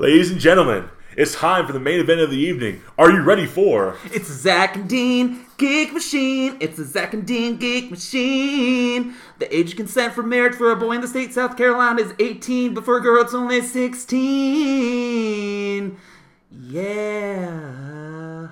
[0.00, 2.80] Ladies and gentlemen, it's time for the main event of the evening.
[2.96, 3.96] Are you ready for?
[4.12, 6.56] It's a Zack and Dean Geek Machine.
[6.60, 9.16] It's a Zack and Dean Geek Machine.
[9.40, 12.00] The age of consent for marriage for a boy in the state of South Carolina
[12.00, 15.98] is 18, but for a girl it's only 16.
[16.52, 18.48] Yeah.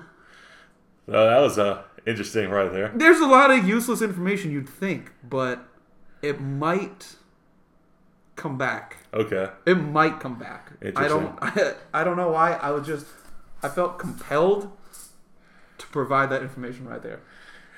[1.07, 2.91] Uh, that was uh, interesting right there.
[2.93, 5.65] There's a lot of useless information you'd think, but
[6.21, 7.15] it might
[8.37, 8.97] come back.
[9.13, 9.49] Okay.
[9.65, 10.71] It might come back.
[10.95, 11.37] I don't.
[11.41, 12.53] I, I don't know why.
[12.53, 13.05] I was just.
[13.61, 14.71] I felt compelled
[15.79, 17.19] to provide that information right there.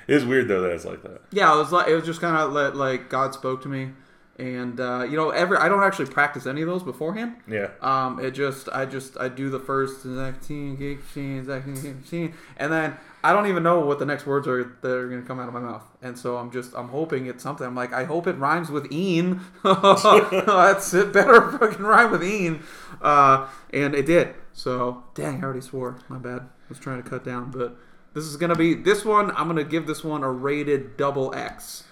[0.07, 1.21] It is weird though that it's like that.
[1.31, 3.91] Yeah, it was like it was just kind of like, like God spoke to me,
[4.37, 7.37] and uh, you know, every I don't actually practice any of those beforehand.
[7.47, 7.69] Yeah.
[7.81, 12.33] Um, it just I just I do the first Zactine, Geek Machine, Zactine, Geek Machine,
[12.57, 15.39] and then I don't even know what the next words are that are gonna come
[15.39, 17.67] out of my mouth, and so I'm just I'm hoping it's something.
[17.67, 19.41] I'm like I hope it rhymes with Ian.
[19.63, 21.11] That's it.
[21.11, 22.63] Better fucking rhyme with Ian,
[23.01, 24.35] uh, and it did.
[24.53, 25.97] So dang, I already swore.
[26.07, 26.41] My bad.
[26.43, 27.75] I was trying to cut down, but
[28.13, 29.31] this is gonna be this one.
[29.31, 31.83] I'm gonna give this one a rated double X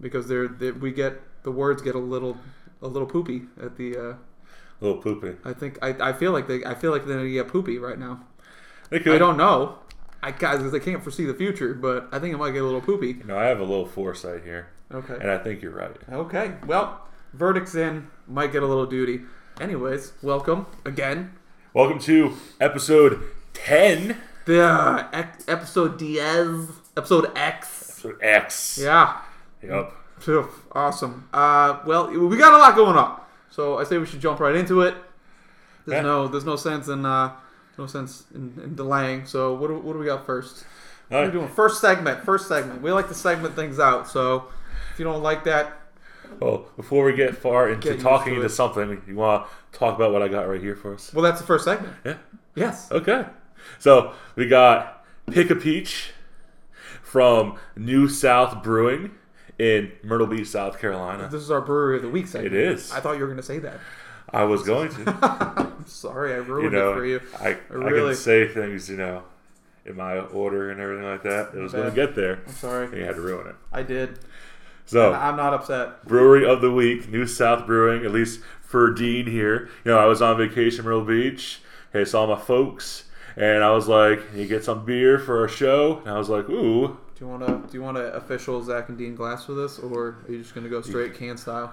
[0.00, 2.38] because they're, they we get the words get a little
[2.80, 3.96] a little poopy at the.
[3.96, 4.14] Uh,
[4.80, 5.36] A little poopy.
[5.44, 7.98] I think I, I feel like they I feel like they're gonna get poopy right
[7.98, 8.24] now.
[8.90, 9.14] They could.
[9.14, 9.78] I don't know.
[10.24, 12.80] I guys I can't foresee the future, but I think it might get a little
[12.80, 13.08] poopy.
[13.08, 15.18] You know, I have a little foresight here, Okay.
[15.20, 15.94] and I think you're right.
[16.10, 16.54] Okay.
[16.66, 18.08] Well, verdict's in.
[18.26, 19.20] Might get a little duty.
[19.60, 21.34] Anyways, welcome again.
[21.74, 24.16] Welcome to episode 10.
[24.46, 27.90] The uh, ec- episode Diez, episode X.
[27.98, 28.78] Episode X.
[28.82, 29.18] Yeah.
[29.62, 29.92] Yep.
[30.20, 31.28] Phew, Awesome.
[31.34, 34.56] Uh, well, we got a lot going on, so I say we should jump right
[34.56, 34.94] into it.
[35.86, 36.00] There's Yeah.
[36.02, 37.32] no, there's no sense in, uh,
[37.78, 39.26] no sense in, in delaying.
[39.26, 40.64] So what do, what do we got first?
[41.08, 41.32] What are we Alright.
[41.32, 41.48] doing?
[41.48, 42.24] First segment.
[42.24, 42.82] First segment.
[42.82, 44.08] We like to segment things out.
[44.08, 44.46] So
[44.92, 45.72] if you don't like that,
[46.40, 49.94] Well, before we get far into Get talking to into something, you want to talk
[49.96, 51.12] about what I got right here for us?
[51.12, 51.94] well, that's the first segment.
[52.04, 52.16] Yeah.
[52.54, 52.90] Yes.
[52.90, 53.26] Okay.
[53.78, 56.12] So we got Pick a Peach
[57.02, 59.10] from New South Brewing
[59.58, 61.28] in Myrtle Beach, South Carolina.
[61.30, 62.54] This is our brewery of the week segment.
[62.54, 62.92] It is.
[62.92, 63.78] I thought you were going to say that.
[64.30, 65.18] I was going to.
[65.22, 67.20] I'm sorry, I You ruined know, it for you.
[67.40, 69.22] I, I really- can say things, you know,
[69.84, 71.54] in my order and everything like that.
[71.54, 72.40] It was going to get there.
[72.46, 72.86] I'm sorry.
[72.86, 73.54] And you had to ruin it.
[73.72, 74.18] I did.
[74.86, 76.04] So, I'm not upset.
[76.06, 79.68] Brewery of the Week, New South Brewing, at least for Dean here.
[79.84, 81.60] You know, I was on vacation Myrtle Beach.
[81.92, 83.04] Hey, saw my folks,
[83.36, 86.50] and I was like, "You get some beer for our show?" And I was like,
[86.50, 89.54] "Ooh, Do you want to do you want to official Zack and Dean glass for
[89.54, 91.72] this, or are you just going to go straight can style?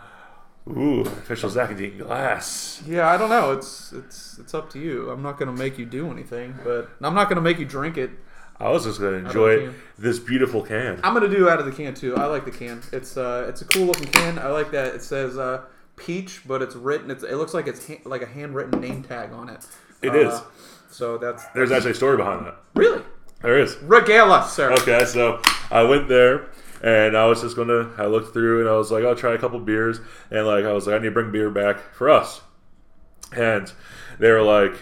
[0.70, 3.52] Ooh, official Zack Dean glass." Yeah, I don't know.
[3.54, 5.10] It's it's it's up to you.
[5.10, 8.12] I'm not gonna make you do anything, but I'm not gonna make you drink it.
[8.60, 11.00] I was just gonna enjoy this beautiful can.
[11.04, 12.16] I'm gonna do out of the can too.
[12.16, 12.82] I like the can.
[12.92, 14.38] It's uh it's a cool looking can.
[14.38, 15.64] I like that it says uh
[15.96, 17.10] peach, but it's written.
[17.10, 19.66] It's it looks like it's ha- like a handwritten name tag on it.
[20.04, 20.34] It is.
[20.34, 20.42] is.
[20.92, 22.56] So that's There's actually a story behind that.
[22.76, 23.02] really
[23.42, 23.78] There is.
[23.78, 24.72] regale us, sir.
[24.74, 25.42] Okay, so
[25.72, 26.50] I went there
[26.82, 27.92] and I was just gonna.
[27.98, 30.00] I looked through and I was like, I'll try a couple beers
[30.30, 32.42] and like I was like, I need to bring beer back for us.
[33.36, 33.72] And
[34.20, 34.74] they were like,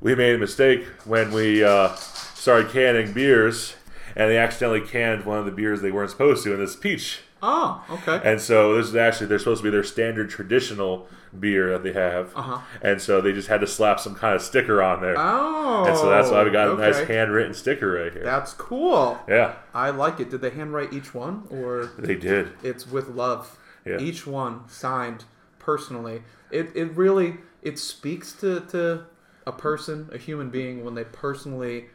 [0.00, 3.74] we made a mistake when we uh, started canning beers,
[4.14, 7.20] and they accidentally canned one of the beers they weren't supposed to, and is peach.
[7.42, 8.20] Oh, okay.
[8.24, 11.06] And so this is actually they're supposed to be their standard traditional
[11.38, 12.58] beer that they have, Uh-huh.
[12.82, 15.96] and so they just had to slap some kind of sticker on there, Oh, and
[15.96, 18.24] so that's why we got a nice handwritten sticker right here.
[18.24, 19.18] That's cool.
[19.28, 20.30] yeah, I like it.
[20.30, 22.52] Did they handwrite each one, or they did.
[22.62, 23.58] it's with love?
[23.84, 23.98] Yeah.
[24.00, 25.24] Each one signed
[25.58, 26.22] personally.
[26.50, 29.04] It it really it speaks to to
[29.46, 31.86] a person, a human being, when they personally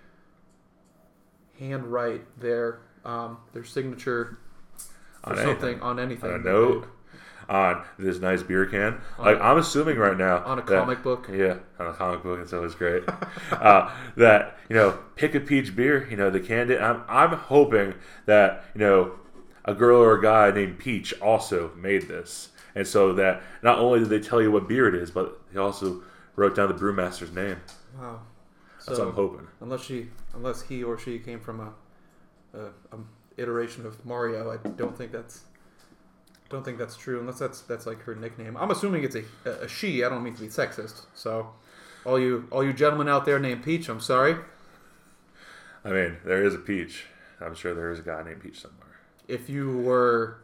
[1.59, 4.37] handwrite their um, their signature
[5.25, 5.81] On something anything.
[5.81, 6.33] on anything.
[6.33, 6.87] on a note
[7.49, 8.99] on this nice beer can.
[9.19, 11.27] Like I'm assuming right now On a that- comic book?
[11.31, 12.39] Yeah, on a comic book.
[12.39, 13.03] It's always great.
[13.51, 16.07] uh, that you know, pick a peach beer.
[16.09, 16.71] You know, the can.
[16.71, 17.95] I'm I'm hoping
[18.25, 19.13] that you know
[19.65, 23.99] a girl or a guy named Peach also made this, and so that not only
[23.99, 26.01] did they tell you what beer it is, but they also
[26.35, 27.57] wrote down the brewmaster's name.
[27.97, 28.19] Wow.
[28.85, 29.47] That's So what I'm hoping.
[29.61, 32.97] unless she unless he or she came from a, a, a
[33.37, 35.41] iteration of Mario, I don't think that's
[36.49, 38.55] don't think that's true unless that's that's like her nickname.
[38.57, 40.03] I'm assuming it's a, a she.
[40.03, 41.05] I don't mean to be sexist.
[41.15, 41.49] So
[42.05, 44.35] all you all you gentlemen out there named Peach, I'm sorry.
[45.85, 47.05] I mean, there is a Peach.
[47.41, 48.87] I'm sure there is a guy named Peach somewhere.
[49.27, 50.37] If you were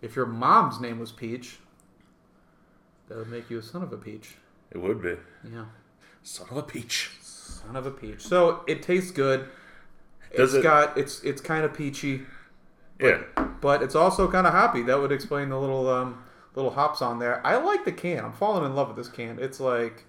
[0.00, 1.58] if your mom's name was Peach,
[3.08, 4.36] that would make you a son of a peach.
[4.70, 5.16] It would be
[5.52, 5.66] Yeah.
[6.22, 7.10] son of a peach.
[7.20, 8.20] Son of a peach.
[8.22, 9.48] So it tastes good.
[10.36, 12.22] Does it's it- got it's it's kind of peachy.
[13.00, 13.22] Yeah.
[13.60, 14.82] but it's also kind of hoppy.
[14.82, 16.22] That would explain the little um,
[16.54, 17.44] little hops on there.
[17.44, 18.24] I like the can.
[18.24, 19.38] I'm falling in love with this can.
[19.40, 20.04] It's like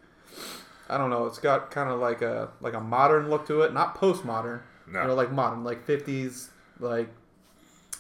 [0.90, 1.26] I don't know.
[1.26, 4.62] It's got kind of like a like a modern look to it, not postmodern.
[4.88, 5.02] No.
[5.02, 6.50] You know, like modern, like fifties,
[6.80, 7.10] like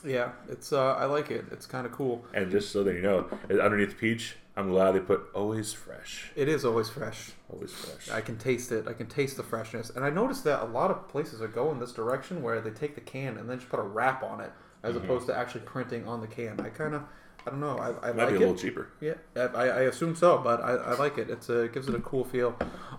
[0.04, 0.32] yeah.
[0.50, 1.46] It's uh, I like it.
[1.52, 2.24] It's kind of cool.
[2.34, 6.32] And just so that you know, underneath the peach, I'm glad they put always fresh.
[6.36, 7.32] It is always fresh.
[7.52, 8.10] Always fresh.
[8.16, 8.88] I can taste it.
[8.88, 9.90] I can taste the freshness.
[9.90, 12.96] And I noticed that a lot of places are going this direction where they take
[12.96, 14.52] the can and then just put a wrap on it
[14.84, 15.06] as Mm-hmm.
[15.06, 16.60] opposed to actually printing on the can.
[16.60, 17.04] I kind of,
[17.48, 17.78] I don't know.
[17.78, 18.40] I, I Might like be a it.
[18.42, 18.90] little cheaper.
[19.02, 21.30] Yeah, I, I assume so, but I, I like it.
[21.30, 22.56] It's a, it gives it a cool feel.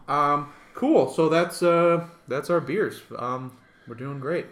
[0.08, 1.12] Um, cool.
[1.12, 3.02] So that's uh, that's our beers.
[3.18, 3.56] Um,
[3.86, 4.46] we're doing great.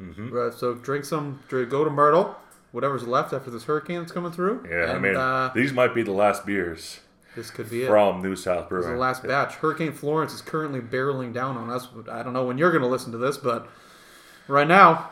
[0.00, 0.36] Mm-hmm.
[0.36, 1.40] Uh, so drink some.
[1.48, 2.36] Go to Myrtle.
[2.72, 4.66] Whatever's left after this hurricane that's coming through.
[4.70, 7.00] Yeah, I mean, uh, these might be the last beers
[7.36, 7.86] this could be it.
[7.86, 9.56] from New South This is the last batch.
[9.56, 11.86] Hurricane Florence is currently barreling down on us.
[12.10, 13.68] I don't know when you're going to listen to this, but
[14.48, 15.10] right now,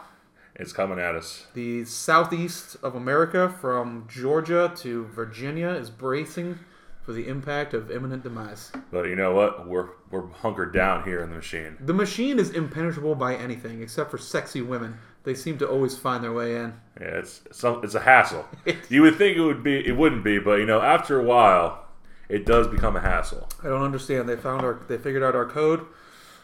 [0.56, 1.46] It's coming at us.
[1.52, 6.58] the southeast of America, from Georgia to Virginia, is bracing
[7.05, 8.73] for the impact of imminent demise.
[8.91, 9.69] But you know what?
[9.69, 11.77] We're we're hunkered down here in the machine.
[11.81, 14.97] The machine is impenetrable by anything except for sexy women.
[15.25, 16.75] They seem to always find their way in.
[17.01, 18.47] Yeah, it's some it's a hassle.
[18.89, 21.85] you would think it would be, it wouldn't be, but you know, after a while,
[22.29, 23.49] it does become a hassle.
[23.62, 24.29] I don't understand.
[24.29, 24.81] They found our.
[24.89, 25.87] They figured out our code.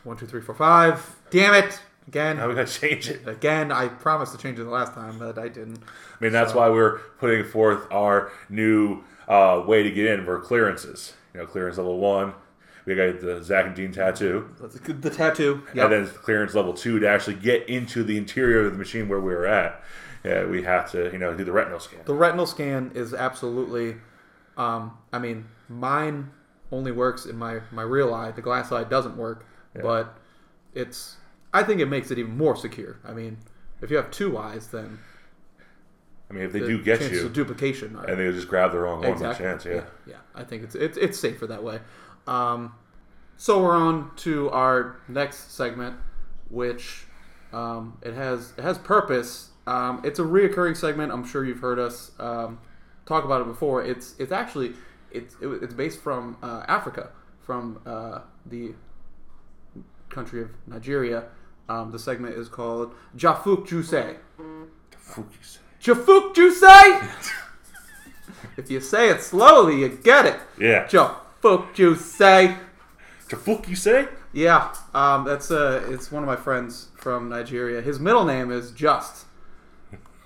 [0.04, 1.16] One, two, three, four, five.
[1.30, 1.80] Damn it!
[2.06, 2.36] Again.
[2.36, 3.26] Now we gotta change it.
[3.26, 5.78] Again, I promised to change it the last time, but I didn't.
[5.78, 10.38] I mean, that's why we're putting forth our new uh, way to get in for
[10.40, 11.14] clearances.
[11.32, 12.34] You know, clearance level one,
[12.84, 15.62] we got the Zack and Dean tattoo, That's a good- the tattoo.
[15.74, 19.20] and then clearance level two to actually get into the interior of the machine where
[19.20, 19.82] we were at.
[20.24, 22.00] Yeah, we have to, you know, do the retinal scan.
[22.04, 23.96] The retinal scan is absolutely.
[24.58, 26.30] Um, I mean, mine
[26.72, 28.30] only works in my my real eye.
[28.32, 29.46] The glass eye doesn't work,
[29.80, 30.18] but
[30.74, 31.16] it's.
[31.54, 32.98] I think it makes it even more secure.
[33.04, 33.38] I mean,
[33.80, 34.98] if you have two eyes, then
[36.30, 38.78] I mean, if they the do get you, duplication are and they just grab the
[38.78, 39.44] wrong one, exactly.
[39.44, 39.82] by chance, yeah.
[40.06, 41.80] yeah, I think it's it's it's safer that way.
[42.28, 42.74] Um,
[43.36, 45.96] so we're on to our next segment,
[46.48, 47.06] which
[47.52, 49.50] um, it has it has purpose.
[49.66, 51.12] Um, it's a reoccurring segment.
[51.12, 52.60] I'm sure you've heard us um,
[53.06, 53.84] talk about it before.
[53.84, 54.74] It's it's actually
[55.10, 57.10] it's it, it's based from uh, Africa,
[57.40, 58.74] from uh, the
[60.10, 61.24] country of Nigeria.
[61.68, 64.16] Um, the segment is called Jafuk Juse.
[64.96, 65.58] Focus.
[65.82, 66.62] Jafuk Juse.
[68.56, 70.40] if you say it slowly, you get it.
[70.58, 70.86] Yeah.
[70.86, 72.56] Jafuk Juse.
[73.28, 74.08] Tafuk, you say?
[74.32, 77.80] Yeah, um, that's uh, it's one of my friends from Nigeria.
[77.82, 79.26] His middle name is Just.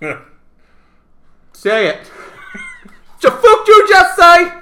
[1.55, 2.11] Say it.
[3.21, 4.53] Jafuk you just say.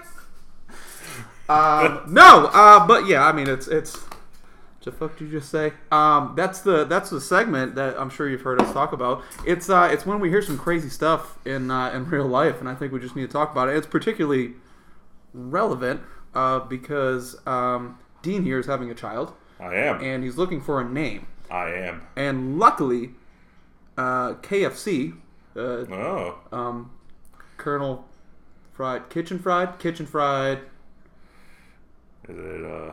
[1.49, 3.99] Um, no, uh, but yeah, I mean it's it's.
[4.85, 5.73] Jafuk you just say.
[5.91, 9.23] Um, that's the that's the segment that I'm sure you've heard us talk about.
[9.47, 12.69] It's uh, it's when we hear some crazy stuff in uh, in real life, and
[12.69, 13.77] I think we just need to talk about it.
[13.77, 14.55] It's particularly
[15.35, 16.01] relevant
[16.35, 20.01] uh, because um, Dean here is having a child, I am.
[20.03, 21.27] and he's looking for a name.
[21.51, 22.03] I am.
[22.17, 23.11] And luckily,
[23.97, 25.15] uh, KFC,
[25.55, 26.39] uh, Oh.
[26.51, 26.91] um,
[27.59, 28.05] Colonel
[28.73, 30.61] Fried, Kitchen Fried, Kitchen Fried,
[32.29, 32.93] Is it, uh?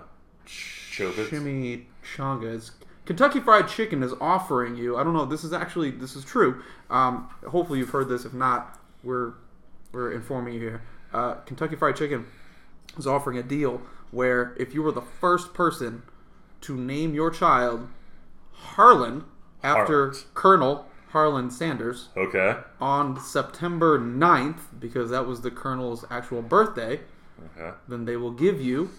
[0.50, 2.72] Chimichangas.
[3.06, 4.98] Kentucky Fried Chicken is offering you.
[4.98, 5.26] I don't know.
[5.26, 6.62] This is actually this is true.
[6.90, 8.26] Um, hopefully you've heard this.
[8.26, 9.34] If not, we're
[9.92, 10.82] we're informing you here.
[11.14, 12.26] Uh, Kentucky Fried Chicken
[12.98, 13.82] is offering a deal
[14.12, 16.04] where if you were the first person
[16.62, 17.88] to name your child
[18.52, 19.24] Harlan
[19.64, 20.24] after Harlan.
[20.34, 22.58] Colonel Harlan Sanders Okay.
[22.80, 27.00] on September 9th, because that was the Colonel's actual birthday,
[27.58, 27.72] Okay.
[27.88, 28.92] then they will give you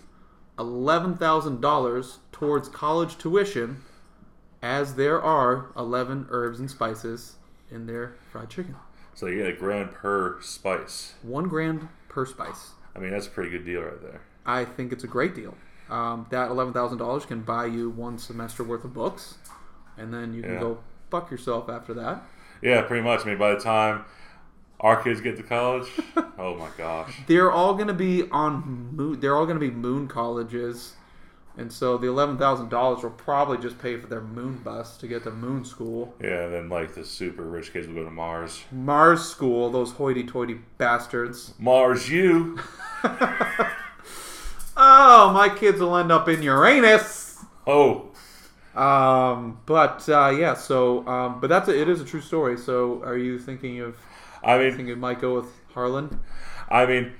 [0.60, 3.82] $11,000 towards college tuition
[4.62, 7.36] as there are 11 herbs and spices
[7.70, 8.76] in their fried chicken.
[9.14, 11.14] So you get a grand per spice.
[11.22, 12.70] One grand per spice.
[12.94, 14.20] I mean, that's a pretty good deal right there.
[14.46, 15.54] I think it's a great deal.
[15.88, 19.38] Um, that $11,000 can buy you one semester worth of books,
[19.98, 20.60] and then you can Yeah.
[20.60, 20.78] go
[21.10, 22.22] fuck yourself after that.
[22.62, 23.22] Yeah, pretty much.
[23.22, 24.04] I mean, by the time
[24.80, 25.88] our kids get to college,
[26.38, 27.14] oh my gosh.
[27.26, 29.20] They're all going to be on moon.
[29.20, 30.94] They're all going to be moon colleges,
[31.56, 35.06] and so the eleven thousand dollars will probably just pay for their moon bus to
[35.08, 38.10] get to moon school, Yeah, and then like the super rich kids will go to
[38.10, 38.62] Mars.
[38.72, 39.70] Mars school.
[39.70, 41.54] Those hoity-toity bastards.
[41.58, 42.58] Mars, you.
[44.76, 47.44] Oh, my kids will end up in Uranus.
[47.66, 48.06] Oh,
[48.74, 50.54] Um, but uh, yeah.
[50.54, 52.56] So, um, but that's a, it is a true story.
[52.56, 53.96] So, are you thinking of
[54.42, 56.20] I mean, thinking it might go with Harlan?
[56.70, 57.12] I mean,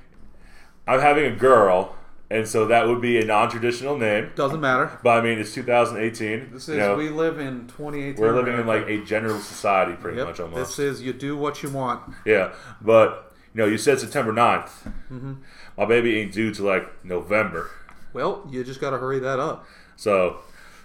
[0.87, 1.97] I'm having a girl,
[2.31, 4.31] and so that would be a non-traditional name.
[4.35, 4.99] Doesn't matter.
[5.03, 6.51] But I mean, it's 2018.
[6.53, 8.21] This you is know, we live in 2018.
[8.21, 10.77] we're living in like a general society, pretty Yep, much almost.
[10.77, 12.15] This is you do what you want.
[12.25, 14.71] Yeah, but you know, you said September 9th.
[15.11, 15.35] Mm-hmm.
[15.77, 17.71] My baby ain't due to like November.
[18.13, 19.67] Well, you just got to hurry that up.
[19.97, 20.39] So,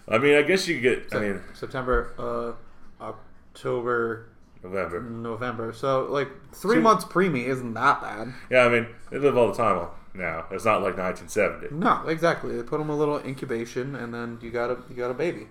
[0.07, 1.15] I mean, I guess you could get.
[1.15, 2.13] I mean, September,
[2.99, 4.29] uh, October,
[4.65, 5.01] November.
[5.01, 5.73] November.
[5.73, 8.33] So like three So- months preemie isn't that bad.
[8.49, 10.45] Yeah, I mean, they live all the time now.
[10.51, 11.75] It's not like 1970.
[11.75, 12.55] No, exactly.
[12.55, 15.47] They put them a little incubation, and then you got a you got a baby,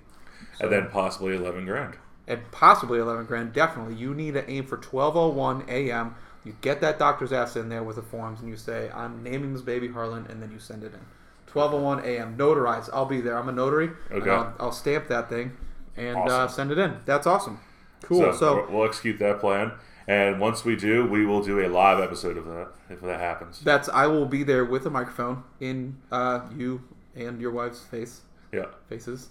[0.60, 1.94] And then possibly 11 grand.
[2.26, 3.52] and possibly eleven grand.
[3.52, 6.14] Definitely, you need to aim for twelve oh one a.m.
[6.44, 9.52] You get that doctor's ass in there with the forms, and you say, "I'm naming
[9.52, 11.00] this baby Harlan," and then you send it in.
[11.46, 12.36] Twelve oh one a.m.
[12.38, 12.88] Notarized.
[12.92, 13.36] I'll be there.
[13.38, 13.90] I'm a notary.
[14.10, 14.30] Okay.
[14.30, 15.52] I'll, I'll stamp that thing
[15.96, 16.96] and uh, send it in.
[17.04, 17.60] That's awesome.
[18.02, 18.20] Cool.
[18.20, 19.72] So, So, we'll- execute that plan.
[20.06, 23.60] And once we do, we will do a live episode of that if that happens.
[23.60, 26.82] that's I will be there with a microphone in uh, you
[27.16, 28.20] and your wife's face.
[28.52, 28.66] Yeah.
[28.88, 29.28] faces.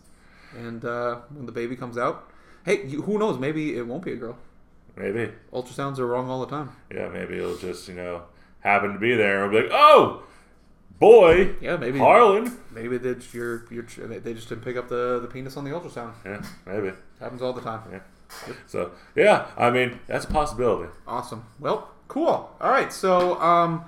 [0.57, 2.27] And uh, when the baby comes out,
[2.65, 3.37] hey, you, who knows?
[3.39, 4.35] Maybe it won't be a girl.
[4.95, 5.31] Maybe.
[5.51, 6.71] Ultrasounds are wrong all the time.
[6.93, 8.23] Yeah, maybe it'll just, you know,
[8.61, 10.23] happen to be there and be like, oh,
[10.99, 11.99] boy, Yeah, maybe.
[11.99, 12.57] Harlan.
[12.71, 15.71] Maybe they just, you're, you're, they just didn't pick up the, the penis on the
[15.71, 16.13] ultrasound.
[16.25, 16.91] Yeah, maybe.
[17.19, 17.81] happens all the time.
[17.91, 17.99] Yeah.
[18.67, 20.89] So, yeah, I mean, that's a possibility.
[21.07, 21.45] Awesome.
[21.59, 22.49] Well, cool.
[22.59, 22.91] All right.
[22.91, 23.85] So, um,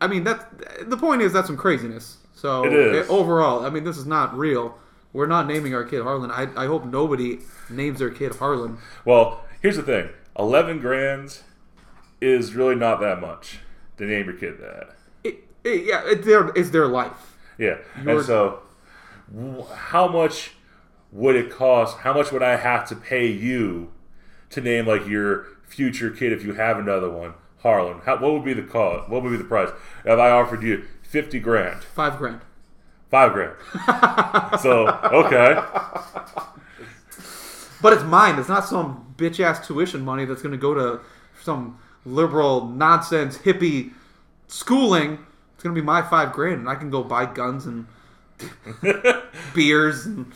[0.00, 2.18] I mean, that the point is that's some craziness.
[2.34, 3.10] So It is.
[3.10, 4.78] overall, I mean, this is not real.
[5.12, 6.30] We're not naming our kid Harlan.
[6.30, 8.78] I, I hope nobody names their kid Harlan.
[9.04, 10.08] Well, here's the thing
[10.38, 11.40] 11 grand
[12.20, 13.58] is really not that much
[13.98, 14.90] to name your kid that.
[15.24, 17.36] It, it, yeah, it's their it's their life.
[17.58, 17.78] Yeah.
[18.02, 18.60] You're- and so,
[19.74, 20.52] how much
[21.12, 21.98] would it cost?
[21.98, 23.90] How much would I have to pay you
[24.50, 28.00] to name like your future kid if you have another one, Harlan?
[28.04, 29.08] How, what would be the cost?
[29.08, 29.70] What would be the price
[30.04, 32.40] if I offered you fifty grand, Five grand.
[33.10, 33.54] five grand?
[34.60, 35.54] so okay,
[37.82, 38.38] But it's mine.
[38.38, 41.00] It's not some bitch ass tuition money that's going to go to
[41.42, 43.92] some liberal nonsense hippie
[44.48, 45.18] schooling.
[45.54, 47.86] It's going to be my five grand, and I can go buy guns and
[49.54, 50.32] beers and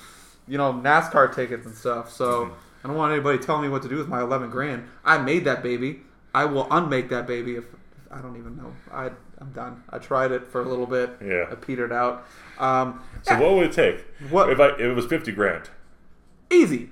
[0.48, 2.10] you know NASCAR tickets and stuff.
[2.10, 2.50] So
[2.82, 4.88] I don't want anybody telling me what to do with my eleven grand.
[5.04, 6.00] I made that baby.
[6.34, 7.64] I will unmake that baby if
[8.10, 8.72] I don't even know.
[8.92, 9.10] I
[9.40, 9.82] I'm done.
[9.90, 11.10] I tried it for a little bit.
[11.24, 11.46] Yeah.
[11.50, 12.26] I petered out.
[12.58, 14.04] Um, so what would it take?
[14.30, 15.70] What- if I if it was fifty grand?
[16.50, 16.90] easy,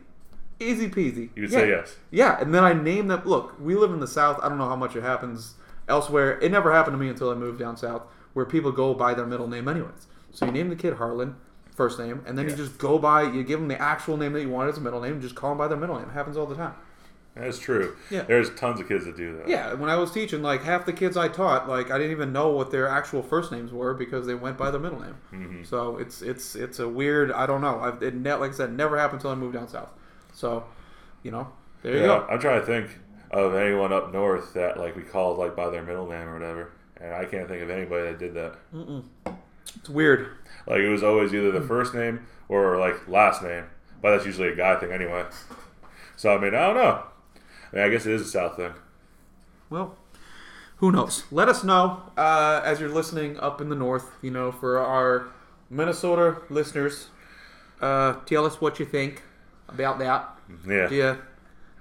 [0.59, 1.29] easy peasy.
[1.37, 1.59] You would Yeah.
[1.59, 1.97] say yes.
[2.11, 3.23] Yeah, and then I name them.
[3.25, 4.41] Look, we live in the South.
[4.43, 5.55] I don't know how much it happens
[5.89, 6.39] elsewhere.
[6.41, 9.27] It never happened to me until I moved down south, where people go by their
[9.27, 10.07] middle name anyways.
[10.33, 11.37] So you name the kid Harlan,
[11.75, 13.23] first name, and then you just go by.
[13.23, 15.35] You give them the actual name that you want as a middle name, and just
[15.35, 16.09] call them by their middle name.
[16.09, 16.75] It happens all the time.
[17.35, 17.97] That's true.
[18.11, 18.23] Yeah.
[18.25, 19.49] There's tons of kids that do that.
[19.49, 22.31] Yeah, when I was teaching, like half the kids I taught, like I didn't even
[22.31, 25.15] know what their actual first names were because they went by their middle name.
[25.33, 25.67] Mhm.
[25.67, 27.33] So it's it's it's a weird.
[27.33, 27.81] I don't know.
[27.81, 29.89] I've, it ne- like I said, never happened until I moved down south.
[30.35, 30.65] So,
[31.23, 31.49] you know,
[31.83, 32.27] there you go.
[32.31, 32.99] I'm trying to think
[33.31, 36.73] of anyone up north that like we called like by their middle name or whatever,
[37.01, 38.57] and I can't think of anybody that did that.
[39.77, 40.29] It's weird.
[40.67, 43.65] Like it was always either the first name or like last name,
[44.01, 45.25] but that's usually a guy thing anyway.
[46.17, 47.03] So I mean, I don't know.
[47.73, 48.73] I mean, I guess it is a South thing.
[49.71, 49.97] Well,
[50.77, 51.25] who knows?
[51.31, 54.11] Let us know uh, as you're listening up in the north.
[54.21, 55.29] You know, for our
[55.71, 57.09] Minnesota listeners,
[57.81, 59.23] uh, tell us what you think
[59.69, 60.39] about that.
[60.69, 60.89] Yeah.
[60.89, 61.19] Do you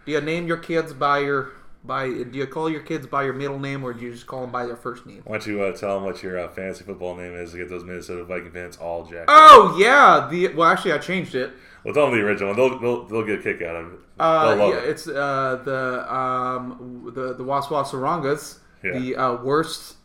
[0.06, 1.52] do you name your kids by your
[1.84, 2.08] by?
[2.08, 4.52] Do you call your kids by your middle name, or do you just call them
[4.52, 5.22] by their first name?
[5.26, 7.70] Why don't you uh, tell them what your uh, fantasy football name is to get
[7.70, 9.30] those Minnesota Viking fans all jacked?
[9.30, 9.36] up?
[9.52, 11.52] Oh yeah, the well actually I changed it.
[11.84, 12.54] Well, tell them the original.
[12.54, 14.00] They'll, they'll, they'll get a kick out of it.
[14.20, 14.90] Uh, love yeah, it.
[14.90, 19.00] it's uh, the um, the the Wasswa Serwangas, Yeah.
[19.00, 19.96] the uh, worst,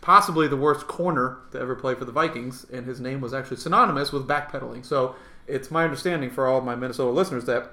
[0.00, 3.58] possibly the worst corner to ever play for the Vikings, and his name was actually
[3.58, 4.84] synonymous with backpedaling.
[4.86, 5.14] So
[5.46, 7.70] it's my understanding for all of my Minnesota listeners that,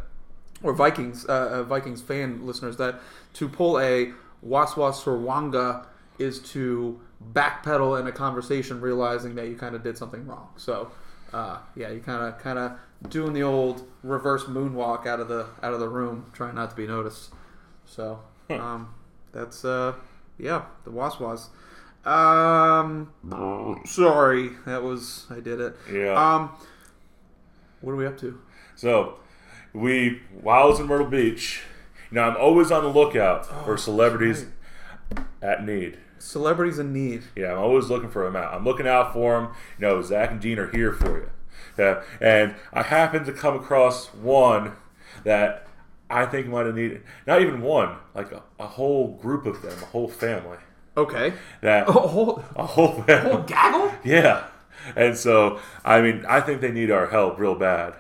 [0.64, 3.00] or Vikings uh, uh, Vikings fan listeners that
[3.34, 4.14] to pull a
[4.46, 5.86] Wasswa Serwanga
[6.18, 7.00] is to
[7.34, 10.50] backpedal in a conversation, realizing that you kind of did something wrong.
[10.58, 10.92] So.
[11.34, 12.74] Uh, yeah, you kind of kind of
[13.10, 16.76] doing the old reverse moonwalk out of the out of the room, trying not to
[16.76, 17.32] be noticed.
[17.86, 18.20] So,
[18.52, 18.94] um,
[19.32, 19.94] that's uh,
[20.38, 21.48] yeah, the waswas.
[22.06, 23.12] Um,
[23.86, 25.76] sorry, that was I did it.
[25.92, 26.14] Yeah.
[26.14, 26.52] Um,
[27.82, 28.40] what are we up to?
[28.76, 29.16] So,
[29.74, 31.62] we while I was in Myrtle Beach,
[32.12, 34.46] you know, I'm always on the lookout oh, for celebrities
[35.42, 35.98] at need.
[36.20, 37.24] Celebrities in need.
[37.36, 38.54] Yeah, I'm always looking for them out.
[38.54, 39.50] I'm looking out for them.
[39.80, 41.30] You know, Zack and Dean are here for you.
[41.78, 44.74] Yeah, and I happened to come across one
[45.24, 45.68] that
[46.10, 49.78] I think might have needed not even one, like a, a whole group of them,
[49.82, 50.58] a whole family.
[50.96, 51.34] Okay.
[51.62, 53.32] That Oh, whole, a whole family.
[53.32, 53.92] whole gaggle.
[54.04, 54.46] Yeah.
[54.96, 57.96] And so, I mean, I think they need our help real bad.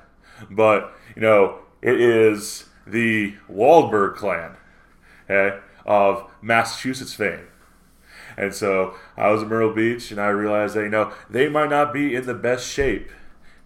[0.51, 4.55] But, you know, it is the Wahlberg clan
[5.29, 7.47] okay, of Massachusetts fame.
[8.37, 11.69] And so I was at Myrtle Beach, and I realized that you know they might
[11.69, 13.11] not be in the best shape.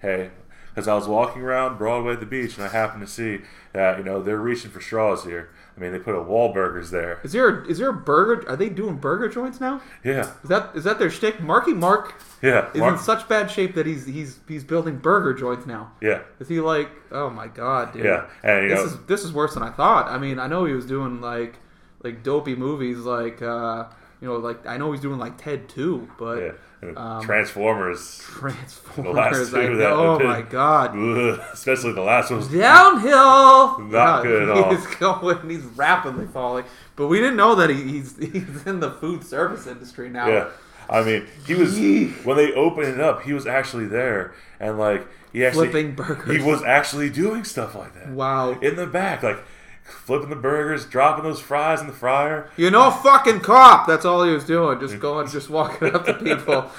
[0.02, 0.32] Hey,
[0.70, 3.44] because I was walking around Broadway at the beach, and I happened to see
[3.74, 5.50] that you know they're reaching for straws here.
[5.78, 7.22] I mean, they put a Wahlburgers there.
[7.24, 8.50] Is there is there a burger?
[8.50, 9.82] Are they doing burger joints now?
[10.04, 11.40] Yeah, Is that is that their shtick?
[11.40, 15.34] Marky Mark yeah, is Mark- in such bad shape that he's he's he's building burger
[15.34, 15.92] joints now.
[16.02, 16.90] yeah, Is he like?
[17.12, 18.06] Oh my god, dude.
[18.06, 18.26] yeah.
[18.44, 20.08] And you This know, is this is worse than I thought.
[20.08, 21.56] I mean, I know he was doing like
[22.04, 23.86] like dopey movies, like uh,
[24.22, 26.52] you know, like I know he's doing like Ted too, but yeah.
[26.80, 28.20] And um, Transformers.
[28.20, 29.50] Transformers.
[29.50, 30.96] two I that oh my god.
[30.96, 32.38] Ugh, especially the last one.
[32.38, 33.80] was- Downhill.
[33.80, 34.76] Not good at all.
[34.76, 35.50] He's going.
[35.50, 36.66] He's rapidly falling.
[36.96, 40.28] But we didn't know that he, he's he's in the food service industry now.
[40.28, 40.50] Yeah.
[40.90, 43.24] I mean, he was when they opened it up.
[43.24, 46.36] He was actually there, and like he actually Flipping burgers.
[46.38, 48.52] He was actually doing stuff like that Wow.
[48.60, 49.44] in the back, like
[49.84, 52.50] flipping the burgers, dropping those fries in the fryer.
[52.58, 53.88] You know, fucking cop.
[53.88, 54.80] That's all he was doing.
[54.80, 56.70] Just going, just walking up to people.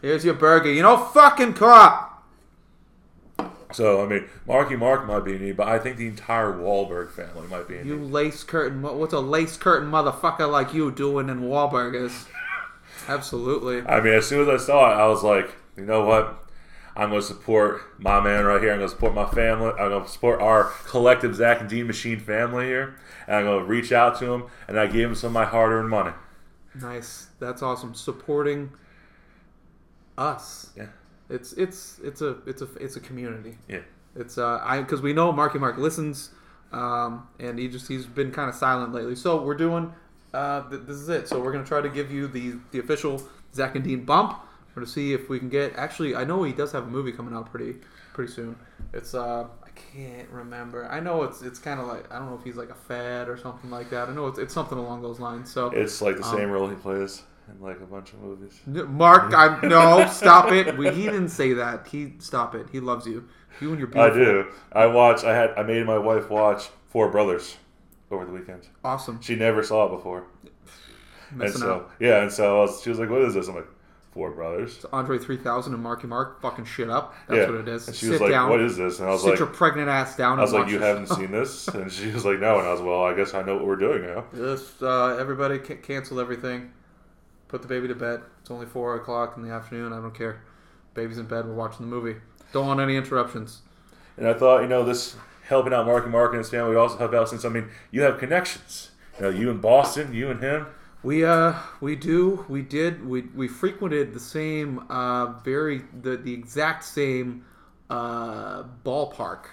[0.00, 0.72] Here's your burger.
[0.72, 2.06] You know, fucking cop.
[3.70, 7.46] So I mean, Marky Mark might be me, but I think the entire Wahlberg family
[7.48, 8.80] might be You lace curtain.
[8.80, 12.26] What's a lace curtain motherfucker like you doing in Wahlburgers?
[13.08, 13.80] Absolutely.
[13.86, 16.44] I mean, as soon as I saw it, I was like, you know what?
[16.94, 18.72] I'm going to support my man right here.
[18.72, 19.70] I'm going to support my family.
[19.70, 22.96] I'm going to support our collective Zack and Dean Machine family here.
[23.26, 25.44] And I'm going to reach out to him, and I gave him some of my
[25.44, 26.12] hard-earned money.
[26.74, 27.28] Nice.
[27.38, 27.94] That's awesome.
[27.94, 28.70] Supporting
[30.16, 30.70] us.
[30.76, 30.86] Yeah,
[31.30, 33.56] It's it's it's a it's a it's a community.
[33.68, 33.80] yeah.
[34.16, 36.30] It's uh I because we know Marky Mark listens,
[36.72, 39.14] um and he just he's been kind of silent lately.
[39.14, 39.92] So we're doing
[40.34, 41.28] uh th- this is it.
[41.28, 43.22] So we're gonna try to give you the the official
[43.54, 44.38] Zack and Dean bump.
[44.68, 45.74] We're gonna see if we can get.
[45.76, 47.76] Actually, I know he does have a movie coming out pretty
[48.14, 48.56] pretty soon.
[48.92, 50.86] It's uh I can't remember.
[50.86, 53.28] I know it's it's kind of like I don't know if he's like a fad
[53.28, 54.08] or something like that.
[54.08, 55.50] I know it's it's something along those lines.
[55.50, 58.60] So It's like the Um, same role he plays in like a bunch of movies.
[58.66, 60.76] Mark, I no stop it.
[60.76, 61.86] We, he didn't say that.
[61.88, 62.66] He stop it.
[62.70, 63.28] He loves you.
[63.60, 64.46] You and your I do.
[64.72, 65.24] I watch.
[65.24, 65.50] I had.
[65.56, 67.56] I made my wife watch Four Brothers
[68.10, 68.68] over the weekend.
[68.84, 69.20] Awesome.
[69.20, 70.24] She never saw it before,
[71.30, 71.90] and so out.
[72.00, 72.22] yeah.
[72.22, 73.66] And so was, she was like, "What is this?" I'm like,
[74.12, 77.14] Four Brothers." It's Andre 3000 and Marky Mark fucking shit up.
[77.28, 77.46] That's yeah.
[77.50, 77.86] what it is.
[77.88, 78.50] And she Sit was like, down.
[78.50, 80.38] "What is this?" And I was sit like, your pregnant ass down.
[80.38, 82.80] I was like, "You haven't seen this?" And she was like, "No." And I was,
[82.80, 86.72] "Well, I guess I know what we're doing now." This, uh, everybody ca- cancel everything.
[87.48, 88.20] Put the baby to bed.
[88.40, 89.92] It's only four o'clock in the afternoon.
[89.92, 90.42] I don't care.
[90.94, 91.46] Baby's in bed.
[91.46, 92.18] We're watching the movie.
[92.52, 93.62] Don't want any interruptions.
[94.16, 95.16] And I thought, you know, this
[95.48, 97.68] helping out Mark and Mark and his family We also help out since I mean,
[97.90, 98.90] you have connections.
[99.18, 100.66] You know, you in Boston, you and him.
[101.02, 106.32] We uh we do we did we we frequented the same uh very the the
[106.32, 107.44] exact same
[107.88, 109.46] uh ballpark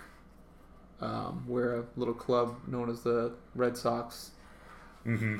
[1.01, 4.31] um where a little club known as the Red Sox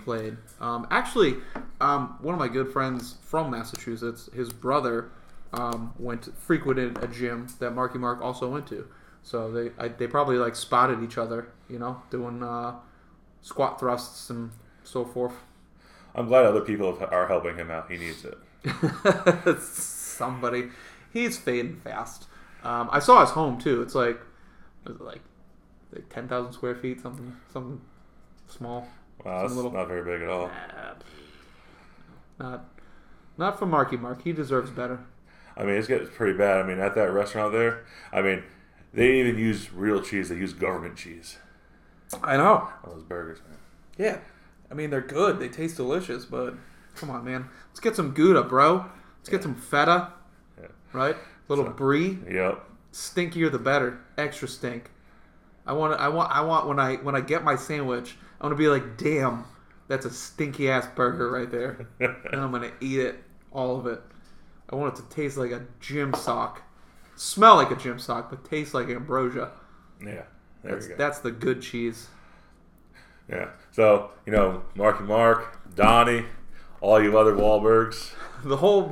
[0.04, 0.38] played.
[0.62, 1.38] Um actually
[1.82, 5.10] um one of my good friends from Massachusetts his brother
[5.54, 8.88] um went frequented a gym that Marky Mark also went to.
[9.26, 12.76] So they I, they probably like spotted each other, you know, doing uh
[13.42, 14.52] squat thrusts and
[14.84, 15.34] so forth.
[16.14, 17.92] I'm glad other people are helping him out.
[17.92, 18.38] He needs it.
[19.60, 20.70] Somebody,
[21.12, 22.28] he's fading fast.
[22.64, 23.82] Um, I saw his home too.
[23.82, 24.20] It's like,
[24.86, 25.22] it like,
[25.92, 27.82] like ten thousand square feet, something, something
[28.48, 28.88] small.
[29.26, 30.50] Wow, that's little- not very big at all.
[32.40, 32.66] Not,
[33.38, 34.24] not for Marky Mark.
[34.24, 35.00] He deserves better.
[35.58, 36.60] I mean, it's getting pretty bad.
[36.60, 38.44] I mean, at that restaurant there, I mean,
[38.96, 40.30] they didn't even use real cheese.
[40.30, 41.38] They use government cheese
[42.24, 42.68] I know.
[42.84, 43.58] on those burgers, man.
[43.98, 44.18] Yeah,
[44.72, 45.40] I mean they're good.
[45.40, 46.56] They taste delicious, but
[46.96, 47.50] come on, man.
[47.70, 48.86] Let's get some Gouda, bro.
[49.20, 50.14] Let's get some feta.
[50.60, 50.68] Yeah.
[50.94, 51.16] Right,
[51.48, 52.18] little brie.
[52.30, 52.64] Yep.
[52.92, 54.00] stinkier the better.
[54.18, 54.90] Extra stink.
[55.68, 56.00] I want.
[56.00, 56.32] I want.
[56.32, 59.46] I want when I when I get my sandwich, I want to be like, damn,
[59.88, 64.02] that's a stinky ass burger right there, and I'm gonna eat it, all of it.
[64.70, 66.62] I want it to taste like a gym sock,
[67.16, 69.52] smell like a gym sock, but taste like ambrosia.
[70.02, 70.24] Yeah.
[70.64, 70.98] There That's you go.
[70.98, 72.08] that's the good cheese.
[73.30, 73.50] Yeah.
[73.72, 76.26] So, you know, Marky Mark, Donnie,
[76.82, 78.12] all you other Wahlbergs.
[78.44, 78.90] The whole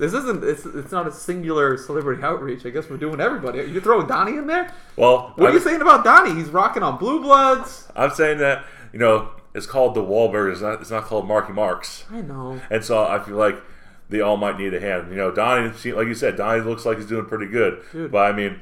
[0.00, 2.66] this isn't it's, it's not a singular celebrity outreach.
[2.66, 3.58] I guess we're doing everybody.
[3.60, 4.74] You throwing Donnie in there?
[4.96, 6.34] Well, What are I'm, you saying about Donnie?
[6.34, 7.86] He's rocking on Blue Bloods.
[7.94, 10.52] I'm saying that, you know, it's called the Wahlbergs.
[10.52, 12.04] It's not, it's not called Marky Marks.
[12.10, 12.60] I know.
[12.68, 13.62] And so I feel like
[14.10, 15.10] they all might need a hand.
[15.10, 17.82] You know, Donnie, like you said, Donnie looks like he's doing pretty good.
[17.92, 18.12] Dude.
[18.12, 18.60] But I mean,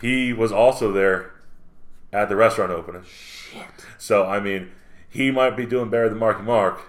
[0.00, 1.32] he was also there
[2.12, 3.04] at the restaurant opening.
[3.04, 3.64] Shit.
[3.98, 4.70] So I mean,
[5.08, 6.80] he might be doing better than Marky Mark,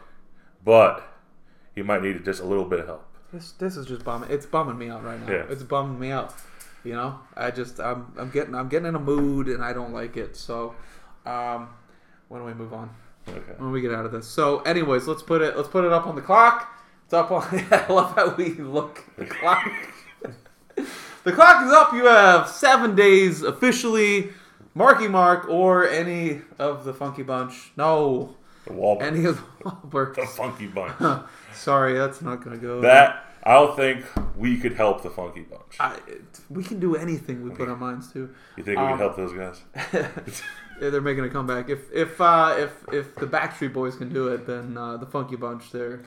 [0.63, 1.07] but
[1.73, 3.07] he might need just a little bit of help.
[3.31, 4.29] This this is just bumming.
[4.29, 5.33] It's bumming me out right now.
[5.33, 5.45] Yeah.
[5.49, 6.35] It's bumming me out.
[6.83, 9.93] You know, I just I'm I'm getting I'm getting in a mood and I don't
[9.93, 10.35] like it.
[10.35, 10.75] So,
[11.25, 11.69] um,
[12.27, 12.89] when do we move on?
[13.27, 13.53] Okay.
[13.57, 14.27] When we get out of this.
[14.27, 16.72] So, anyways, let's put it let's put it up on the clock.
[17.13, 17.43] Stop on.
[17.71, 19.03] I love how we look.
[19.17, 19.69] The clock.
[21.23, 21.93] the clock is up.
[21.93, 24.29] You have seven days officially.
[24.73, 27.71] Marky Mark or any of the Funky Bunch.
[27.77, 30.15] No, The wall, any of the Wahlbergs.
[30.15, 31.23] the funky bunch.
[31.53, 32.81] Sorry, that's not gonna go.
[32.81, 35.75] that I don't think we could help the funky bunch.
[35.79, 35.99] I,
[36.49, 38.33] we can do anything we put our minds to.
[38.57, 39.61] You think we Um, can help those guys?
[40.81, 41.69] Yeah, they're making a comeback.
[41.69, 45.35] If if uh, if if the Backstreet Boys can do it, then uh, the Funky
[45.35, 46.01] Bunch they're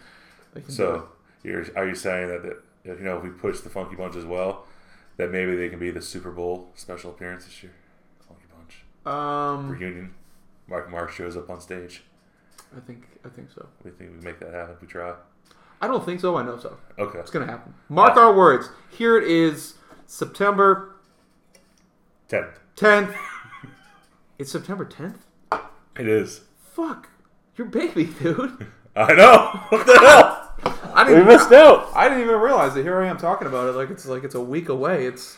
[0.57, 0.77] they can do it.
[0.77, 1.09] So,
[1.43, 4.17] you're are you saying that, that if, you know if we push the funky bunch
[4.17, 4.67] as well,
[5.17, 7.73] that maybe they can be the Super Bowl special appearance this year?
[8.27, 10.15] Funky bunch Um, reunion.
[10.69, 12.03] Mark Mark shows up on stage.
[12.77, 13.67] I think I think so.
[13.85, 14.75] We think we make that happen.
[14.75, 15.15] if We try.
[15.81, 16.37] I don't think so.
[16.37, 16.77] I know so.
[16.99, 17.19] Okay.
[17.19, 17.75] It's gonna happen.
[17.89, 18.71] Mark our words.
[18.91, 19.75] Here it is,
[20.07, 20.97] September
[22.29, 22.59] Tenth.
[22.75, 23.15] tenth.
[24.39, 25.25] it's September tenth.
[25.99, 26.41] It is.
[26.75, 27.09] Fuck,
[27.57, 28.67] your baby, dude.
[28.97, 29.61] I know.
[29.69, 30.46] What the hell?
[30.97, 31.29] I We didn't.
[31.29, 31.91] missed out.
[31.95, 32.83] I didn't even realize that.
[32.83, 35.07] Here I am talking about it like it's like it's a week away.
[35.07, 35.37] It's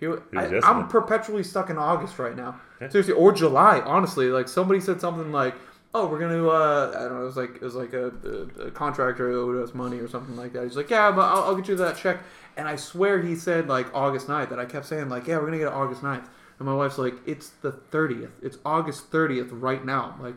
[0.00, 0.22] here.
[0.36, 2.60] I, I'm perpetually stuck in August right now.
[2.80, 2.88] Yeah.
[2.88, 3.80] Seriously, or July.
[3.80, 5.54] Honestly, like somebody said something like,
[5.94, 7.22] "Oh, we're gonna." Uh, I don't know.
[7.22, 10.36] It was like it was like a, a, a contractor owed us money or something
[10.36, 10.64] like that.
[10.64, 12.20] He's like, "Yeah, but I'll, I'll get you that check."
[12.56, 15.46] And I swear he said like August 9th, and I kept saying like, "Yeah, we're
[15.46, 16.26] gonna get it August 9th.
[16.58, 18.30] And my wife's like, "It's the 30th.
[18.42, 20.34] It's August 30th right now." I'm like.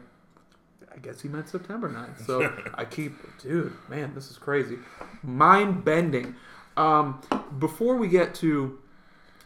[0.98, 2.26] I guess he meant September 9th.
[2.26, 4.80] So I keep, dude, man, this is crazy.
[5.22, 6.36] Mind bending.
[6.76, 7.22] Um,
[7.60, 8.80] before we get to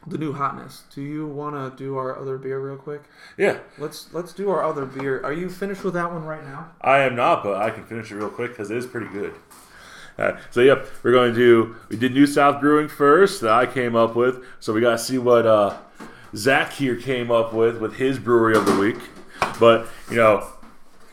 [0.07, 3.03] the new hotness, do you want to do our other beer real quick?
[3.37, 5.21] Yeah, Let's let's do our other beer.
[5.23, 6.71] Are you finished with that one right now?
[6.81, 9.33] I am not, but I can finish it real quick because it is pretty good.
[10.17, 13.95] Uh, so yep, we're going to we did New South Brewing first that I came
[13.95, 14.43] up with.
[14.59, 15.77] So we got to see what uh,
[16.35, 18.99] Zack here came up with with his brewery of the week.
[19.59, 20.47] But you know,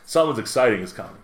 [0.08, 1.22] something's exciting is coming.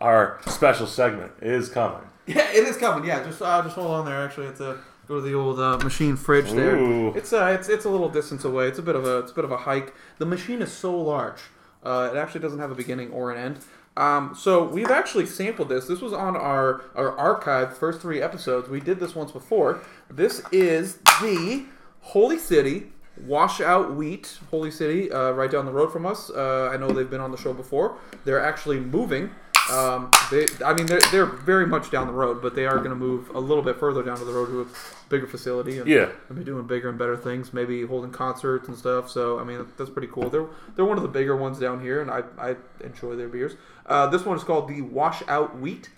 [0.00, 2.06] Our special segment is coming.
[2.26, 3.06] Yeah, it is coming.
[3.06, 4.24] Yeah, just uh, just hold on there.
[4.24, 6.76] Actually, it's a go to the old uh, machine fridge there.
[6.76, 7.12] Ooh.
[7.14, 8.68] It's uh, it's it's a little distance away.
[8.68, 9.92] It's a bit of a it's a bit of a hike.
[10.18, 11.40] The machine is so large.
[11.82, 13.64] Uh, it actually doesn't have a beginning or an end.
[13.96, 15.86] Um, so we've actually sampled this.
[15.86, 18.68] This was on our our archive first three episodes.
[18.68, 19.80] We did this once before.
[20.08, 21.64] This is the
[22.00, 22.92] Holy City
[23.26, 24.38] Washout Wheat.
[24.50, 26.30] Holy City, uh, right down the road from us.
[26.30, 27.96] Uh, I know they've been on the show before.
[28.24, 29.30] They're actually moving.
[29.70, 32.90] Um, they, I mean, they're, they're very much down the road, but they are going
[32.90, 34.66] to move a little bit further down to the road to a
[35.08, 35.78] bigger facility.
[35.78, 36.08] And Yeah.
[36.28, 39.08] and be doing bigger and better things, maybe holding concerts and stuff.
[39.10, 40.28] So I mean, that's pretty cool.
[40.30, 43.52] They're they're one of the bigger ones down here, and I, I enjoy their beers.
[43.86, 45.90] Uh, this one is called the Washout Wheat.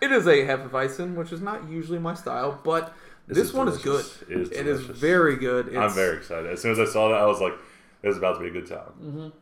[0.00, 2.92] It is a Hefeweizen, which is not usually my style, but
[3.30, 4.04] this, This is one is good.
[4.28, 5.68] It is It is very good.
[5.68, 6.50] It's, I'm very excited.
[6.50, 7.54] As soon as I saw that, I was like,
[8.02, 9.32] "This is about to be a good time." Mm.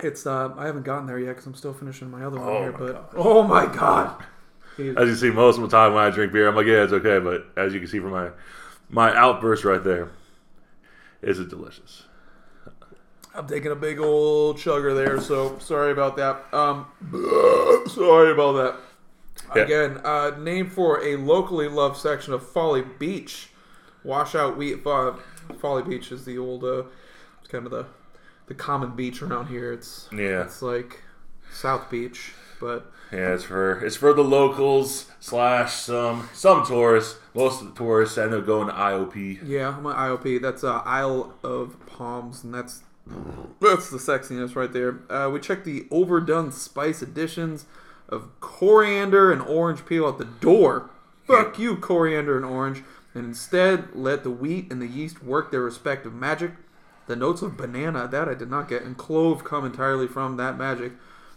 [0.00, 2.58] It's uh, I haven't gotten there yet because I'm still finishing my other one Oh
[2.60, 2.72] here.
[2.72, 3.12] But gosh.
[3.16, 4.24] oh my god,
[4.78, 6.92] As you see, most of the time when I drink beer, I'm like, "Yeah, it's
[6.92, 8.30] okay." But as you can see from my
[8.88, 10.10] my outburst right there,
[11.20, 12.04] is it delicious?
[13.34, 16.52] I'm taking a big old chugger there, so sorry about that.
[16.52, 16.86] Um,
[17.88, 18.76] sorry about that.
[19.54, 19.62] Yeah.
[19.62, 23.48] Again, uh, name for a locally loved section of Folly Beach.
[24.04, 24.86] Washout Wheat.
[24.86, 25.14] Uh,
[25.60, 26.84] Folly Beach is the old, uh,
[27.40, 27.86] it's kind of the
[28.46, 29.72] the common beach around here.
[29.72, 30.42] It's Yeah.
[30.42, 31.00] it's like
[31.52, 37.18] South Beach, but Yeah, it's for it's for the locals slash some some tourists.
[37.34, 39.40] Most of the tourists end up going to IOP.
[39.44, 40.40] yeah, I'm an IOP.
[40.42, 42.82] That's uh, Isle of Palms, and that's
[43.60, 45.00] that's the sexiness right there.
[45.10, 47.66] Uh, we checked the overdone spice additions
[48.12, 50.90] of coriander and orange peel at the door.
[51.26, 52.82] Fuck you, coriander and orange.
[53.14, 56.52] And instead, let the wheat and the yeast work their respective magic.
[57.06, 60.56] The notes of banana, that I did not get, and clove come entirely from that
[60.56, 60.92] magic,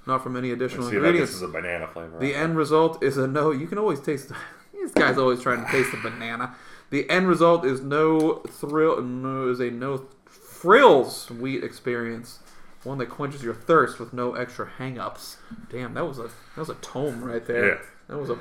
[0.06, 1.32] not from any additional See, ingredients.
[1.32, 2.20] this is a banana flavor.
[2.20, 3.52] The end result is a no.
[3.52, 4.32] You can always taste.
[4.74, 6.56] This guy's always trying to taste the banana.
[6.92, 9.02] The end result is no thrill.
[9.02, 12.40] No, is a no frills wheat experience.
[12.86, 15.38] One that quenches your thirst with no extra hang-ups.
[15.72, 17.68] Damn, that was a that was a tome right there.
[17.68, 17.82] Yeah.
[18.08, 18.38] That was a,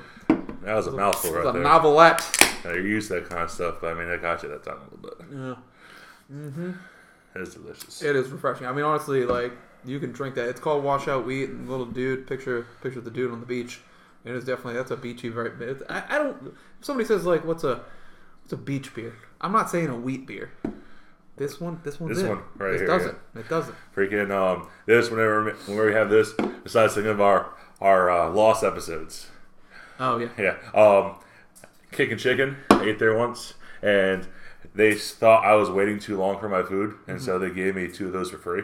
[0.62, 1.62] that was a mouthful that was right a there.
[1.62, 2.60] novelette.
[2.64, 4.62] Now, you're used to that kind of stuff, but I mean, I got you that
[4.62, 5.26] time a little bit.
[5.30, 5.54] Yeah.
[6.36, 6.72] Mm-hmm.
[7.36, 8.02] It's delicious.
[8.02, 8.66] It is refreshing.
[8.66, 9.52] I mean, honestly, like
[9.84, 10.48] you can drink that.
[10.48, 11.48] It's called washout wheat.
[11.50, 13.80] And little dude, picture picture the dude on the beach.
[14.24, 15.28] It is definitely that's a beachy.
[15.30, 15.50] Very.
[15.88, 16.54] I, I don't.
[16.78, 17.82] If somebody says like, "What's a
[18.42, 20.52] what's a beach beer?" I'm not saying a wheat beer.
[21.36, 23.18] This one, this one, This one right this here, doesn't.
[23.34, 23.74] It doesn't.
[23.94, 28.62] Freaking um, this whenever whenever we have this, besides thinking of our our uh, lost
[28.62, 29.28] episodes.
[29.98, 30.28] Oh yeah.
[30.38, 30.56] Yeah.
[30.80, 31.16] Um,
[31.90, 34.28] Kicking Chicken I ate there once, and
[34.74, 37.88] they thought I was waiting too long for my food, and so they gave me
[37.88, 38.62] two of those for free.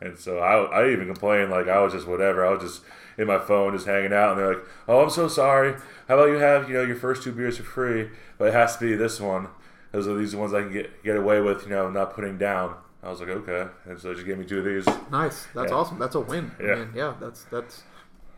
[0.00, 2.46] And so I, I even complained like I was just whatever.
[2.46, 2.82] I was just
[3.16, 5.74] in my phone, just hanging out, and they're like, "Oh, I'm so sorry.
[6.06, 8.76] How about you have you know your first two beers for free, but it has
[8.76, 9.48] to be this one.
[9.92, 12.74] Those are these ones I can get get away with, you know, not putting down."
[13.02, 14.86] I was like, "Okay," and so they just gave me two of these.
[15.10, 15.46] Nice.
[15.54, 15.76] That's Yeah.
[15.76, 15.98] awesome.
[15.98, 16.50] That's a win.
[16.60, 16.72] Yeah.
[16.72, 17.82] I mean, yeah, that's that's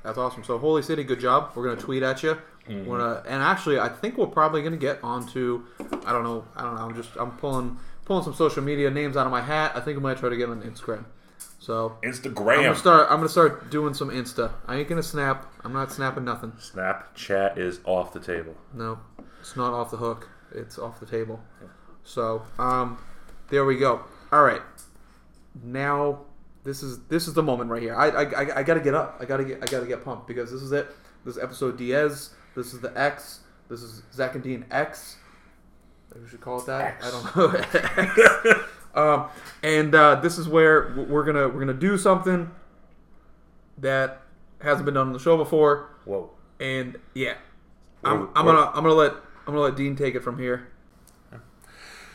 [0.03, 0.45] that's awesome.
[0.45, 1.51] So Holy City, good job.
[1.55, 2.37] We're gonna tweet at you.
[2.69, 2.87] Mm-hmm.
[2.89, 5.63] We're gonna, and actually, I think we're probably gonna get onto.
[6.05, 6.45] I don't know.
[6.55, 6.83] I don't know.
[6.83, 9.73] I'm just I'm pulling pulling some social media names out of my hat.
[9.75, 11.05] I think I might try to get on Instagram.
[11.59, 13.07] So I'm Instagram, gonna start.
[13.11, 14.53] I'm gonna start doing some Insta.
[14.67, 15.51] I ain't gonna snap.
[15.65, 16.53] I'm not snapping nothing.
[16.53, 18.55] Snapchat is off the table.
[18.75, 18.99] No,
[19.41, 20.29] it's not off the hook.
[20.55, 21.41] It's off the table.
[22.05, 22.99] So, um,
[23.51, 24.03] there we go.
[24.33, 24.63] All right.
[25.63, 26.21] Now,
[26.65, 27.95] this is this is the moment right here.
[27.95, 29.17] I I, I, I gotta get up.
[29.21, 30.89] I gotta get I gotta get pumped because this is it.
[31.25, 32.31] This is episode Diez.
[32.55, 33.41] This is the X.
[33.69, 35.17] This is Zack and Dean X.
[36.11, 36.97] Maybe we should call it that.
[37.01, 37.07] X.
[37.07, 38.47] I don't
[38.95, 39.05] know.
[39.15, 39.29] um,
[39.63, 42.51] and uh, this is where we're gonna we're gonna do something
[43.79, 44.23] that
[44.61, 45.91] hasn't been done on the show before.
[46.05, 46.31] Whoa.
[46.59, 47.35] And yeah,
[48.05, 49.15] I'm, I'm gonna I'm gonna let
[49.51, 50.69] I'm gonna let Dean take it from here.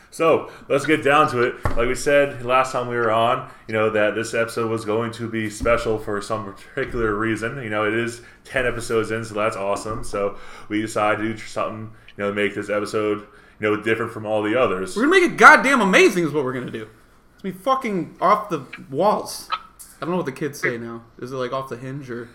[0.09, 1.61] So let's get down to it.
[1.65, 5.11] Like we said last time we were on, you know that this episode was going
[5.13, 7.61] to be special for some particular reason.
[7.61, 10.05] You know, it is ten episodes in, so that's awesome.
[10.05, 10.37] So
[10.69, 13.27] we decided to do something, you know, to make this episode,
[13.59, 14.95] you know, different from all the others.
[14.95, 16.87] We're gonna make it goddamn amazing, is what we're gonna do.
[17.33, 19.49] It's gonna be fucking off the walls.
[19.51, 19.57] I
[19.99, 21.03] don't know what the kids say now.
[21.19, 22.29] Is it like off the hinge or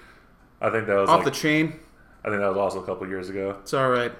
[0.60, 1.80] I think that was off like, the chain?
[2.22, 3.56] I think that was also a couple years ago.
[3.62, 4.12] It's all right.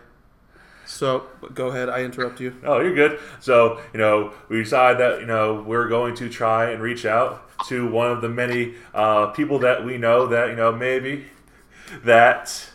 [0.90, 1.88] So go ahead.
[1.88, 2.54] I interrupt you.
[2.64, 3.20] Oh, you're good.
[3.38, 7.48] So, you know, we decided that, you know, we're going to try and reach out
[7.68, 11.26] to one of the many uh, people that we know that, you know, maybe
[12.04, 12.70] that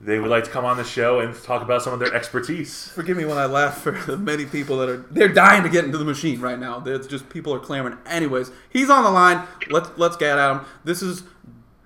[0.00, 2.88] they would like to come on the show and talk about some of their expertise.
[2.88, 5.84] Forgive me when I laugh for the many people that are they're dying to get
[5.84, 6.82] into the machine right now.
[6.84, 7.98] It's just people are clamoring.
[8.06, 9.46] Anyways, he's on the line.
[9.70, 10.66] Let's let's get at him.
[10.82, 11.22] This is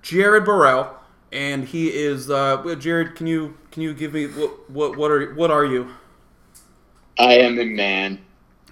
[0.01, 0.97] Jared Barel,
[1.31, 3.15] and he is uh, Jared.
[3.15, 5.89] Can you can you give me what what what are what are you?
[7.19, 8.19] I am a man.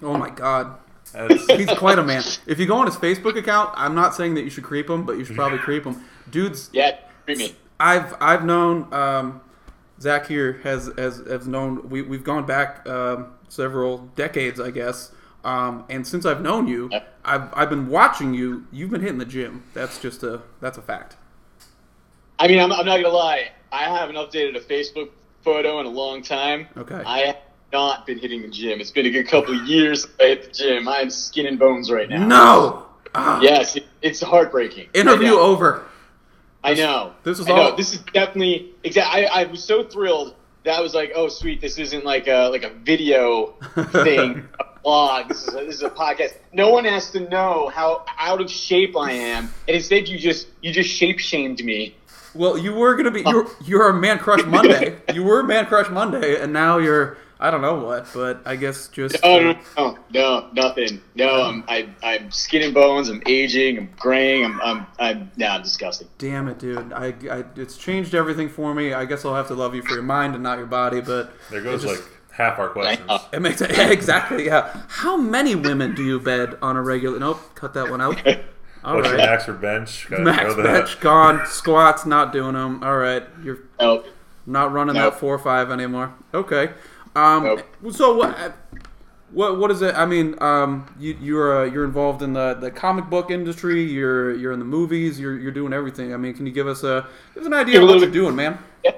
[0.02, 0.78] Oh my God,
[1.48, 2.22] he's quite a man.
[2.46, 5.04] If you go on his Facebook account, I'm not saying that you should creep him,
[5.04, 6.02] but you should probably creep him.
[6.30, 7.54] Dude's Yeah, treat me.
[7.78, 9.40] I've I've known um,
[10.00, 15.12] Zack here has has, has known we we've gone back um, several decades, I guess.
[15.44, 17.14] Um, and since I've known you, Yep.
[17.24, 18.66] I've I've been watching you.
[18.72, 19.62] You've been hitting the gym.
[19.74, 21.16] That's just a that's a fact.
[22.38, 23.50] I mean, I'm, I'm not gonna lie.
[23.72, 25.10] I haven't updated a Facebook
[25.42, 26.68] photo in a long time.
[26.76, 26.94] Okay.
[27.06, 27.36] I have
[27.72, 28.80] not been hitting the gym.
[28.80, 30.88] It's been a good couple of years since I hit the gym.
[30.88, 32.26] I'm skin and bones right now.
[32.26, 32.86] No.
[33.14, 34.88] Ah, Yes, it, it's heartbreaking.
[34.94, 35.40] Interview I know.
[35.40, 35.84] over.
[36.62, 37.12] I know.
[37.24, 37.56] This is I know.
[37.70, 39.26] all- This is definitely exactly.
[39.26, 41.60] I, I was so thrilled that I was like, "Oh, sweet!
[41.60, 43.46] This isn't like a like a video
[44.04, 45.28] thing, a blog.
[45.28, 46.34] This is a, this is a podcast.
[46.52, 50.48] No one has to know how out of shape I am, and instead, you just
[50.60, 51.94] you just shape shamed me.
[52.36, 54.98] Well, you were gonna be you're you're a man crush Monday.
[55.12, 58.88] you were man crush Monday, and now you're I don't know what, but I guess
[58.88, 61.02] just Oh no, no, no, nothing.
[61.14, 63.08] No, I'm I, I'm skin and bones.
[63.10, 63.76] I'm aging.
[63.78, 64.44] I'm graying.
[64.44, 66.08] I'm I'm I'm now I'm disgusting.
[66.18, 66.92] Damn it, dude!
[66.94, 68.94] I, I it's changed everything for me.
[68.94, 71.32] I guess I'll have to love you for your mind and not your body, but
[71.50, 73.10] there goes just- like half our questions.
[73.32, 74.82] It makes it exactly yeah.
[74.88, 77.18] How many women do you bed on a regular?
[77.18, 78.18] Nope, cut that one out.
[78.86, 80.06] All What's your right, max for bench?
[80.08, 80.72] Gotta max throw that.
[80.84, 81.44] bench gone.
[81.46, 82.82] Squats not doing them.
[82.84, 84.06] All right, you're Nope.
[84.46, 85.14] not running Nope.
[85.14, 86.14] that four or five anymore.
[86.32, 86.70] Okay.
[87.16, 87.42] Um.
[87.44, 87.64] Nope.
[87.92, 88.56] So what?
[89.32, 89.96] What what is it?
[89.96, 93.82] I mean, um, you you're uh, you're involved in the, the comic book industry.
[93.82, 95.18] You're you're in the movies.
[95.18, 96.14] You're you're doing everything.
[96.14, 98.10] I mean, can you give us a give us an idea Give of what you're
[98.10, 98.56] doing, man?
[98.84, 98.92] Yeah.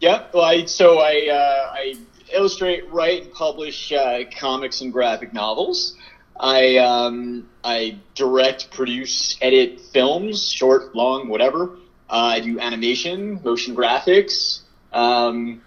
[0.00, 0.24] Yeah.
[0.32, 1.94] Well, I, so I uh, I
[2.32, 5.96] illustrate, write, and publish uh, comics and graphic novels.
[6.38, 11.76] I um, I direct, produce, edit films, short, long, whatever.
[12.10, 14.60] Uh, I do animation, motion graphics.
[14.92, 15.62] Um,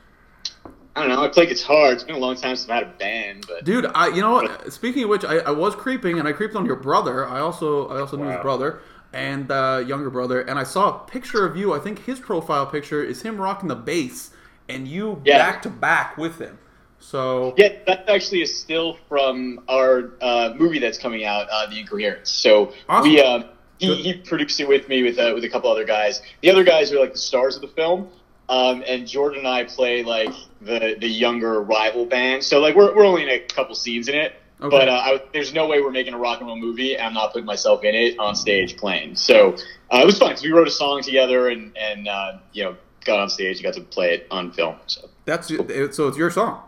[0.96, 1.24] I don't know.
[1.24, 1.92] I play guitar.
[1.92, 4.32] It's been a long time since I've had a band, but Dude, I you know
[4.34, 4.72] what?
[4.72, 7.28] Speaking of which, I, I was creeping and I creeped on your brother.
[7.28, 8.82] I also I also knew his brother
[9.14, 11.74] and uh, younger brother, and I saw a picture of you.
[11.74, 14.32] I think his profile picture is him rocking the bass,
[14.68, 15.38] and you Yeah.
[15.38, 16.60] back to back with him.
[17.06, 21.80] So Yeah, that actually is still from our uh, movie that's coming out, uh, The
[21.80, 22.32] Incoherence.
[22.32, 23.12] So Awesome.
[23.12, 23.44] we uh,
[23.78, 26.24] he, he produced it with me with uh, with a couple other guys.
[26.42, 28.10] The other guys are like the stars of the film,
[28.50, 32.44] um, and Jordan and I play like the the younger rival band.
[32.44, 34.34] So like we're we're only in a couple scenes in it.
[34.60, 34.76] Okay.
[34.76, 37.14] But uh, I, there's no way we're making a rock and roll movie, and I'm
[37.14, 39.16] not putting myself in it on stage playing.
[39.16, 39.56] So
[39.92, 42.76] uh, it was fun because we wrote a song together, and and uh, you know
[43.04, 44.78] got on stage, and got to play it on film.
[44.88, 46.64] So that's so it's your song.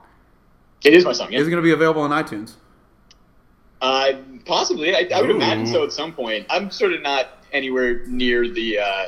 [0.83, 1.31] It is my song.
[1.31, 1.39] Yeah.
[1.39, 2.53] Is it going to be available on iTunes?
[3.81, 4.13] Uh,
[4.45, 6.45] possibly, I, I would imagine so at some point.
[6.49, 9.05] I'm sort of not anywhere near the uh,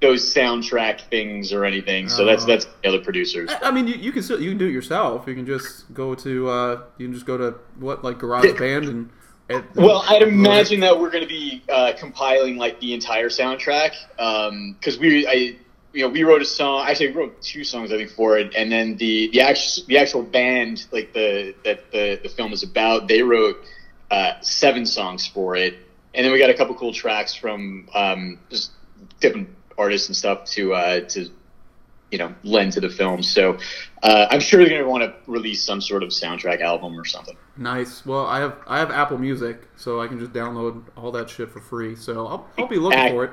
[0.00, 2.08] those soundtrack things or anything.
[2.08, 2.46] So that's Oh.
[2.46, 3.50] that's the other producers.
[3.62, 5.26] I I mean, you, you can still you can do it yourself.
[5.28, 8.86] You can just go to uh, you can just go to what like Garage Band
[8.86, 9.10] and.
[9.48, 13.92] and Well, I'd imagine that we're going to be uh, compiling like the entire soundtrack
[14.74, 15.56] because we, I,
[15.92, 16.86] you know, we wrote a song.
[16.86, 19.98] Actually, we wrote two songs I think for it, and then the the actual the
[19.98, 23.08] actual band like the that the the film is about.
[23.08, 23.56] They wrote
[24.10, 25.74] uh, seven songs for it,
[26.14, 28.72] and then we got a couple cool tracks from um, just
[29.20, 31.30] different artists and stuff to uh, to
[32.10, 33.22] you know lend to the film.
[33.22, 33.58] So
[34.02, 37.04] uh, I'm sure they're going to want to release some sort of soundtrack album or
[37.04, 37.36] something.
[37.56, 38.04] Nice.
[38.04, 41.50] Well, I have I have Apple Music, so I can just download all that shit
[41.50, 41.96] for free.
[41.96, 43.30] So I'll, I'll be looking for it.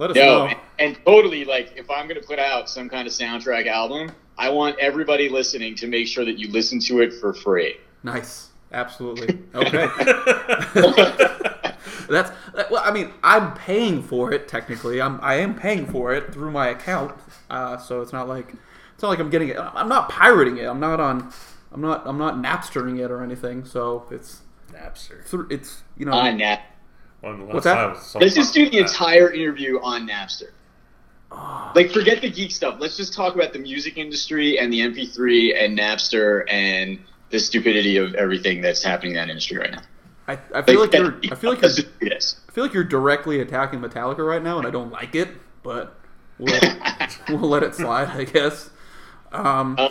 [0.00, 0.46] Let us No, know.
[0.46, 4.10] and, and totally like if I'm going to put out some kind of soundtrack album,
[4.38, 7.76] I want everybody listening to make sure that you listen to it for free.
[8.02, 8.48] Nice.
[8.72, 9.38] Absolutely.
[9.54, 9.86] Okay.
[12.08, 12.30] That's
[12.70, 12.82] well.
[12.84, 15.00] I mean, I'm paying for it technically.
[15.02, 17.14] I'm I am paying for it through my account.
[17.50, 18.54] Uh, so it's not like
[18.94, 19.58] it's not like I'm getting it.
[19.58, 20.64] I'm not pirating it.
[20.64, 21.30] I'm not on.
[21.72, 22.02] I'm not.
[22.06, 23.64] I'm not Napstering it or anything.
[23.64, 24.40] So it's
[24.72, 25.50] Napster.
[25.50, 26.12] it's you know.
[26.12, 26.62] On Nap.
[27.20, 27.74] When the What's that?
[27.74, 30.50] time someone Let's just do the about entire interview on Napster.
[31.74, 32.76] Like, forget the geek stuff.
[32.80, 36.98] Let's just talk about the music industry and the MP3 and Napster and
[37.30, 39.82] the stupidity of everything that's happening in that industry right now.
[40.26, 41.16] I, I feel like you're.
[41.30, 41.68] I feel like you're.
[41.68, 42.40] Let's just do this.
[42.48, 45.28] I feel like you're directly attacking Metallica right now, and I don't like it.
[45.62, 45.96] But
[46.38, 46.60] we'll
[47.28, 48.70] we'll let it slide, I guess.
[49.32, 49.90] Um, Uh,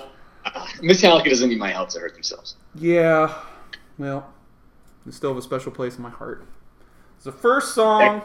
[0.81, 2.55] Metallica doesn't need my help to hurt themselves.
[2.75, 3.33] Yeah,
[3.97, 4.33] well,
[5.05, 6.45] they still have a special place in my heart.
[7.19, 8.21] It's the first song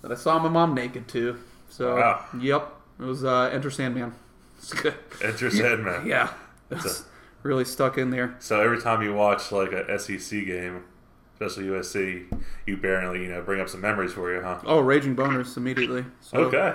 [0.00, 1.36] that I saw my mom naked to.
[1.68, 2.24] So, Wow.
[2.40, 4.14] yep, it was uh, Enter Sandman.
[4.56, 4.94] It's good.
[5.22, 6.06] Enter Sandman.
[6.06, 6.32] Yeah,
[6.70, 7.04] it's
[7.42, 8.34] really stuck in there.
[8.38, 10.84] So every time you watch like a SEC game,
[11.34, 12.24] especially USC,
[12.64, 14.60] you barely you know bring up some memories for you, huh?
[14.64, 16.06] Oh, raging boners immediately.
[16.22, 16.74] So, Okay.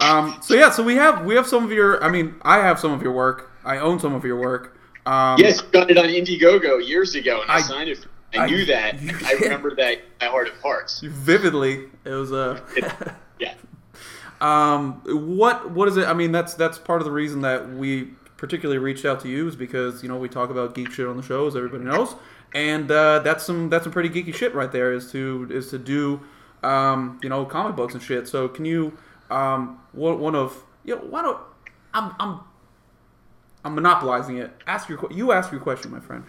[0.00, 2.02] Um, so yeah, so we have we have some of your.
[2.02, 3.52] I mean, I have some of your work.
[3.64, 4.76] I own some of your work.
[5.06, 8.04] Um, Yes, you got it on Indiegogo years ago, and I, I- signed it.
[8.34, 8.96] I, I- knew that.
[9.24, 11.00] I remember that my heart of hearts.
[11.04, 11.84] vividly.
[12.04, 12.62] It was a.
[13.38, 13.54] Yeah.
[14.40, 16.06] Um, what what is it?
[16.06, 19.48] I mean, that's that's part of the reason that we particularly reached out to you
[19.48, 22.14] is because you know we talk about geek shit on the show, as everybody knows,
[22.54, 24.92] and uh, that's some that's some pretty geeky shit right there.
[24.92, 26.20] Is to is to do
[26.62, 28.28] um, you know comic books and shit.
[28.28, 28.96] So can you
[29.30, 31.38] um, one one of you know why don't
[31.94, 32.40] I'm I'm
[33.64, 34.52] I'm monopolizing it.
[34.68, 36.24] Ask your you ask your question, my friend.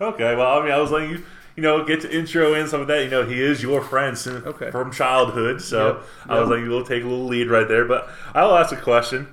[0.00, 0.34] Okay.
[0.36, 1.24] Well, I mean, I was letting you,
[1.56, 3.02] you know, get to intro in some of that.
[3.04, 4.70] You know, he is your friend since, Okay.
[4.70, 6.02] from childhood, so Yep.
[6.28, 7.84] I was like, you'll take a little lead right there.
[7.86, 9.28] But I'll ask a question.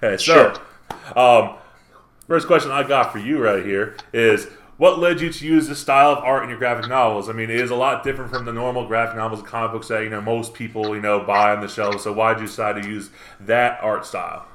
[0.00, 0.52] Hey, Sure.
[1.16, 1.54] um,
[2.28, 4.46] first question I got for you right here is.
[4.76, 7.28] What led you to use this style of art in your graphic novels?
[7.28, 9.88] I mean, it is a lot different from the normal graphic novels and comic books
[9.88, 12.02] that you know most people you know buy on the shelves.
[12.02, 14.46] So why did you decide to use that art style?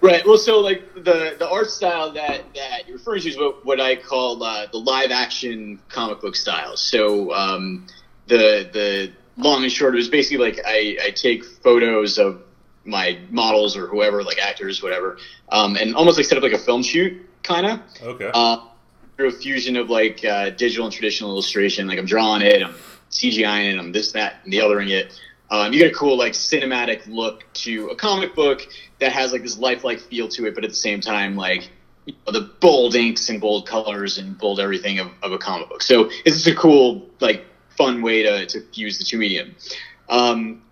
[0.00, 0.24] Right.
[0.24, 3.80] Well, so like the the art style that that you're referring to is what, what
[3.80, 6.76] I call uh, the live action comic book style.
[6.76, 7.86] So um,
[8.28, 12.42] the the long and short is basically like I, I take photos of
[12.84, 16.58] my models or whoever, like actors, whatever, um, and almost like set up like a
[16.58, 17.80] film shoot, kind of.
[18.02, 18.30] Okay.
[18.32, 18.68] Uh,
[19.16, 21.88] through a fusion of like uh, digital and traditional illustration.
[21.88, 22.74] Like I'm drawing it, I'm
[23.10, 25.20] CGIing it, I'm this, that, and the othering it.
[25.50, 28.66] Um, you get a cool like cinematic look to a comic book
[28.98, 31.70] that has like this lifelike feel to it, but at the same time like
[32.04, 35.68] you know, the bold inks and bold colors and bold everything of, of a comic
[35.68, 35.82] book.
[35.82, 37.44] So it's just a cool like
[37.76, 39.54] fun way to, to fuse the two medium.
[40.08, 40.62] Um,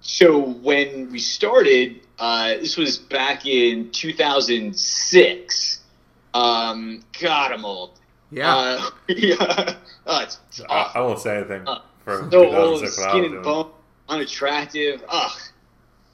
[0.00, 5.80] so when we started, uh, this was back in 2006.
[6.32, 7.98] Um, God, I'm old.
[8.30, 9.76] Yeah, Uh, yeah.
[10.06, 10.92] Oh, it's, it's I.
[10.94, 13.70] I won't say anything Uh, for so old, 2006 skin and bone,
[14.08, 15.02] unattractive.
[15.08, 15.40] Ugh.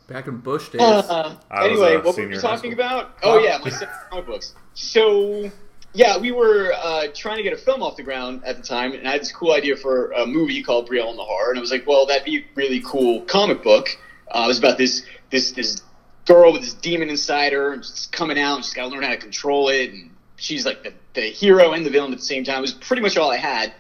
[0.09, 0.81] back in Bush days.
[0.81, 3.17] Uh, anyway, what were we in talking about?
[3.23, 3.71] Oh yeah, my
[4.11, 4.55] comic books.
[4.75, 5.51] So
[5.95, 8.93] yeah, we were uh, trying to get a film off the ground at the time,
[8.93, 11.59] and I had this cool idea for a movie called Brielle and the Horror, and
[11.59, 13.89] I was like, well, that'd be a really cool comic book.
[14.31, 15.83] Uh, it was about this this this
[16.25, 19.03] girl with this demon inside her, and she's coming out, and she's got to learn
[19.03, 22.25] how to control it, and she's like the, the hero and the villain at the
[22.25, 22.59] same time.
[22.59, 23.75] It was pretty much all I had,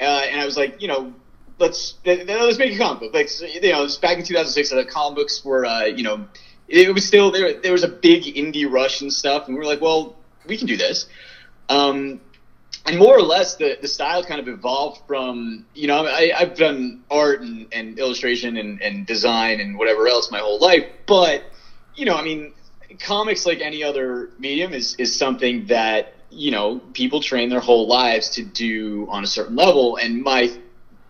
[0.00, 1.12] uh, and I was like, you know,
[1.58, 3.14] let's let's make a comic book.
[3.14, 4.70] Like you know, back in 2006.
[4.70, 6.26] The comic books were, uh, you know,
[6.68, 7.54] it was still there.
[7.54, 10.66] There was a big indie rush and stuff, and we were like, well, we can
[10.66, 11.06] do this.
[11.68, 12.20] Um,
[12.84, 16.56] and more or less, the, the style kind of evolved from, you know, I, I've
[16.56, 21.42] done art and, and illustration and, and design and whatever else my whole life, but,
[21.96, 22.52] you know, I mean,
[23.00, 27.86] comics, like any other medium, is, is something that you know people train their whole
[27.86, 30.52] lives to do on a certain level, and my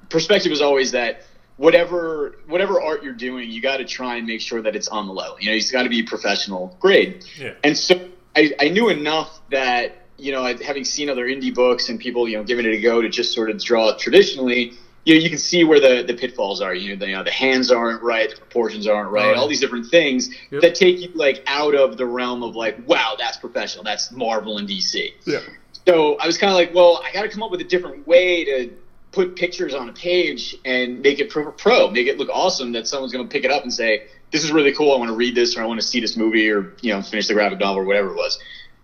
[0.09, 1.23] perspective is always that
[1.57, 5.07] whatever whatever art you're doing, you got to try and make sure that it's on
[5.07, 5.37] the level.
[5.41, 7.25] You know, it's got to be professional grade.
[7.39, 7.55] Yeah.
[7.65, 12.01] And so I, I knew enough that you know, having seen other indie books and
[12.01, 14.73] people you know giving it a go to just sort of draw it traditionally.
[15.05, 16.75] You know, you can see where the, the pitfalls are.
[16.75, 19.37] You know, the, you know, the hands aren't right, the proportions aren't right, Right.
[19.37, 20.63] all these different things Yep.
[20.63, 24.59] that take you like out of the realm of like, wow, that's professional, that's Marvel
[24.59, 25.13] and DC.
[25.25, 25.39] Yeah.
[25.87, 28.05] So I was kind of like, well, I got to come up with a different
[28.09, 28.71] way to
[29.17, 32.87] put pictures on a page and make it pro, pro make it look awesome that
[32.87, 34.93] someone's going to pick it up and say, this is really cool.
[34.93, 37.01] I want to read this or I want to see this movie or, you know,
[37.01, 38.39] finish the graphic novel or whatever it was.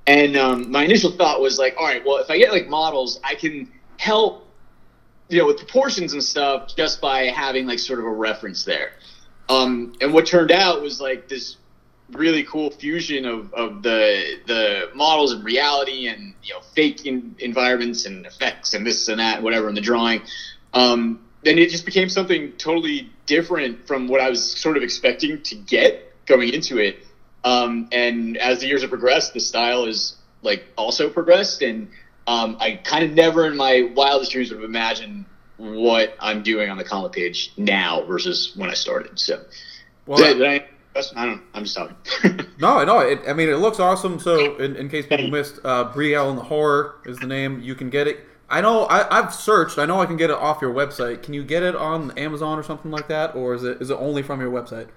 [0.07, 3.21] And um, my initial thought was like, all right, well, if I get like models,
[3.23, 4.49] I can help,
[5.29, 8.93] you know, with proportions and stuff just by having like sort of a reference there.
[9.51, 11.59] Um, and what turned out was like this
[12.13, 17.35] really cool fusion of, of the the models and reality and you know fake in,
[17.39, 20.23] environments and effects and this and that whatever in the drawing.
[20.75, 25.43] Um, then it just became something totally different from what I was sort of expecting
[25.43, 26.99] to get going into it.
[27.45, 31.63] Um, and as the years have progressed the style is like also progressed.
[31.63, 31.89] And
[32.27, 35.25] um, I kind of never in my wildest dreams would have imagined
[35.57, 39.45] what I'm doing on the comic page now versus when I started so.
[40.07, 40.67] Well, I,
[41.17, 41.97] I don't I'm just talking
[42.59, 43.01] No, no.
[43.01, 44.21] It, I mean, it looks awesome.
[44.21, 47.61] So, in, in case people missed, uh, Brielle and the Horror is the name.
[47.61, 48.21] You can get it.
[48.49, 48.85] I know.
[48.85, 49.79] I, I've searched.
[49.79, 51.23] I know I can get it off your website.
[51.23, 53.95] Can you get it on Amazon or something like that, or is it is it
[53.95, 54.89] only from your website?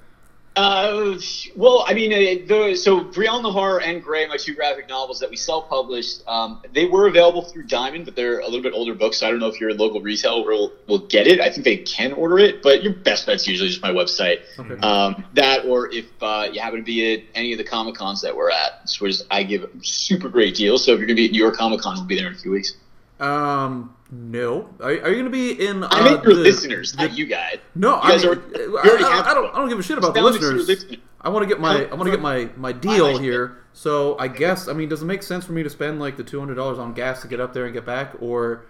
[0.56, 1.20] Uh,
[1.58, 5.30] well, I mean, uh, the, so Brielle Nahar and Gray, my two graphic novels that
[5.30, 9.18] we self-published, um, they were available through Diamond, but they're a little bit older books,
[9.18, 11.41] so I don't know if your local retailer will, will get it.
[11.41, 14.43] I think they can order it, but your best bet's usually just my website.
[14.58, 14.76] Okay.
[14.76, 18.22] Um, that, or if uh, you happen to be at any of the Comic Cons
[18.22, 20.86] that we're at, which I give super great deals.
[20.86, 22.34] So if you're going to be at New York Comic Con, we'll be there in
[22.34, 22.78] a few weeks.
[23.20, 24.70] Um, no.
[24.80, 25.84] Are, are you going to be in?
[25.84, 27.57] Uh, I meant your the- listeners, the- not you guys.
[27.76, 29.53] No, You I, guys mean, are- I, you already I- have I don't.
[29.53, 30.86] I don't give a shit about the listeners.
[31.22, 31.86] I want to get my.
[31.86, 33.57] I want to get my my deal like here.
[33.74, 36.24] So I guess I mean, does it make sense for me to spend like the
[36.24, 38.66] two hundred dollars on gas to get up there and get back, or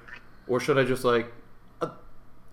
[0.47, 1.31] or should I just like?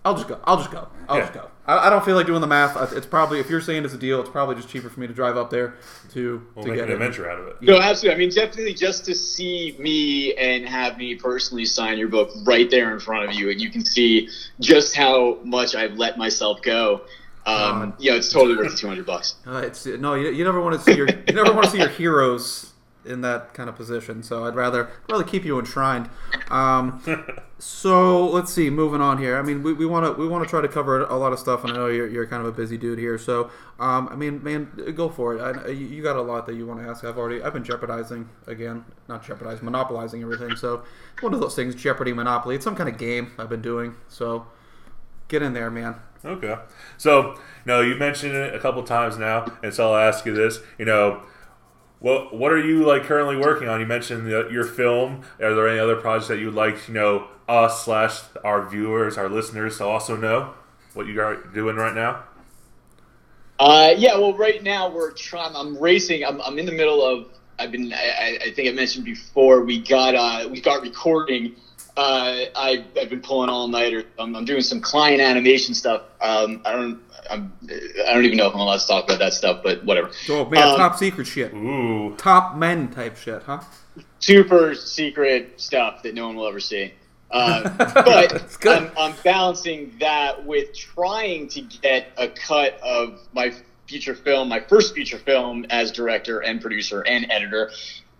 [0.05, 0.39] I'll just go.
[0.43, 0.87] I'll just go.
[1.07, 1.49] I'll just go.
[1.65, 2.91] I, I don't feel like doing the math.
[2.93, 5.13] It's probably if you're saying it's a deal, it's probably just cheaper for me to
[5.13, 5.75] drive up there
[6.11, 6.93] to We'll to make get an it.
[6.95, 7.61] adventure out of it.
[7.61, 8.15] No, absolutely.
[8.15, 12.69] I mean, definitely just to see me and have me personally sign your book right
[12.69, 14.27] there in front of you, and you can see
[14.59, 17.01] just how much I've let myself go.
[17.45, 17.55] Um,
[17.91, 17.93] God.
[18.01, 19.35] you know, it's totally worth the two hundred bucks.
[19.47, 21.77] Uh, it's no, you, you never want to see your you never want to see
[21.77, 22.72] your heroes
[23.05, 24.23] in that kind of position.
[24.23, 26.09] So I'd rather rather keep you enshrined.
[26.49, 27.03] Um,
[27.59, 29.37] so let's see, moving on here.
[29.37, 31.63] I mean, we want to we want to try to cover a lot of stuff,
[31.63, 33.17] and I know you're, you're kind of a busy dude here.
[33.17, 33.49] So
[33.79, 35.41] um, I mean, man, go for it.
[35.41, 37.03] I, you you got a lot that you want to ask.
[37.03, 40.55] I've already I've been jeopardizing again, not jeopardizing, monopolizing everything.
[40.55, 40.83] So
[41.21, 42.55] one of those things, Jeopardy, Monopoly.
[42.55, 43.95] It's some kind of game I've been doing.
[44.07, 44.47] So
[45.27, 45.95] get in there, man.
[46.25, 46.57] Okay.
[46.97, 50.33] So, you know, you mentioned it a couple times now, and so I'll ask you
[50.33, 50.59] this.
[50.77, 51.23] You know,
[52.03, 53.79] what what are you like currently working on?
[53.79, 55.23] You mentioned the, your film.
[55.41, 59.17] Are there any other projects that you would like, you know, us slash our viewers,
[59.17, 60.53] our listeners to also know
[60.93, 62.23] what you are doing right now?
[63.57, 65.55] Uh, yeah, well, right now we're trying.
[65.55, 66.25] I'm racing.
[66.25, 67.27] I'm, I'm in the middle of.
[67.57, 67.93] I've been.
[67.93, 69.61] I, I think I mentioned before.
[69.61, 70.13] We got.
[70.13, 71.55] Uh, we got recording.
[71.95, 74.03] Uh, I, I've been pulling all nighter.
[74.19, 76.01] I'm, I'm doing some client animation stuff.
[76.19, 76.99] Um, I don't.
[77.29, 77.53] I'm,
[78.07, 80.11] I don't even know if I'm allowed to talk about that stuff, but whatever.
[80.29, 82.15] Oh man, Um, top secret shit, Ooh.
[82.17, 83.61] top men type shit, huh?
[84.19, 86.93] super secret stuff that no one will ever see.
[87.29, 88.57] Uh, but.
[88.65, 93.53] I'm, I'm balancing that with trying to get a cut of my
[93.87, 97.71] feature film, my first feature film as director and producer and editor.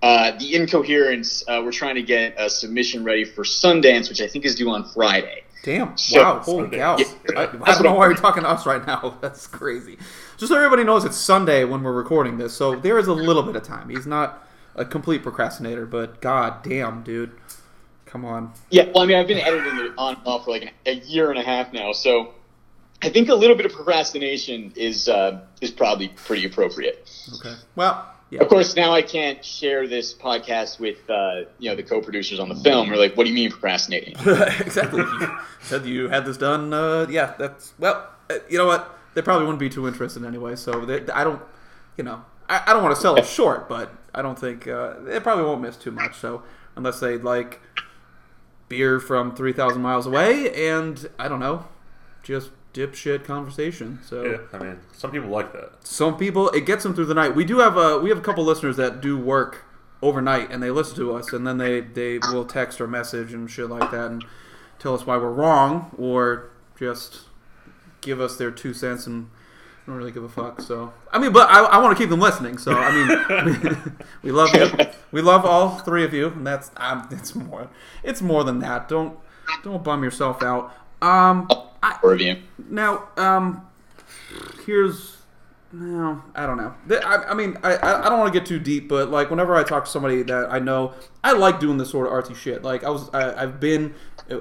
[0.01, 4.27] Uh, the Incoherence, uh, we're trying to get a submission ready for Sundance, which I
[4.27, 5.43] think is due on Friday.
[5.63, 5.97] Damn!
[5.97, 6.39] So- wow!
[6.39, 6.77] Holy Sunday.
[6.77, 6.97] cow!
[6.99, 7.05] Yeah.
[7.39, 9.17] I, I don't know why you're talking to us right now.
[9.21, 9.97] That's crazy.
[10.37, 13.43] Just so everybody knows, it's Sunday when we're recording this, so there is a little
[13.43, 13.89] bit of time.
[13.89, 14.45] He's not
[14.75, 17.31] a complete procrastinator, but god damn, dude,
[18.05, 18.51] come on.
[18.71, 21.29] Yeah, well, I mean, I've been editing it on and off for like a year
[21.31, 22.33] and a half now, so
[23.01, 27.09] I think a little bit of procrastination is uh, is probably pretty appropriate.
[27.39, 27.55] Okay.
[27.75, 28.41] Well, yeah.
[28.41, 32.49] Of course, now I can't share this podcast with uh, you know the co-producers on
[32.49, 32.89] the film.
[32.89, 34.15] We're like, "What do you mean procrastinating?"
[34.59, 35.01] exactly.
[35.01, 36.73] You said you had this done.
[36.73, 38.09] Uh, yeah, that's well.
[38.31, 38.97] Uh, you know what?
[39.13, 40.55] They probably wouldn't be too interested anyway.
[40.55, 41.43] So they, I don't.
[41.95, 44.95] You know, I, I don't want to sell it short, but I don't think uh,
[45.01, 46.15] they probably won't miss too much.
[46.17, 46.41] So
[46.75, 47.61] unless they like
[48.67, 51.67] beer from three thousand miles away, and I don't know,
[52.23, 53.99] just dipshit conversation.
[54.05, 55.85] So Yeah, I mean, some people like that.
[55.85, 57.35] some people it gets them through the night.
[57.35, 59.65] We do have a we have a couple listeners that do work
[60.01, 63.49] overnight and they listen to us and then they they will text or message and
[63.49, 64.25] shit like that and
[64.79, 67.21] tell us why we're wrong or just
[68.01, 69.29] give us their two cents and
[69.85, 70.61] I don't really give a fuck.
[70.61, 72.57] So I mean, but I, I want to keep them listening.
[72.57, 73.77] So I mean, we,
[74.23, 74.69] we love you.
[75.11, 77.69] We love all three of you, and that's um, it's more
[78.01, 78.87] it's more than that.
[78.87, 79.17] Don't
[79.61, 80.73] don't bum yourself out.
[81.01, 81.49] Um,
[81.83, 82.37] I, you.
[82.69, 83.67] now um,
[84.65, 85.17] here's
[85.75, 86.75] no, I don't know.
[87.03, 89.63] I, I mean, I, I don't want to get too deep, but like whenever I
[89.63, 92.61] talk to somebody that I know, I like doing this sort of artsy shit.
[92.61, 93.95] Like I was, I, I've been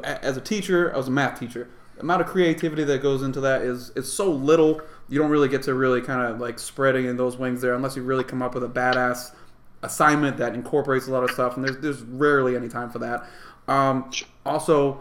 [0.05, 0.93] as a teacher.
[0.93, 1.71] I was a math teacher.
[1.95, 4.83] The amount of creativity that goes into that is it's so little.
[5.09, 7.97] You don't really get to really kind of like spreading in those wings there unless
[7.97, 9.35] you really come up with a badass
[9.83, 11.57] assignment that incorporates a lot of stuff.
[11.57, 13.25] And there's there's rarely any time for that.
[13.69, 14.11] Um,
[14.45, 15.01] also,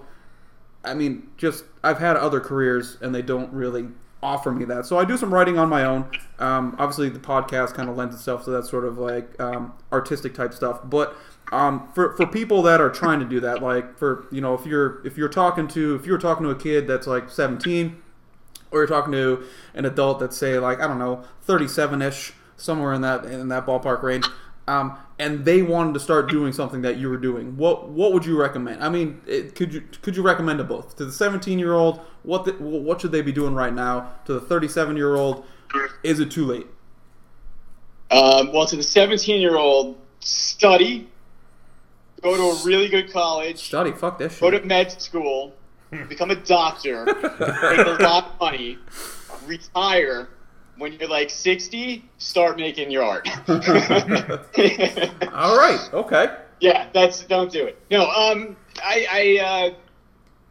[0.84, 3.90] I mean, just I've had other careers and they don't really
[4.24, 4.86] offer me that.
[4.86, 6.10] So I do some writing on my own.
[6.40, 10.34] Um, obviously, the podcast kind of lends itself to that sort of like um, artistic
[10.34, 10.82] type stuff.
[10.84, 11.16] But
[11.52, 14.66] um, for for people that are trying to do that, like for you know, if
[14.66, 18.02] you're if you're talking to if you're talking to a kid that's like 17,
[18.72, 22.94] or you're talking to an adult that's say like I don't know 37 ish, somewhere
[22.94, 24.26] in that in that ballpark range.
[25.22, 27.56] And they wanted to start doing something that you were doing.
[27.56, 28.84] What what would you recommend?
[28.84, 32.00] I mean, it, could you could you recommend to both to the 17 year old?
[32.24, 34.14] What the, what should they be doing right now?
[34.26, 35.46] To the 37 year old,
[36.04, 36.68] is it too late?
[38.10, 41.08] Um, well, to the 17 year old, study,
[42.22, 45.54] go to a really good college, Study, fuck that go to med school,
[46.10, 48.78] become a doctor, make a lot of money,
[49.46, 50.30] retire.
[50.78, 53.28] When you're like 60, start making your art.
[53.50, 53.58] All
[55.58, 56.36] right, okay.
[56.60, 57.80] yeah, that's don't do it.
[57.92, 59.74] No, um, I, I, uh,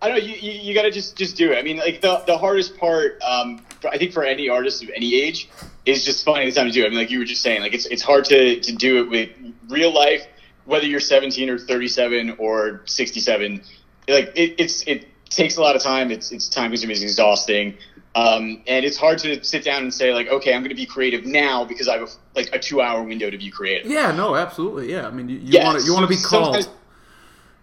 [0.02, 0.24] I don't know.
[0.24, 1.58] You, you, you got to just just do it.
[1.58, 4.90] I mean, like the the hardest part, um, for, I think for any artist of
[4.94, 5.48] any age,
[5.84, 6.86] is just finding the time to do it.
[6.86, 9.10] I mean, like you were just saying, like it's it's hard to to do it
[9.10, 9.30] with
[9.68, 10.26] real life,
[10.64, 13.62] whether you're 17 or 37 or 67.
[14.08, 16.10] Like it, it's it takes a lot of time.
[16.10, 16.94] It's it's time consuming.
[16.94, 17.76] It's exhausting.
[18.14, 20.86] Um, and it's hard to sit down and say like, okay, I'm going to be
[20.86, 23.90] creative now because I have a, like a two hour window to be creative.
[23.90, 24.90] Yeah, no, absolutely.
[24.90, 26.56] Yeah, I mean, you, you Yeah, want to you want to be called.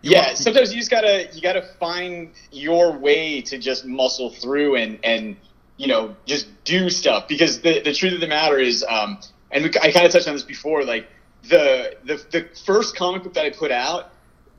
[0.02, 4.30] You yeah, want- sometimes you just gotta you gotta find your way to just muscle
[4.30, 5.36] through and and
[5.76, 9.20] you know just do stuff because the the truth of the matter is, um,
[9.52, 11.10] and we, I kind of touched on this before, like
[11.50, 14.12] the the the first comic book that I put out,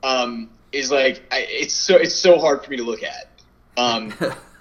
[0.03, 3.28] um, is like I, it's so it's so hard for me to look at,
[3.79, 4.13] um,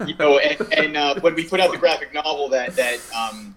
[0.06, 3.54] you know, and, and uh, when we put out the graphic novel that that um,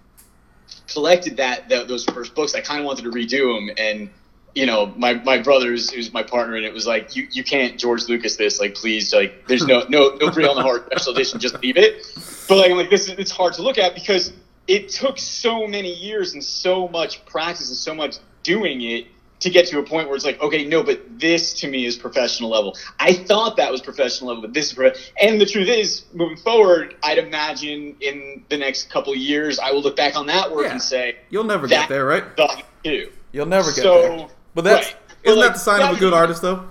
[0.88, 4.10] collected that, that those first books, I kind of wanted to redo them and
[4.54, 7.78] you know, my, my brother's who's my partner, and it was like, you, you can't
[7.78, 11.14] George Lucas this, like, please, like, there's no no no free on the heart special
[11.14, 12.04] edition, just leave it.
[12.48, 14.32] But like, I'm like, this is it's hard to look at because
[14.68, 19.06] it took so many years and so much practice and so much doing it
[19.42, 21.96] to get to a point where it's like, okay, no, but this to me is
[21.96, 22.76] professional level.
[22.98, 26.96] I thought that was professional level, but this is, and the truth is, moving forward,
[27.02, 30.66] I'd imagine in the next couple of years, I will look back on that work
[30.66, 30.72] Yeah.
[30.72, 32.24] and say, You'll never get there, right?
[32.36, 32.64] sucked.
[32.84, 34.26] You'll never get So, there.
[34.54, 34.96] But that's right.
[35.24, 36.68] isn't But, that the sign of a good artist, though?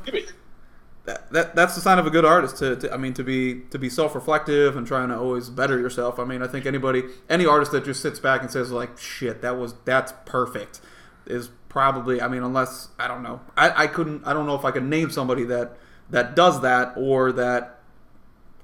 [1.05, 2.57] That, that that's the sign of a good artist.
[2.57, 5.79] To, to I mean, to be to be self reflective and trying to always better
[5.79, 6.19] yourself.
[6.19, 9.41] I mean, I think anybody, any artist that just sits back and says like, "Shit,
[9.41, 10.79] that was that's perfect,"
[11.25, 12.21] is probably.
[12.21, 14.27] I mean, unless I don't know, I, I couldn't.
[14.27, 15.77] I don't know if I could name somebody that
[16.09, 17.79] that does that or that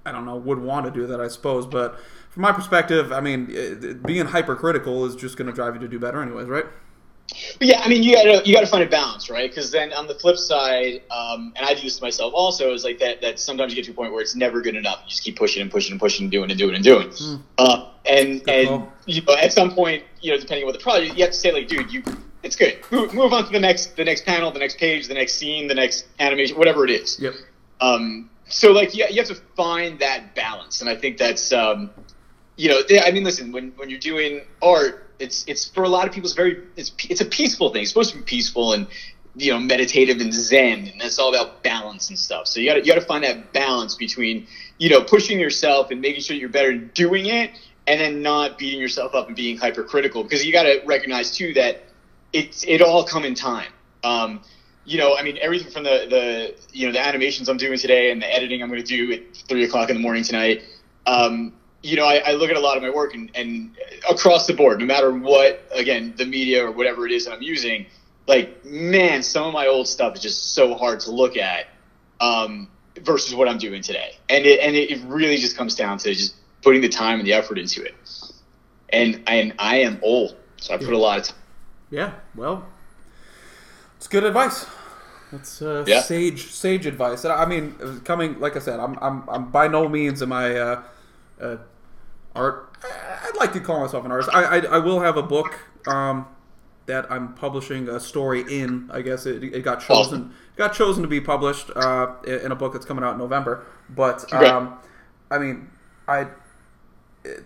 [0.05, 1.21] I don't know would want to do that.
[1.21, 1.97] I suppose, but
[2.29, 5.87] from my perspective, I mean, it, being hypercritical is just going to drive you to
[5.87, 6.65] do better, anyways, right?
[7.57, 9.49] But yeah, I mean, you gotta you gotta find a balance, right?
[9.49, 12.83] Because then on the flip side, um, and I do this to myself also, is
[12.83, 14.99] like that that sometimes you get to a point where it's never good enough.
[15.03, 17.11] You just keep pushing and pushing and pushing and doing and doing and doing.
[17.57, 18.93] Uh, and Good and call.
[19.05, 21.37] you know, at some point, you know, depending on what the project, you have to
[21.37, 22.01] say like, dude, you
[22.47, 22.79] it's good.
[22.91, 25.67] Move, move on to the next the next panel, the next page, the next scene,
[25.67, 27.19] the next animation, whatever it is.
[27.19, 27.33] Yep.
[27.81, 31.91] Um, so like you, you have to find that balance, and I think that's um,
[32.55, 36.07] you know I mean listen when when you're doing art, it's it's for a lot
[36.07, 37.81] of people it's very it's it's a peaceful thing.
[37.81, 38.87] It's supposed to be peaceful and
[39.35, 42.47] you know meditative and zen, and that's all about balance and stuff.
[42.47, 45.91] So you got to you got to find that balance between you know pushing yourself
[45.91, 47.51] and making sure you're better at doing it,
[47.87, 51.53] and then not beating yourself up and being hypercritical because you got to recognize too
[51.53, 51.83] that
[52.37, 53.71] it's it all come in time.
[54.03, 54.41] Um,
[54.85, 58.11] you know, I mean, everything from the, the you know the animations I'm doing today
[58.11, 60.63] and the editing I'm going to do at three o'clock in the morning tonight.
[61.05, 63.77] Um, you know, I, I look at a lot of my work and, and
[64.09, 67.41] across the board, no matter what, again, the media or whatever it is that I'm
[67.41, 67.85] using,
[68.27, 71.67] like man, some of my old stuff is just so hard to look at
[72.19, 72.69] um,
[73.01, 76.13] versus what I'm doing today, and it and it, it really just comes down to
[76.13, 77.95] just putting the time and the effort into it.
[78.89, 81.37] And and I am old, so I put a lot of time.
[81.89, 82.65] Yeah, well,
[83.97, 84.65] It's good advice.
[85.31, 86.01] It's uh, Yeah.
[86.01, 87.23] sage sage advice.
[87.23, 87.75] And I mean,
[88.05, 90.81] coming like I said, I'm I'm, I'm by no means am I uh,
[91.41, 91.57] uh,
[92.35, 92.75] art.
[92.83, 94.29] I'd like to call myself an artist.
[94.33, 96.27] I I, I will have a book um,
[96.85, 98.89] that I'm publishing a story in.
[98.93, 100.33] I guess it, it got chosen Awesome.
[100.55, 103.65] got chosen to be published uh, in a book that's coming out in November.
[103.89, 104.77] But um,
[105.31, 105.69] I mean,
[106.07, 106.29] I it-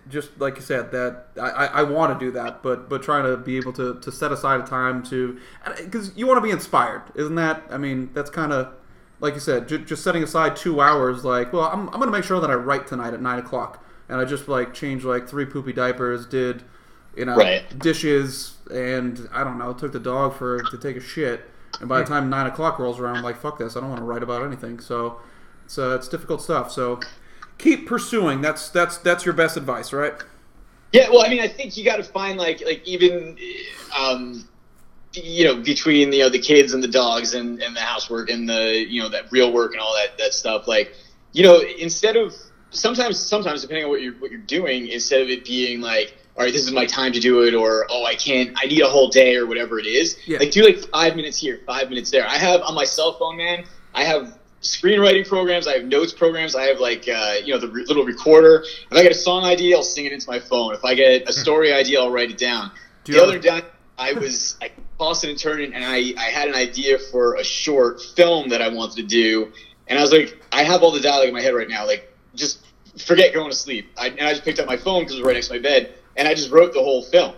[0.10, 3.38] just like you said that I, I, want to do that, but but trying to
[3.38, 5.40] be able to, to set aside a time to
[5.78, 7.64] because you want to be inspired, isn't that?
[7.70, 8.74] I mean, that's kind of
[9.20, 11.24] like you said, ju- just setting aside two hours.
[11.24, 14.20] Like, well, I'm, I'm gonna make sure that I write tonight at nine o'clock, and
[14.20, 16.64] I just like changed like three poopy diapers, did
[17.16, 17.64] you know Right.
[17.80, 21.46] dishes, and I don't know, took the dog for to take a shit.
[21.80, 24.02] And by the time nine o'clock rolls around, I'm like, fuck this, I don't want
[24.02, 24.80] to write about anything.
[24.80, 25.20] So
[25.66, 26.72] it's uh, it's difficult stuff.
[26.72, 27.00] So
[27.62, 28.42] keep pursuing.
[28.42, 30.14] That's that's that's your best advice, right?
[30.92, 33.38] Yeah, well, I mean, I think you got to find like like even
[33.98, 34.48] um,
[35.14, 38.50] you know between you know the kids and the dogs and, and the housework and
[38.50, 40.68] the you know that real work and all that that stuff.
[40.68, 40.94] Like
[41.32, 42.34] you know instead of
[42.72, 46.46] sometimes sometimes depending on what you're what you're doing, instead of it being like all
[46.46, 48.88] right, this is my time to do it, or oh, I can't, I need a
[48.88, 50.18] whole day, or whatever it is.
[50.26, 50.40] Yeah.
[50.40, 52.26] Like do like five minutes here, five minutes there.
[52.26, 53.66] I have on my cell phone, man.
[53.94, 55.68] I have screenwriting programs.
[55.68, 56.56] I have notes programs.
[56.56, 58.64] I have like uh, you know the re- little recorder.
[58.64, 60.74] If I get a song idea, I'll sing it into my phone.
[60.74, 62.72] If I get a story idea, I'll write it down.
[63.04, 63.62] Do the other day,
[63.98, 68.02] I was I tossing and turning, and I I had an idea for a short
[68.02, 69.52] film that I wanted to do,
[69.88, 71.86] and I was like, I have all the dialogue in my head right now.
[71.86, 72.60] Like just
[73.06, 73.92] forget going to sleep.
[73.98, 75.60] I, and I just picked up my phone because it was right next to my
[75.60, 77.34] bed, and I just wrote the whole film.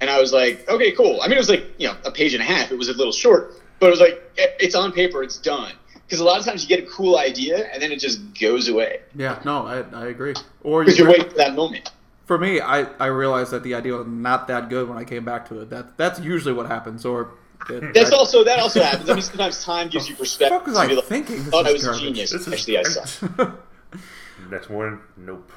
[0.00, 1.22] And I was like, okay, cool.
[1.22, 2.70] I mean, it was like you know a page and a half.
[2.70, 5.22] It was a little short, but it was like it- it's on paper.
[5.22, 5.72] It's done.
[6.06, 8.68] Because a lot of times you get a cool idea and then it just goes
[8.68, 10.34] away Yeah, no, I, I agree.
[10.62, 11.90] Or you, you're waiting for that moment.
[12.26, 15.24] for me, I, I realized that the idea was not that good when I came
[15.24, 15.70] back to it.
[15.70, 17.04] That that's usually what happens.
[17.04, 17.32] Or
[17.70, 19.08] it, That's I, also that also happens.
[19.10, 20.66] I mean, sometimes time gives you What perspective.
[20.66, 21.36] was to I be like, thinking?
[21.44, 22.02] This thought I is was a garbage.
[22.02, 22.30] genius.
[22.32, 23.58] This is Actually, I suck.
[24.50, 25.50] Next morning, nope.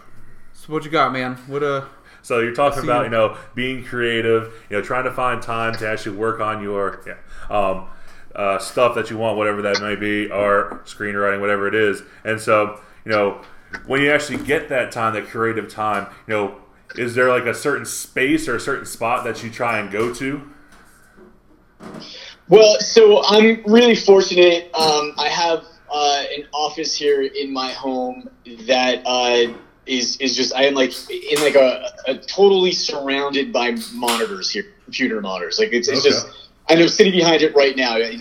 [0.53, 1.35] So what you got, man?
[1.47, 1.85] What uh?
[2.21, 3.05] So you're talking about you.
[3.05, 7.01] you know being creative, you know trying to find time to actually work on your
[7.05, 7.15] yeah,
[7.55, 7.87] um,
[8.39, 12.01] uh, stuff that you want, whatever that may be, art, screenwriting, whatever it is.
[12.23, 13.41] And so you know
[13.85, 16.55] when you actually get that time, that creative time, you know,
[16.95, 20.13] is there like a certain space or a certain spot that you try and go
[20.13, 20.41] to?
[22.47, 24.73] Well, so I'm really fortunate.
[24.73, 28.27] Um, I have uh, an office here in my home
[28.67, 29.53] that uh,
[29.85, 34.65] is is just I am like in like a, a totally surrounded by monitors here,
[34.83, 35.59] computer monitors.
[35.59, 36.09] Like it's, it's Okay.
[36.09, 37.93] just and I'm sitting behind it right now.
[37.95, 38.19] I,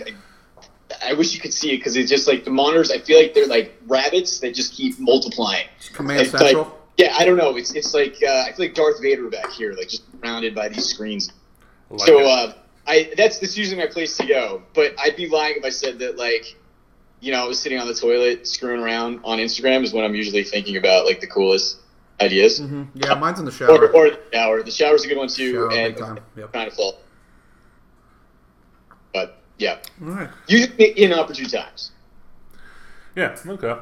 [1.01, 2.91] I, I wish you could see it because it's just like the monitors.
[2.91, 5.67] I feel like they're like rabbits that just keep multiplying.
[5.93, 6.63] Command It's Central.
[6.63, 7.55] Like, yeah, I don't know.
[7.55, 10.67] It's it's like uh, I feel like Darth Vader back here, like just surrounded by
[10.67, 11.31] these screens.
[11.89, 12.53] Like so uh,
[12.87, 14.63] I that's that's usually my place to go.
[14.73, 16.57] But I'd be lying if I said that like,
[17.21, 20.15] you know, I was sitting on the toilet screwing around on Instagram is when I'm
[20.15, 21.77] usually thinking about like the coolest
[22.19, 22.59] ideas.
[22.59, 23.91] hmm Yeah, mine's in the Or, shower.
[23.93, 24.63] or the shower.
[24.63, 26.19] The shower's a good one too, Shower, and.
[26.35, 26.51] Yep.
[26.51, 26.99] trying to fall.
[29.59, 30.29] But yeah, All right.
[30.47, 31.91] usually inopportune times.
[33.15, 33.75] Yeah, okay.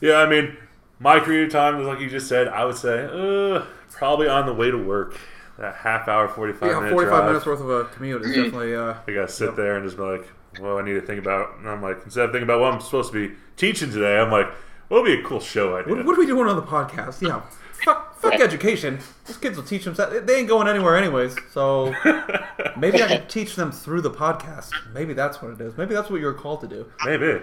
[0.00, 0.56] Yeah, I mean,
[0.98, 2.48] my creative time is like you just said.
[2.48, 5.18] I would say, uh, probably on the way to work.
[5.58, 8.74] That half hour, forty five Yeah, minute forty-five minutes worth of a commute is definitely.
[8.76, 9.56] Uh, I gotta sit Yep.
[9.56, 10.24] there and just be like,
[10.60, 12.80] "Well, I need to think about." And I'm like, instead of thinking about what I'm
[12.80, 14.46] supposed to be teaching today, I'm like,
[14.86, 17.20] "What would be a cool show idea?" what, what are we doing on the podcast?
[17.20, 17.40] Yeah,
[17.84, 18.40] fuck, fuck Right.
[18.40, 18.98] education.
[19.26, 19.94] Those kids will teach them.
[20.26, 21.36] They ain't going anywhere anyways.
[21.52, 21.94] So
[22.76, 24.70] maybe I can teach them through the podcast.
[24.92, 25.76] Maybe that's what it is.
[25.76, 26.90] Maybe that's what you're called to do.
[27.04, 27.40] Maybe.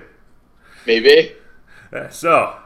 [0.86, 1.34] Maybe.
[2.12, 2.58] So,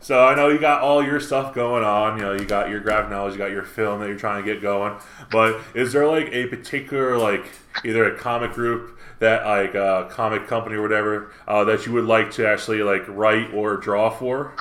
[0.00, 2.18] so I know you got all your stuff going on.
[2.18, 4.52] You know, you got your graphic knowledge, you got your film that you're trying to
[4.52, 4.96] get going.
[5.30, 7.46] But is there like a particular like
[7.84, 12.04] either a comic group that like a comic company or whatever uh, that you would
[12.04, 14.54] like to actually like write or draw for?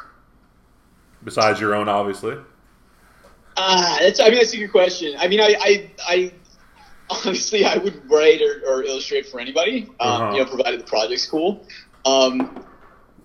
[1.27, 2.37] Besides your own, obviously.
[3.57, 4.21] Ah, that's.
[4.21, 5.13] I mean, that's a good question.
[5.19, 6.31] I mean, I, I, I
[7.09, 9.89] honestly, I would write or, or illustrate for anybody.
[9.99, 10.31] Um, Uh-huh.
[10.31, 11.65] You know, provided the project's cool.
[12.05, 12.63] Um,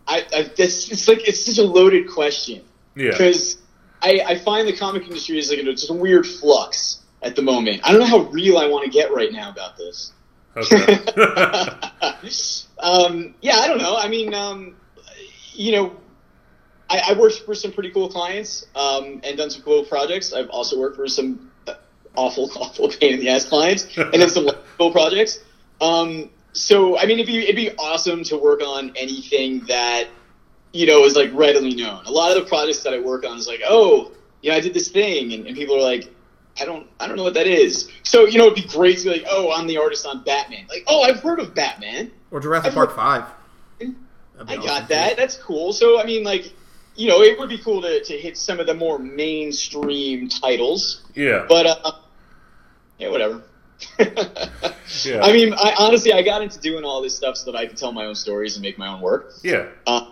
[0.08, 2.64] I, I this, it's like it's such a loaded question
[2.96, 3.12] Yeah.
[3.12, 3.58] because
[4.02, 7.82] I, I find the comic industry is like just a weird flux at the moment.
[7.84, 10.12] I don't know how real I want to get right now about this.
[10.56, 10.98] Okay.
[12.80, 13.96] um, yeah, I don't know.
[13.96, 14.74] I mean, um,
[15.52, 15.96] you know,
[16.92, 20.32] I, I worked for some pretty cool clients um, and done some cool projects.
[20.34, 21.50] I've also worked for some
[22.14, 25.40] awful, awful pain in the ass clients, and then some cool projects.
[25.80, 30.08] Um, so, I mean, it'd be it'd be awesome to work on anything that
[30.72, 32.04] you know is like readily known.
[32.04, 34.12] A lot of the projects that I work on is like, oh,
[34.42, 36.12] you know, I did this thing, and, and people are like,
[36.60, 37.90] I don't I don't know what that is.
[38.02, 40.66] So you know, it'd be great to be like, oh, I'm the artist on Batman.
[40.68, 42.10] Like, oh, I've heard of Batman.
[42.30, 43.24] Or Jurassic I've Park heard- Five.
[44.48, 45.16] I got that.
[45.16, 45.72] That's cool.
[45.72, 46.52] So I mean, like,
[46.94, 51.02] you know, it would be cool to, to hit some of the more mainstream titles.
[51.14, 51.46] Yeah.
[51.48, 51.92] But uh,
[52.98, 53.42] yeah, whatever.
[55.04, 55.22] Yeah.
[55.22, 57.76] I mean, I honestly I got into doing all this stuff so that I could
[57.76, 59.32] tell my own stories and make my own work.
[59.42, 59.68] yeah.
[59.86, 60.10] Uh,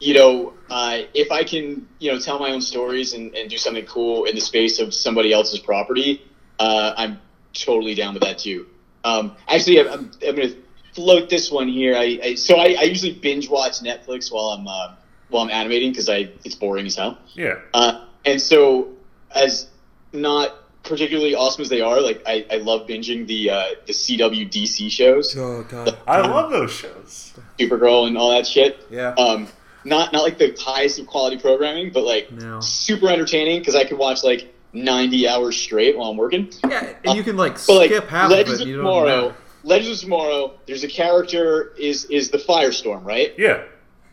[0.00, 3.56] you know, uh, if I can, you know, tell my own stories and, and do
[3.56, 6.22] something cool in the space of somebody else's property,
[6.58, 7.20] uh, I'm
[7.52, 8.66] totally down with that too.
[9.02, 10.56] Um, actually, I'm, I'm, I'm going to
[10.94, 11.94] float this one here.
[11.96, 14.94] I, I so I, I usually binge watch Netflix while I'm uh,
[15.34, 17.18] while I'm animating because I it's boring as hell.
[17.34, 17.56] Yeah.
[17.74, 18.88] Uh, and so,
[19.34, 19.66] as
[20.12, 20.54] not
[20.84, 24.90] particularly awesome as they are, like I, I love binging the uh, the CW DC
[24.90, 25.98] shows, Oh god.
[26.06, 27.34] I love those shows.
[27.58, 28.78] Supergirl and all that shit.
[28.90, 29.08] Yeah.
[29.14, 29.48] Um,
[29.84, 32.60] not not like the highest of quality programming, but like No.
[32.60, 36.50] super entertaining because I could watch like ninety hours straight while I'm working.
[36.68, 38.70] Yeah, and you can like But like skip half Legends of of it.
[38.70, 39.34] You don't Tomorrow.
[39.64, 40.52] Legends of Tomorrow.
[40.66, 43.34] There's a character is is the Firestorm, right?
[43.36, 43.64] Yeah.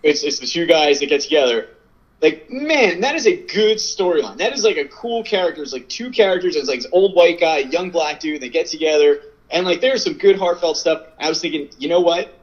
[0.03, 1.69] It's it's the two guys that get together.
[2.21, 4.37] Like man, that is a good storyline.
[4.37, 5.63] That is like a cool character.
[5.63, 6.55] It's like two characters.
[6.55, 8.41] It's like this old white guy, young black dude.
[8.41, 11.07] They get together, and like there's some good heartfelt stuff.
[11.19, 12.37] I was thinking, you know what?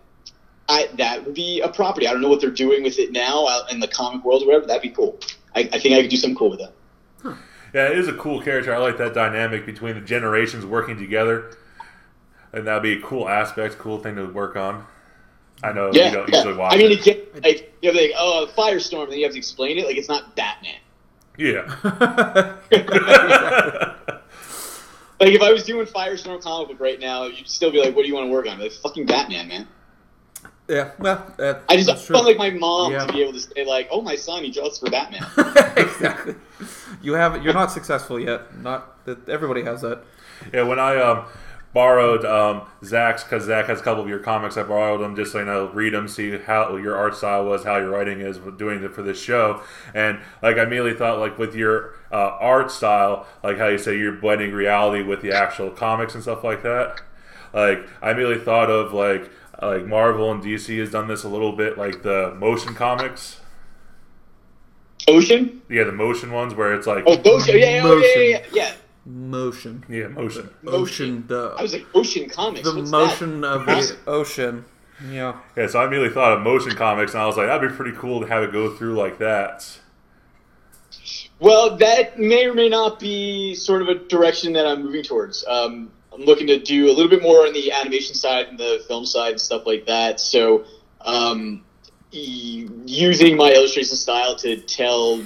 [0.69, 2.07] I that would be a property.
[2.07, 4.67] I don't know what they're doing with it now in the comic world or whatever.
[4.67, 5.19] That'd be cool.
[5.55, 6.73] I, I think I could do something cool with that.
[7.75, 8.75] Yeah, it is a cool character.
[8.75, 11.57] I like that dynamic between the generations working together.
[12.53, 14.87] And that'd be a cool aspect, cool thing to work on.
[15.63, 16.37] I know Yeah, you don't yeah.
[16.37, 17.01] usually watch I mean, it.
[17.01, 19.87] again, like you have like oh firestorm, and then you have to explain it.
[19.87, 20.77] Like it's not Batman.
[21.37, 21.77] Yeah.
[25.21, 28.03] Like if I was doing Firestorm comic book right now, you'd still be like, "What
[28.03, 29.67] do you want to work on?" Like fucking Batman, man.
[30.69, 32.15] yeah, well, that, I just that's true.
[32.15, 33.05] felt like my mom Yeah.
[33.05, 35.27] to be able to say like, "Oh, my son, he draws for Batman."
[35.77, 36.37] exactly.
[37.03, 38.57] You have you're not successful yet.
[38.59, 40.05] Not that everybody has that.
[40.55, 41.25] yeah, when I um,
[41.73, 45.33] borrowed um, Zack's, because Zack has a couple of your comics, I borrowed them just
[45.33, 48.39] so you know, read them, see how your art style was, how your writing is,
[48.57, 49.63] doing it for this show.
[49.95, 53.97] And like I immediately thought, like with your uh, art style, like how you say
[53.99, 57.01] you're blending reality with the actual comics and stuff like that.
[57.53, 61.53] Like I immediately thought of like like Marvel and DC has done this a little
[61.53, 63.41] bit, like the motion comics.
[65.07, 65.63] Ocean.
[65.71, 67.59] Yeah, the motion ones where it's like Oh, Ocean.
[67.59, 68.73] Yeah, yeah, oh, yeah, yeah,
[69.09, 69.15] yeah,
[69.89, 70.09] yeah.
[70.09, 70.51] Motion.
[70.63, 71.25] yeah, motion.
[71.29, 72.69] The I was like, Ocean Comics.
[72.69, 73.49] the What's motion that?
[73.49, 74.65] of the ocean.
[75.11, 75.37] Yeah.
[75.57, 77.97] Yeah, so I immediately thought of motion comics, and I was like, that'd be pretty
[77.97, 79.79] cool to have it go through like that.
[81.41, 85.45] Well, that may or may not be sort of a direction that I'm moving towards.
[85.47, 88.85] Um, I'm looking to do a little bit more on the animation side and the
[88.89, 90.19] film side and stuff like that.
[90.19, 90.65] So,
[91.03, 91.65] um,
[92.11, 95.23] e- using my illustration style to tell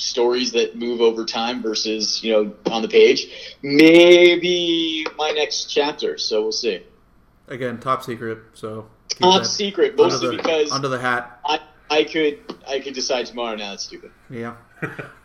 [0.00, 6.18] stories that move over time versus you know on the page, maybe my next chapter.
[6.18, 6.82] So we'll see.
[7.48, 8.38] Again, top secret.
[8.54, 8.86] So
[9.18, 11.40] Top secret, under mostly the, because under the hat.
[11.44, 13.56] I I could I could decide tomorrow.
[13.56, 14.10] Now that's stupid.
[14.28, 14.56] Yeah.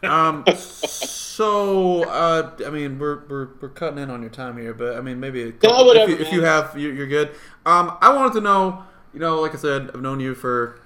[0.04, 0.44] Um.
[0.56, 5.02] so, uh, I mean, we're, we're we're cutting in on your time here, but I
[5.02, 7.30] mean, maybe a couple, whatever, if, you, if you have, you're, you're good.
[7.66, 10.80] Um, I wanted to know, you know, like I said, I've known you for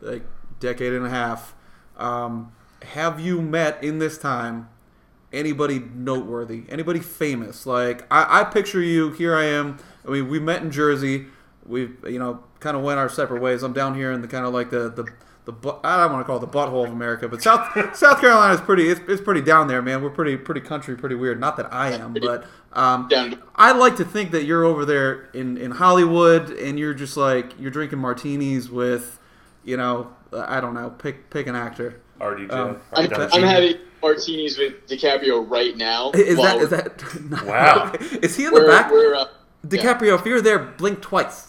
[0.00, 0.22] like
[0.60, 1.54] decade and a half.
[1.96, 2.52] Um,
[2.82, 4.68] have you met in this time
[5.32, 7.66] anybody noteworthy, anybody famous?
[7.66, 9.10] Like I, I picture you.
[9.12, 9.78] Here I am.
[10.06, 11.26] I mean, we met in Jersey.
[11.66, 13.62] We, you know, kind of went our separate ways.
[13.62, 15.04] I'm down here in the kind of like the the
[15.44, 15.52] the
[15.84, 18.60] I don't want to call it the butthole of America, but South South Carolina is
[18.60, 18.88] pretty.
[18.88, 20.02] It's, it's pretty down there, man.
[20.02, 21.40] We're pretty pretty country, pretty weird.
[21.40, 23.08] Not that I am, but um,
[23.56, 27.58] I like to think that you're over there in, in Hollywood and you're just like
[27.58, 29.18] you're drinking martinis with,
[29.64, 32.00] you know, I don't know, pick pick an actor.
[32.20, 32.52] RDJ.
[32.52, 36.10] Um, I'm, Right down the I'm having martinis with DiCaprio right now.
[36.12, 37.44] Is that is we're- that?
[37.46, 37.92] Wow.
[38.22, 38.90] is he in the We're, back?
[38.90, 39.24] we're, uh,
[39.66, 41.48] DiCaprio, if you're there, blink twice.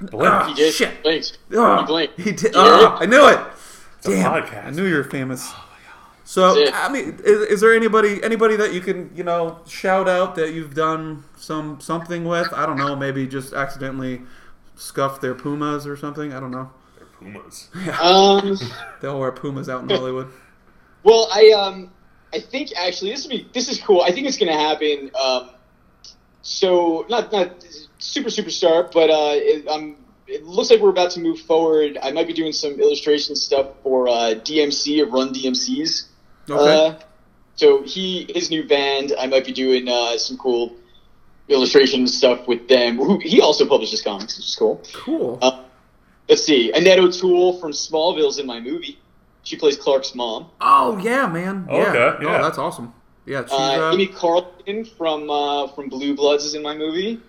[0.00, 0.32] Blink.
[0.32, 0.74] Ah, he did.
[0.74, 0.90] shit.
[1.04, 1.38] Thanks.
[1.52, 2.20] Oh, He blinked.
[2.20, 2.54] he did.
[2.54, 2.96] You heard Oh.
[3.00, 3.38] I knew it.
[3.38, 3.50] a
[4.02, 4.66] Damn, podcast.
[4.66, 5.52] I knew you were famous.
[6.24, 10.34] So I mean, is, is there anybody anybody that you can you know shout out
[10.36, 12.52] that you've done some something with?
[12.54, 14.22] I don't know, maybe just accidentally
[14.76, 16.32] scuffed their pumas or something.
[16.32, 16.70] I don't know.
[17.24, 17.68] They're Pumas.
[18.00, 18.58] Um,
[19.00, 20.28] They all wear pumas out in Hollywood.
[21.02, 21.90] well, I um,
[22.32, 24.00] I think actually this would be this is cool.
[24.02, 25.10] I think it's going to happen.
[25.20, 25.50] Um,
[26.42, 27.64] so not not
[27.98, 29.96] super superstar, but uh, it, um,
[30.26, 31.98] it looks like we're about to move forward.
[32.02, 36.08] I might be doing some illustration stuff for uh, DMC of Run DMC's.
[36.48, 36.86] Okay.
[36.86, 36.98] Uh,
[37.54, 39.12] so he his new band.
[39.18, 40.74] I might be doing uh, some cool
[41.48, 43.20] illustration stuff with them.
[43.20, 44.80] He also publishes comics, which is cool.
[44.92, 45.38] cool.
[45.42, 45.61] Uh,
[46.32, 46.72] let's see.
[46.72, 48.98] Annette O'Toole from Smallville's in my movie.
[49.44, 50.46] She plays Clark's mom.
[50.60, 51.66] oh yeah, man.
[51.70, 51.74] Yeah.
[51.88, 52.38] Okay, yeah.
[52.38, 52.92] Oh, that's awesome.
[53.26, 57.20] Yeah, she's, Uh, uh, Amy Carlson from uh, from Blue Bloods is in my movie.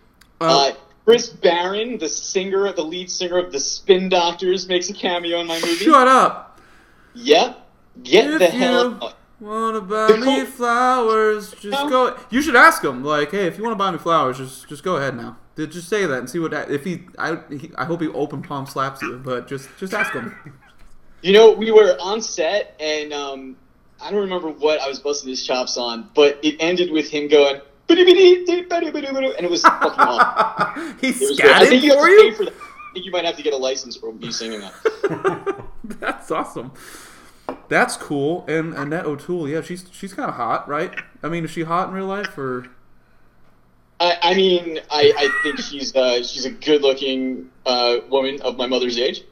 [0.41, 0.71] uh, Uh,
[1.05, 5.47] Chris Barron, the singer, the lead singer of the Spin Doctors, makes a cameo in
[5.47, 5.83] my movie.
[5.85, 6.59] shut up.
[7.15, 7.59] Yep.
[8.03, 9.13] Get If the hell you- out.
[9.39, 11.51] Wanna buy The me co- flowers?
[11.59, 11.89] Just No.
[11.89, 12.15] go.
[12.29, 14.83] You should ask him, like, hey, if you want to buy me flowers, just just
[14.83, 15.35] go ahead now.
[15.55, 16.53] Ju- Just say that and see what.
[16.53, 20.11] If he, I, he, I hope he open palm slaps you, but just just ask
[20.13, 20.35] him.
[21.25, 23.55] You know, we were on set, and um,
[24.01, 27.29] I don't remember what I was busting his chops on, but it ended with him
[27.29, 30.97] going, and it was fucking awesome.
[30.99, 31.51] he It was great.
[31.53, 32.33] I think scatted you for you.
[32.35, 32.53] for that.
[32.53, 35.65] I think you might have to get a license for me singing that.
[35.85, 36.73] That's awesome.
[37.69, 38.43] That's cool.
[38.47, 40.93] And Annette O'Toole, yeah, she's she's kind of hot, right?
[41.23, 42.67] I mean, is she hot in real life or?
[44.03, 48.67] I, I mean, I, I think she's uh, she's a good-looking uh, woman of my
[48.67, 49.23] mother's age.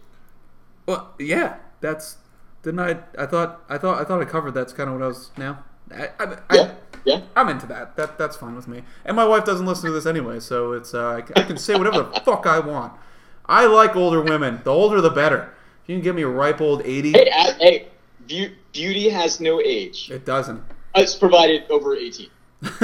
[0.86, 2.18] Well, yeah, that's.
[2.64, 2.98] Didn't I?
[3.18, 4.52] I thought I thought I thought I covered.
[4.54, 5.64] That's kind of what I was now.
[5.92, 6.74] I, I, I, Yeah,
[7.06, 7.22] yeah.
[7.36, 7.96] I'm into that.
[7.98, 8.84] That that's fine with me.
[9.04, 11.76] And my wife doesn't listen to this anyway, so it's uh, I, I can say
[11.76, 12.94] whatever the fuck I want.
[13.48, 14.62] I like older women.
[14.64, 15.54] The older, the better.
[15.84, 17.88] If you can give me a ripe old eighty, Hey, uh, hey,
[18.30, 20.10] beau- beauty has no age.
[20.12, 20.64] it doesn't.
[20.96, 22.30] It's provided over eighteen.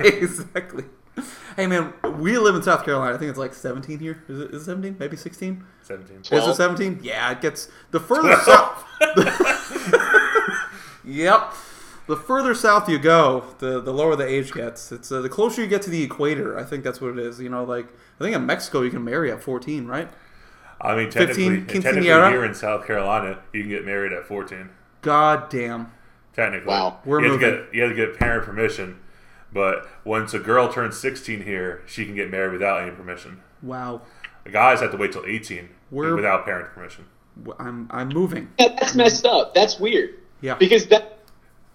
[0.00, 0.84] exactly.
[1.56, 3.14] Hey man, we live in South Carolina.
[3.14, 4.22] I think it's like 17 here.
[4.28, 4.96] Is it, is it 17?
[4.98, 5.64] Maybe 16?
[5.82, 6.16] 17.
[6.20, 7.00] Is it 17?
[7.02, 8.84] Yeah, it gets the further south.
[11.04, 11.52] yep.
[12.06, 14.90] The further south you go, the the lower the age gets.
[14.92, 16.58] It's uh, the closer you get to the equator.
[16.58, 17.40] I think that's what it is.
[17.40, 17.86] You know, like
[18.18, 20.08] I think in Mexico you can marry at 14, right?
[20.80, 24.68] I mean, technically, 15 technically here in South Carolina, you can get married at 14.
[25.00, 25.92] God damn.
[26.32, 26.98] Technically, Wow.
[27.04, 28.98] We're you have to get you have to get parent permission.
[29.52, 33.42] But once a girl turns 16 here, she can get married without any permission.
[33.62, 34.02] Wow.
[34.44, 37.04] The guys have to wait till 18 We're- without parent permission.
[37.44, 38.48] W- I'm I'm moving.
[38.58, 39.54] Yeah, that's messed up.
[39.54, 40.14] That's weird.
[40.42, 40.54] Yeah.
[40.54, 41.18] Because that,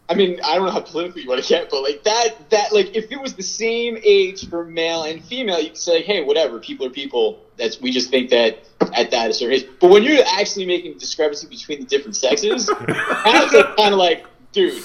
[0.09, 2.73] I mean, I don't know how politically you want to get, but like that, that
[2.73, 6.23] like if it was the same age for male and female, you could say, hey,
[6.23, 7.39] whatever, people are people.
[7.57, 8.59] That's we just think that
[8.93, 9.67] at that a certain age.
[9.79, 13.99] But when you're actually making a discrepancy between the different sexes, that's like, kind of
[13.99, 14.83] like, dude,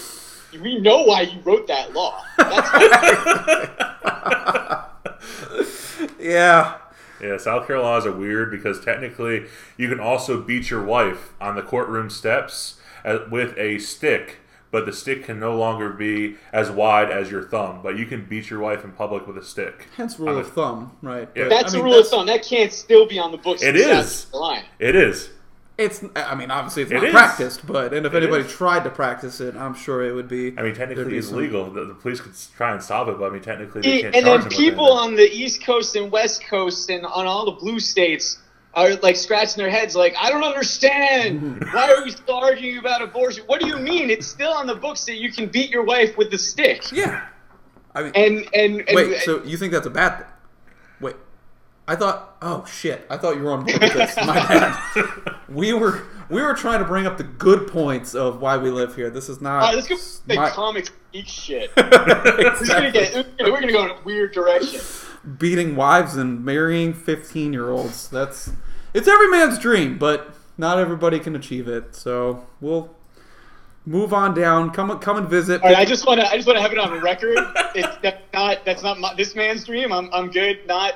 [0.60, 2.22] we know why you wrote that law.
[2.38, 2.68] That's
[6.18, 6.78] Yeah.
[7.20, 9.46] Yeah, South Carolina's are weird because technically
[9.76, 14.38] you can also beat your wife on the courtroom steps uh, with a stick,
[14.72, 17.80] but the stick can no longer be as wide as your thumb.
[17.80, 19.86] But you can beat your wife in public with a stick.
[19.96, 21.28] Hence rule of thumb, right?
[21.36, 21.48] Yeah.
[21.48, 22.26] That's I mean, a rule of thumb.
[22.26, 23.62] That can't still be on the books.
[23.62, 24.24] It in South is.
[24.24, 24.64] Carolina.
[24.80, 25.30] It is.
[25.84, 26.04] It's.
[26.14, 27.12] I mean, obviously, it's It not is.
[27.12, 28.52] practiced, but and if It anybody is.
[28.52, 30.56] tried to practice it, I'm sure it would be.
[30.58, 31.70] I mean, technically it's some- legal.
[31.70, 34.14] The, the police could s- try and stop it, but I mean, technically they can't
[34.14, 37.26] and charge then them people with on the East Coast and West Coast and on
[37.26, 38.38] all the blue states
[38.74, 41.62] are like scratching their heads, like, I don't understand.
[41.72, 43.44] Why are we still arguing about abortion?
[43.46, 44.08] What do you mean?
[44.08, 46.90] It's still on the books that you can beat your wife with the stick.
[46.90, 47.26] Yeah.
[47.94, 49.20] I mean, And and, and wait.
[49.22, 50.26] So you think that's a bad thing?
[51.88, 51.94] Wait.
[51.94, 52.36] I thought.
[52.42, 53.06] Oh shit!
[53.10, 54.16] I thought you were on board with this.
[54.16, 55.34] My bad.
[55.48, 58.96] We were we were trying to bring up the good points of why we live
[58.96, 59.10] here.
[59.10, 59.62] This is not.
[59.62, 61.70] All right, let's go the my- comics geek shit.
[61.76, 64.80] We're gonna get we're gonna go in a weird direction.
[65.38, 68.08] beating wives and marrying 15 year olds.
[68.08, 68.50] That's
[68.94, 71.94] it's every man's dream, but not everybody can achieve it.
[71.94, 72.96] So we'll
[73.84, 74.70] move on down.
[74.70, 75.60] Come come and visit.
[75.62, 77.36] All right, I just want to I just want to have it on record.
[77.74, 79.92] It's that's not that's not my, this man's dream.
[79.92, 80.66] I'm I'm good.
[80.66, 80.94] Not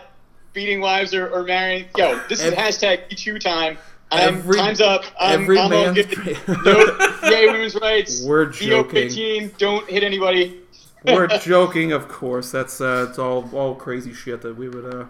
[0.57, 1.85] beating wives or, or marrying.
[1.99, 3.77] Yo, this is Ev- hashtag Me time.
[4.11, 5.05] I'm, Every- time's up.
[5.21, 6.09] I'm, every I'm all man's good.
[6.09, 6.37] dream.
[6.65, 8.25] no, yay, women's rights.
[8.25, 8.51] We're EO
[8.83, 9.09] joking.
[9.09, 10.61] 15, don't hit anybody.
[11.05, 12.51] We're joking, of course.
[12.51, 15.05] That's uh, it's all all crazy shit that we would uh,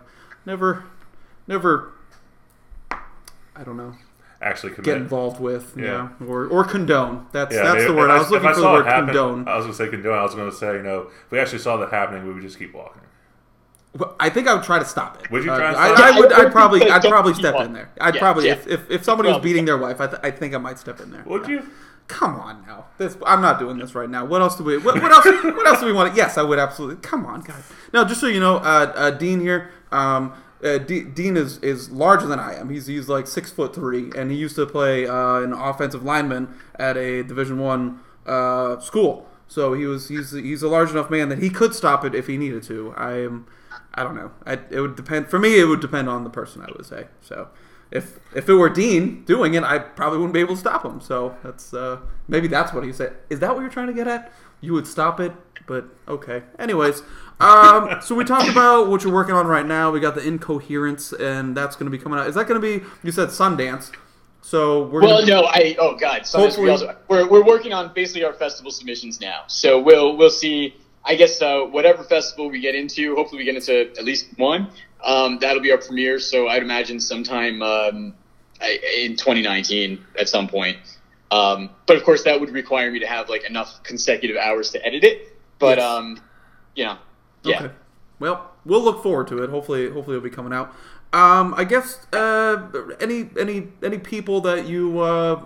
[0.44, 0.84] never
[1.46, 1.92] never.
[2.90, 3.94] I don't know.
[4.42, 4.84] Actually, commit.
[4.84, 6.26] Get involved with, yeah, Yeah.
[6.26, 7.26] or or condone.
[7.32, 8.10] That's Yeah, that's if- the word.
[8.10, 9.46] if I was looking I for the word happen, condone.
[9.48, 10.18] I was going to say condone.
[10.18, 12.42] I was going to say, you know, if we actually saw that happening, we would
[12.42, 13.02] just keep walking.
[13.96, 15.30] Well, I think I would try to stop it.
[15.30, 16.20] Would you Uh, try to I, stop I it?
[16.20, 16.30] would.
[16.30, 16.90] Yeah, I I'd probably.
[16.90, 17.90] I'd probably step in there.
[18.00, 18.52] I'd Yeah, probably yeah.
[18.54, 21.00] if, if if somebody was beating their wife, I, th- I think I might step
[21.00, 21.22] in there.
[21.26, 21.62] Would you?
[22.08, 22.86] Come on now.
[22.98, 24.24] This I'm not doing this right now.
[24.24, 24.76] What else do we?
[24.78, 25.24] What, what else?
[25.44, 26.12] what else do we want?
[26.12, 26.96] To, yes, I would absolutely.
[27.02, 27.64] Come on, guys.
[27.92, 29.70] No, just so you know, uh, uh, Dean here.
[29.90, 30.32] Um,
[30.62, 32.70] uh, D- Dean is is larger than I am.
[32.70, 36.54] He's he's like six foot three, and he used to play uh, an offensive lineman
[36.76, 39.28] at a Division One uh, school.
[39.48, 42.26] So he was he's he's a large enough man that he could stop it if
[42.28, 42.94] he needed to.
[42.96, 43.46] I am.
[43.96, 44.30] I don't know.
[44.44, 45.28] I, it would depend.
[45.28, 46.62] For me, it would depend on the person.
[46.62, 47.06] I would say.
[47.22, 47.48] So,
[47.90, 51.00] if if it were Dean doing it, I probably wouldn't be able to stop him.
[51.00, 53.16] So that's uh, maybe that's what he said.
[53.30, 54.32] Is that what you're trying to get at?
[54.60, 55.32] You would stop it,
[55.66, 56.42] but okay.
[56.58, 57.02] Anyways,
[57.40, 59.90] um, so we talked about what you're working on right now.
[59.90, 62.26] We got the incoherence, and that's going to be coming out.
[62.26, 62.84] Is that going to be?
[63.02, 63.92] You said Sundance.
[64.42, 67.92] So we're Well, gonna, no, I oh god, Hopefully- we also, we're we're working on
[67.94, 69.42] basically our festival submissions now.
[69.48, 70.76] So we'll we'll see.
[71.06, 74.68] I guess uh, whatever festival we get into, hopefully we get into at least one.
[75.04, 76.18] Um, that'll be our premiere.
[76.18, 78.14] So I'd imagine sometime um,
[78.60, 80.78] in 2019 at some point.
[81.30, 84.84] Um, but of course, that would require me to have like enough consecutive hours to
[84.84, 85.36] edit it.
[85.58, 85.86] But Yes.
[85.86, 86.20] um,
[86.74, 86.98] you know,
[87.44, 87.62] yeah.
[87.62, 87.74] Okay.
[88.18, 89.50] Well, we'll look forward to it.
[89.50, 90.74] Hopefully, hopefully it'll be coming out.
[91.12, 92.68] Um, I guess uh,
[93.00, 95.44] any any any people that you uh,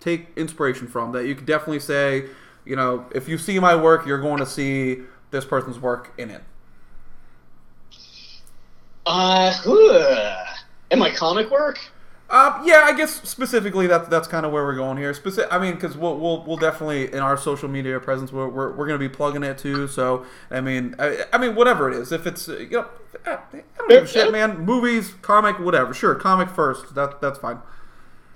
[0.00, 2.26] take inspiration from that you could definitely say,
[2.64, 6.30] you know, if you see my work, you're going to see this person's work in
[6.30, 6.42] it.
[9.06, 10.46] Uh, ugh.
[10.90, 11.78] and my comic work.
[12.30, 15.12] Uh, yeah, I guess specifically that that's kind of where we're going here.
[15.12, 18.70] Speci- I mean, because we'll, we'll we'll definitely in our social media presence we're we're,
[18.70, 19.86] we're going to be plugging it too.
[19.86, 22.88] So I mean, I, I mean whatever it is, if it's uh, you know,
[23.26, 23.38] I
[23.78, 24.58] don't give a shit, man.
[24.60, 25.92] Movies, comic, whatever.
[25.92, 26.94] Sure, comic first.
[26.94, 27.58] That that's fine.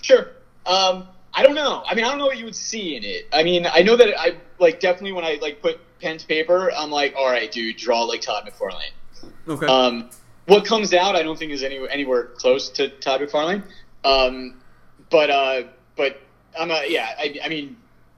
[0.03, 0.29] Sure.
[0.67, 1.09] Um,
[1.39, 1.85] I don't know.
[1.87, 3.29] I mean, I don't know what you would see in it.
[3.33, 6.73] I mean, I know that I like definitely when I like put pen to paper,
[6.73, 8.91] I'm like, all right, dude, draw like Todd McFarlane.
[9.47, 9.67] Okay.
[9.67, 10.11] Um,
[10.47, 13.63] what comes out, I don't think is any, anywhere close to Todd McFarlane.
[14.05, 14.61] Um,
[15.11, 15.63] but uh,
[15.97, 16.21] but
[16.59, 17.11] I'm a yeah.
[17.17, 17.77] I, I mean,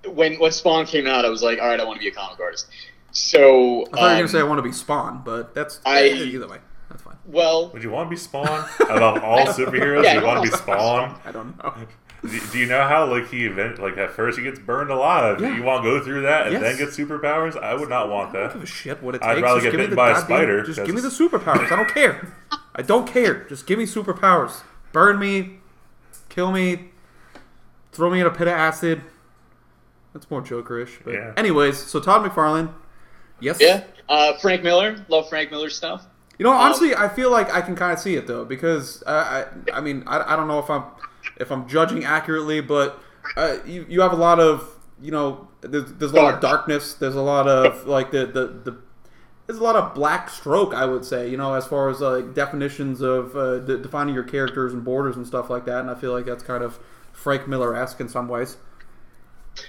[0.09, 2.14] when when Spawn came out, I was like, all right, I want to be a
[2.14, 2.68] comic artist.
[3.12, 5.79] So I thought you were um, gonna say I want to be Spawn, but that's
[5.85, 6.57] I- either way.
[6.89, 7.16] That's fine.
[7.27, 8.68] well, Would you want to be Spawn?
[8.81, 10.57] Above all superheroes, Yeah, you want to be.
[10.62, 11.21] Spawn?
[11.25, 11.75] I don't know.
[12.23, 15.41] Do, do you know how like he event like at first he gets burned alive?
[15.41, 15.57] Yeah.
[15.57, 16.62] You want to go through that and Yes.
[16.62, 17.57] then get superpowers?
[17.61, 18.62] I would not want I don't give that.
[18.62, 21.01] a shit what it I'd rather just get bitten by a spider, Just give me
[21.01, 21.71] the superpowers.
[21.73, 22.35] I don't care.
[22.75, 23.45] I don't care.
[23.49, 24.61] Just give me superpowers.
[24.93, 25.61] Burn me,
[26.29, 26.91] kill me,
[27.93, 29.01] throw me in a pit of acid.
[30.12, 30.99] That's more Jokerish.
[31.05, 31.33] But Yeah.
[31.37, 32.73] anyways, so Todd McFarlane.
[33.41, 33.59] Yes.
[33.61, 33.85] yeah.
[34.09, 36.05] Uh, Frank Miller, love Frank Miller stuff.
[36.39, 39.45] You know, honestly, I feel like I can kind of see it though because uh,
[39.73, 40.83] I, I mean, I, I don't know if I'm
[41.41, 43.01] if I'm judging accurately, but
[43.36, 44.68] uh, you you have a lot of
[45.01, 46.95] you know there's, there's a lot of darkness.
[46.95, 48.78] There's a lot of like the the, the
[49.47, 51.28] there's a lot of black stroke, I would say.
[51.28, 55.16] You know, as far as like definitions of uh, de- defining your characters and borders
[55.16, 55.80] and stuff like that.
[55.80, 56.78] And I feel like that's kind of
[57.12, 58.57] Frank Miller esque in some ways.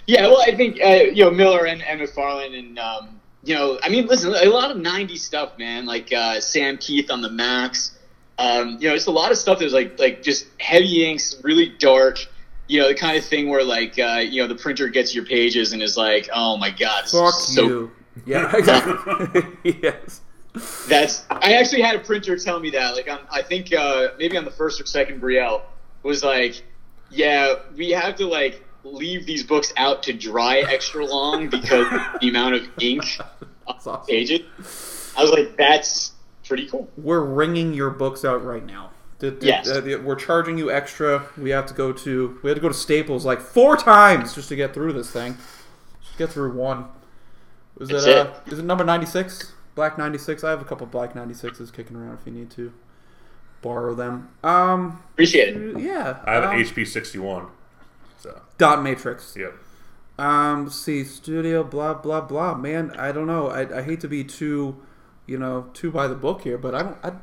[0.05, 3.79] Yeah, well, I think uh, you know Miller and, and McFarlane, and um, you know,
[3.81, 5.85] I mean, listen, a lot of '90s stuff, man.
[5.85, 7.97] Like uh, Sam Kieth on the Maxx.
[8.37, 11.69] Um, you know, it's a lot of stuff that's like like just heavy inks, really
[11.69, 12.25] dark.
[12.67, 15.25] You know, the kind of thing where like uh, you know the printer gets your
[15.25, 17.61] pages and is like, oh my god, Fuck so.
[17.61, 17.91] you.
[18.25, 19.43] Yeah, exactly.
[19.81, 20.21] yes.
[20.87, 22.95] That's I actually had a printer tell me that.
[22.95, 25.61] Like on, I think uh, maybe on the first or second Brielle
[26.03, 26.61] was like,
[27.09, 31.87] yeah, we have to like leave these books out to dry extra long because
[32.19, 33.03] the amount of ink
[33.67, 34.01] awesome.
[34.07, 35.13] pages.
[35.17, 36.13] I was like, that's
[36.47, 36.89] pretty cool.
[36.97, 38.91] We're ringing your books out right now.
[39.19, 39.69] The- the- Yes.
[39.69, 41.25] uh, the- we're charging you extra.
[41.37, 44.49] We have to go to we had to go to Staples like four times just
[44.49, 45.37] to get through this thing.
[46.03, 46.85] Just get through one.
[47.79, 49.53] Is That's it, uh, is it number ninety six?
[49.75, 50.43] Black ninety six.
[50.43, 52.73] I have a couple black ninety sixes kicking around if you need to
[53.61, 54.29] borrow them.
[54.43, 55.79] Um, Appreciate it.
[55.79, 56.17] yeah.
[56.25, 57.47] I have um, an HP sixty one.
[58.19, 59.35] So dot matrix.
[59.37, 59.53] yep.
[60.19, 62.53] Um, let's see, studio, blah blah blah.
[62.55, 63.47] Man, I don't know.
[63.49, 64.75] I, I hate to be too,
[65.25, 66.97] you know, too by the book here, but I don't.
[67.03, 67.13] I,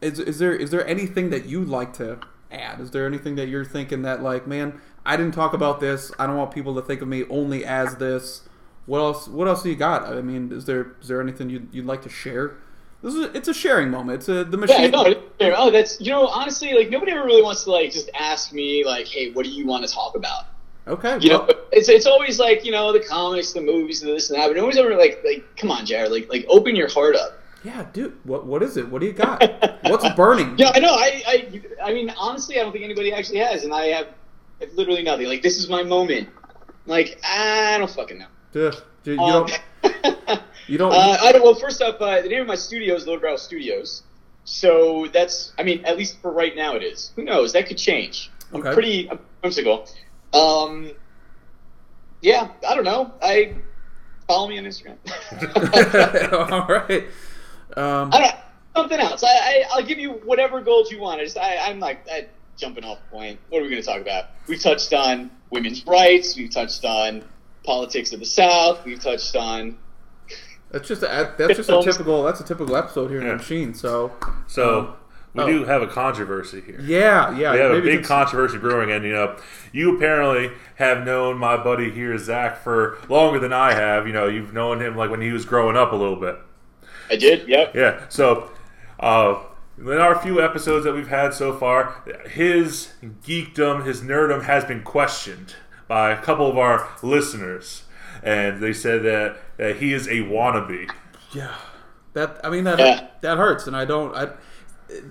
[0.00, 2.80] is is there is there anything that you'd like to add?
[2.80, 6.12] Is there anything that you're thinking that like, man, I didn't talk about this.
[6.18, 8.42] I don't want people to think of me only as this.
[8.86, 9.28] What else?
[9.28, 10.04] What else do you got?
[10.04, 12.56] I mean, is there is there anything you'd, you'd like to share?
[13.02, 14.18] This is it's a sharing moment.
[14.20, 14.90] It's a the Yeah, machine.
[14.90, 15.14] no,
[15.56, 18.84] oh, that's you know, honestly, like nobody ever really wants to like just ask me
[18.84, 20.44] like, hey, what do you want to talk about?
[20.88, 21.18] Okay.
[21.20, 24.30] You well, know, it's it's always like you know the comics, the movies, and this
[24.30, 24.48] and that.
[24.48, 27.38] But nobody's ever like like, come on, Jared, like like open your heart up.
[27.64, 28.14] yeah, dude.
[28.24, 28.88] What what is it?
[28.88, 29.42] What do you got?
[29.84, 30.54] What's burning?
[30.58, 30.94] Yeah, I know.
[30.94, 34.08] I, I, I mean, honestly, I don't think anybody actually has, and I have,
[34.74, 35.26] literally nothing.
[35.26, 36.28] Like, this is my moment.
[36.86, 38.26] Like, I don't fucking know.
[38.52, 38.72] Duh.
[39.04, 39.46] You, you Um,
[39.84, 40.40] don't.
[40.66, 40.92] You don't.
[40.94, 41.42] uh, I don't.
[41.42, 44.02] Well, first up, uh, the name of my studio is Lowbrow Studios.
[44.44, 47.12] So that's, I mean, at least for right now, it is.
[47.16, 47.52] Who knows?
[47.52, 48.30] That could change.
[48.52, 48.72] I'm Okay.
[48.72, 49.86] pretty I'm whimsical.
[50.32, 50.90] Um,
[52.20, 53.12] yeah, I don't know.
[53.22, 53.56] I
[54.26, 54.96] follow me on Instagram.
[56.52, 57.04] All right.
[57.76, 58.34] Um, I don't
[58.76, 59.22] something else.
[59.24, 61.20] I, I I'll give you whatever goals you want.
[61.20, 62.26] I just I, I'm like I,
[62.56, 63.38] jumping off point.
[63.48, 64.26] What are we going to talk about?
[64.46, 66.36] We've touched on women's rights.
[66.36, 67.24] We've touched on
[67.64, 68.84] politics of the South.
[68.84, 69.78] We've touched on
[70.70, 73.32] that's just a, that's just a typical that's a typical episode here in Yeah.
[73.32, 73.74] the machine.
[73.74, 74.12] So
[74.46, 74.94] So Um,
[75.38, 75.58] we oh.
[75.58, 76.80] do have a controversy here.
[76.80, 77.52] yeah, yeah.
[77.52, 79.36] We have a big controversy brewing, and you know,
[79.72, 84.06] you apparently have known my buddy here, Zack, for longer than I have.
[84.06, 86.36] You know, you've known him like when he was growing up a little bit.
[87.10, 87.48] I did.
[87.48, 87.74] Yep.
[87.74, 88.04] Yeah.
[88.08, 88.50] So,
[89.00, 89.42] uh,
[89.78, 94.82] in our few episodes that we've had so far, his geekdom, his nerdom has been
[94.82, 95.54] questioned
[95.86, 97.84] by a couple of our listeners,
[98.22, 100.90] and they said that, that he is a wannabe.
[101.32, 101.54] Yeah,
[102.14, 103.06] that I mean that Yeah.
[103.20, 104.14] that hurts, and I don't.
[104.14, 104.30] I,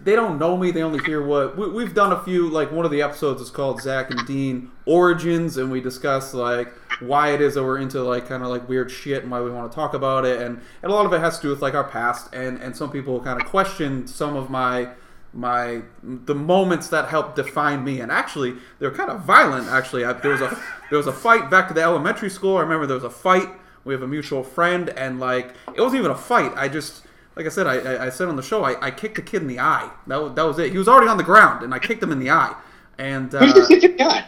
[0.03, 0.71] they don't know me.
[0.71, 2.11] They only hear what we, we've done.
[2.11, 5.81] A few like one of the episodes is called Zack and Dean Origins, and we
[5.81, 9.31] discuss like why it is that we're into like kind of like weird shit and
[9.31, 11.43] why we want to talk about it, and and a lot of it has to
[11.43, 14.89] do with like our past, and and some people kind of question some of my
[15.33, 20.13] my the moments that helped define me and actually they're kind of violent actually I,
[20.13, 20.57] there was a
[20.89, 23.49] there was a fight back to the elementary school i remember there was a fight
[23.83, 27.03] we have a mutual friend and like it wasn't even a fight i just
[27.37, 29.47] like i said i, I, said on the show I, I kicked a kid in
[29.47, 31.79] the eye that, was- that was it he was already on the ground and i
[31.79, 32.55] kicked him in the eye
[32.97, 34.25] and Who's uh, the guy?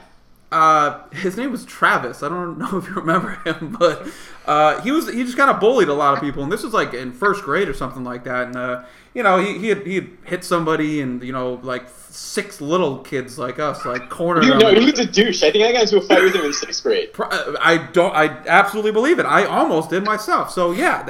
[0.51, 2.23] uh, his name was Travis.
[2.23, 4.07] I don't know if you remember him, but
[4.49, 6.73] uh, he was he just kind of bullied a lot of people, and this was
[6.73, 8.47] like in first grade or something like that.
[8.47, 8.83] And uh,
[9.13, 12.99] you know, he he had, he had hit somebody, and you know, like six little
[12.99, 15.43] kids like us, like cornered You know, he was a douche.
[15.43, 17.11] I think I got into a fight with him in sixth grade.
[17.19, 18.15] I don't.
[18.15, 19.25] I absolutely believe it.
[19.25, 20.49] I almost did myself.
[20.51, 21.05] So yeah,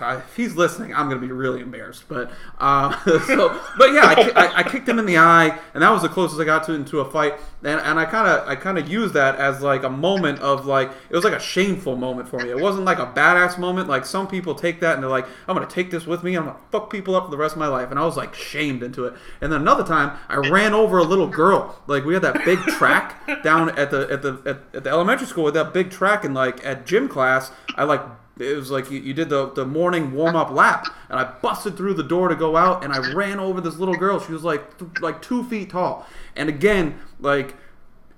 [0.00, 2.04] I, I, if he's listening, I'm gonna be really embarrassed.
[2.08, 5.90] But uh, so, but yeah, I, I, I kicked him in the eye, and that
[5.90, 7.34] was the closest I got to into a fight.
[7.62, 10.66] And, and I kind of I kind of used that as like a moment of
[10.66, 12.50] like it was like a shameful moment for me.
[12.50, 13.88] It wasn't like a badass moment.
[13.88, 16.36] Like some people take that and they're like, I'm gonna take this with me.
[16.36, 17.90] I'm gonna fuck people up for the rest of my life.
[17.90, 19.14] And I was like shamed into it.
[19.40, 21.80] And then another time, I ran over a little girl.
[21.86, 25.26] Like we had that big track down at the at the at, at the elementary
[25.26, 28.02] school with that big track, and like at gym class, I like
[28.38, 31.76] it was like you, you did the, the morning warm up lap, and I busted
[31.76, 34.18] through the door to go out, and I ran over this little girl.
[34.18, 36.06] She was like th- like two feet tall,
[36.36, 37.56] and again like.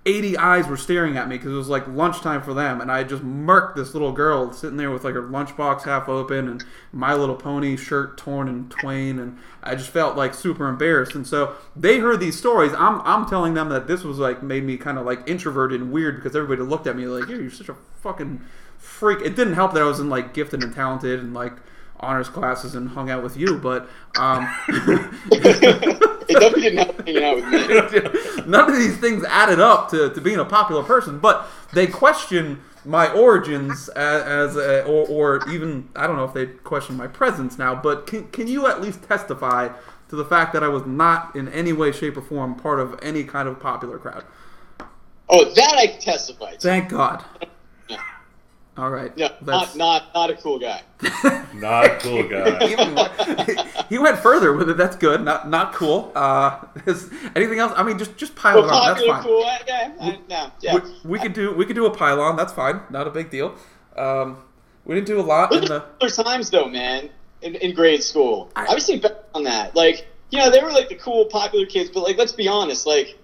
[0.06, 3.02] 80 eyes were staring at me because it was like lunchtime for them, and I
[3.02, 7.12] just murked this little girl sitting there with like her lunchbox half open and My
[7.12, 11.16] Little Pony shirt torn in twain, and I just felt like super embarrassed.
[11.16, 12.72] And so they heard these stories.
[12.72, 15.90] I'm, I'm telling them that this was like made me kind of like introverted and
[15.90, 18.42] weird because everybody looked at me like, "Yeah, you're such a fucking
[18.78, 21.54] freak." It didn't help that I was in like gifted and talented and like
[22.00, 23.88] honors classes and hung out with you, but
[24.18, 24.46] um,
[26.28, 28.46] It definitely didn't help hanging out with me.
[28.46, 32.60] none of these things added up to, to being a popular person, but they question
[32.84, 37.06] my origins as, as a, or, or even I don't know if they question my
[37.06, 37.74] presence now.
[37.74, 39.68] But can, can you at least testify
[40.08, 42.98] to the fact that I was not in any way, shape, or form part of
[43.02, 44.24] any kind of popular crowd?
[45.28, 46.58] Oh, that I can testify to.
[46.58, 47.24] Thank God.
[48.76, 48.82] Yeah.
[48.82, 49.12] All right.
[49.16, 50.82] Yeah, That's- not, not not a cool guy.
[51.54, 52.68] Not a cool guy.
[52.70, 54.76] Even- he went further with it.
[54.76, 55.22] That's good.
[55.22, 56.12] Not not cool.
[56.14, 57.72] Uh, is anything else?
[57.76, 58.86] I mean, just just pile But it on.
[58.94, 59.22] That's fine.
[59.22, 59.44] cool.
[59.44, 60.74] I, yeah, I, no, yeah.
[60.74, 62.36] we, we could do we could do a pylon.
[62.36, 62.80] That's fine.
[62.90, 63.54] Not a big deal.
[63.96, 64.38] Um,
[64.84, 65.84] we didn't do a lot in the.
[66.00, 67.10] are times though, man.
[67.42, 69.76] In, in grade school, I- I, was thinking back on that.
[69.76, 72.86] Like, you know, they were like the cool, popular kids, but like, let's be honest.
[72.86, 73.18] Like,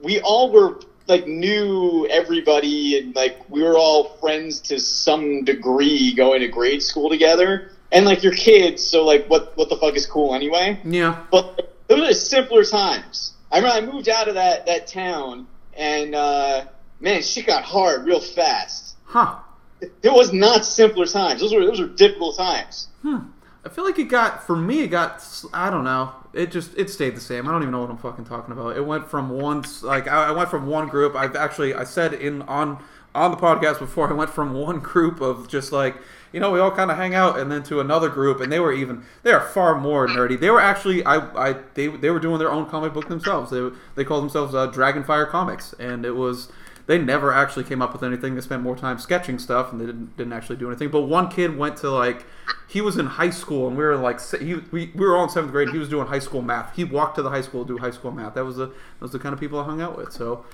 [0.00, 6.14] we all were like knew everybody, and like we were all friends to some degree
[6.14, 7.70] going to grade school together.
[7.92, 10.80] And like, you're kids, so like, what what the fuck is cool anyway?
[10.84, 11.24] Yeah.
[11.30, 13.34] But those are simpler times.
[13.52, 15.46] I remember I moved out of that that town,
[15.76, 16.64] and uh,
[17.00, 18.96] man, shit got hard real fast.
[19.04, 19.36] Huh.
[19.80, 21.40] It was not simpler times.
[21.40, 22.88] Those were those were difficult times.
[23.04, 24.80] I feel like it got for me.
[24.80, 26.12] It got i don't know.
[26.34, 27.48] It just it stayed the same.
[27.48, 28.76] I don't even know what I'm fucking talking about.
[28.76, 31.14] It went from one s- like I, I went from one group.
[31.14, 32.82] I've actually I said in on
[33.14, 34.08] on the podcast before.
[34.10, 35.96] I went from one group of just like
[36.32, 38.58] you know we all kind of hang out, and then to another group, and they
[38.58, 40.38] were even they are far more nerdy.
[40.38, 41.16] They were actually I
[41.50, 43.50] I they they were doing their own comic book themselves.
[43.50, 46.50] They they called themselves uh, Dragonfire Comics, and it was
[46.86, 48.34] they never actually came up with anything.
[48.34, 50.90] They spent more time sketching stuff, and they didn't didn't actually do anything.
[50.90, 52.26] But one kid went to like
[52.68, 55.30] he was in high school, and we were like he, we, we were all in
[55.30, 55.70] seventh grade.
[55.70, 56.76] He was doing high school math.
[56.76, 58.34] He walked to the high school to do high school math.
[58.34, 60.12] That was the that was the kind of people I hung out with.
[60.12, 60.44] So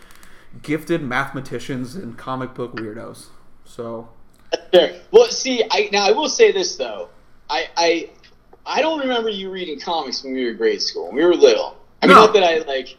[0.62, 3.27] gifted mathematicians and comic book weirdos.
[3.65, 4.09] So.
[5.12, 7.09] Well, see, I now I will say this though.
[7.48, 8.11] I I
[8.66, 11.07] I don't remember you reading comics when we were in grade school.
[11.07, 11.77] When we were little.
[12.02, 12.27] I mean, No.
[12.27, 12.97] not that I like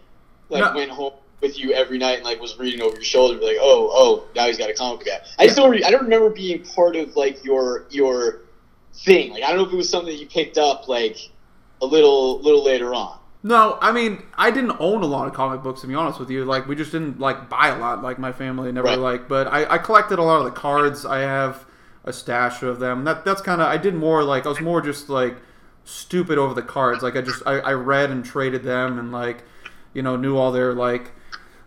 [0.50, 0.74] like No.
[0.76, 3.48] went home with you every night and like was reading over your shoulder, and be
[3.48, 5.20] like, oh oh, now he's got a comic book guy.
[5.40, 5.72] I just don't.
[5.72, 8.42] Re- I don't remember being part of like your your
[8.94, 9.32] thing.
[9.32, 11.18] Like I don't know if it was something that you picked up like
[11.82, 13.18] a little little later on.
[13.44, 16.30] No, I mean I didn't own a lot of comic books to be honest with
[16.30, 16.46] you.
[16.46, 18.04] Like we just didn't like buy a lot.
[18.04, 19.00] Like my family never Right.
[19.00, 19.28] like.
[19.28, 21.06] But I, I collected a lot of the cards.
[21.08, 21.66] I have
[22.06, 23.04] a stash of them.
[23.06, 25.38] That that's kind of I did more like I was more just like
[25.86, 27.02] stupid over the cards.
[27.02, 29.44] Like I just I, I read and traded them and like
[29.94, 31.12] you know knew all their like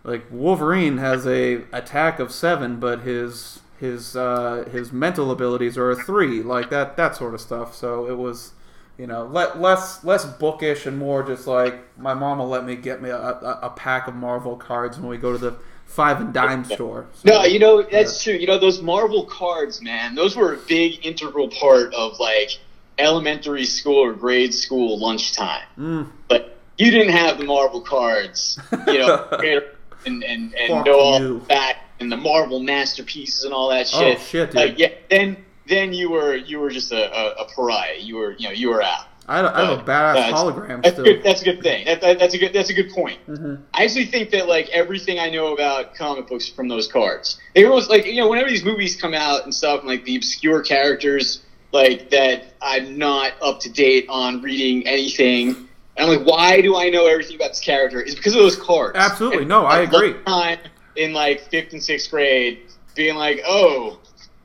[0.05, 5.91] like Wolverine has a attack of seven, but his his uh, his mental abilities are
[5.91, 6.41] a three.
[6.41, 7.75] Like that that sort of stuff.
[7.75, 8.53] So it was
[8.97, 12.75] you know, let less less bookish and more just like my mom will let me
[12.75, 15.55] get me a, a, a pack of Marvel cards when we go to the
[15.85, 17.07] five and dime store.
[17.13, 18.33] So, No, you know that's true.
[18.33, 20.15] You know those Marvel cards, man.
[20.15, 22.51] Those were a big integral part of like
[22.97, 25.65] elementary school or grade school lunchtime.
[25.77, 26.09] Mm.
[26.29, 29.27] But you didn't have the Marvel cards, you know,
[30.05, 31.41] and and, and Fuck know all you.
[31.49, 34.17] that and the Marvel masterpieces and all that shit.
[34.17, 34.49] Oh, shit.
[34.51, 34.55] dude.
[34.55, 37.97] Like yeah, then then you were you were just a, a, a pariah.
[37.99, 39.05] You were you know you were out.
[39.27, 41.05] I, have- I have a badass That's- hologram That's still.
[41.05, 41.23] good.
[41.23, 41.85] That's a good thing.
[41.85, 42.53] That, that, that's a good.
[42.53, 43.17] That's a good point.
[43.27, 43.59] Mhm.
[43.73, 47.39] I actually think that like everything I know about comic books from those cards.
[47.55, 50.15] They almost like you know whenever these movies come out and stuff, and, like the
[50.15, 51.41] obscure characters
[51.71, 55.69] like that I'm not up to date on reading anything.
[55.97, 58.01] And I'm like, why do I know everything about this character?
[58.01, 58.97] It's because of those cards.
[58.97, 59.39] Absolutely.
[59.39, 60.13] And, No, I agree.
[60.25, 60.59] Time
[60.95, 62.59] in like fifth and sixth grade,
[62.95, 63.99] being like, oh,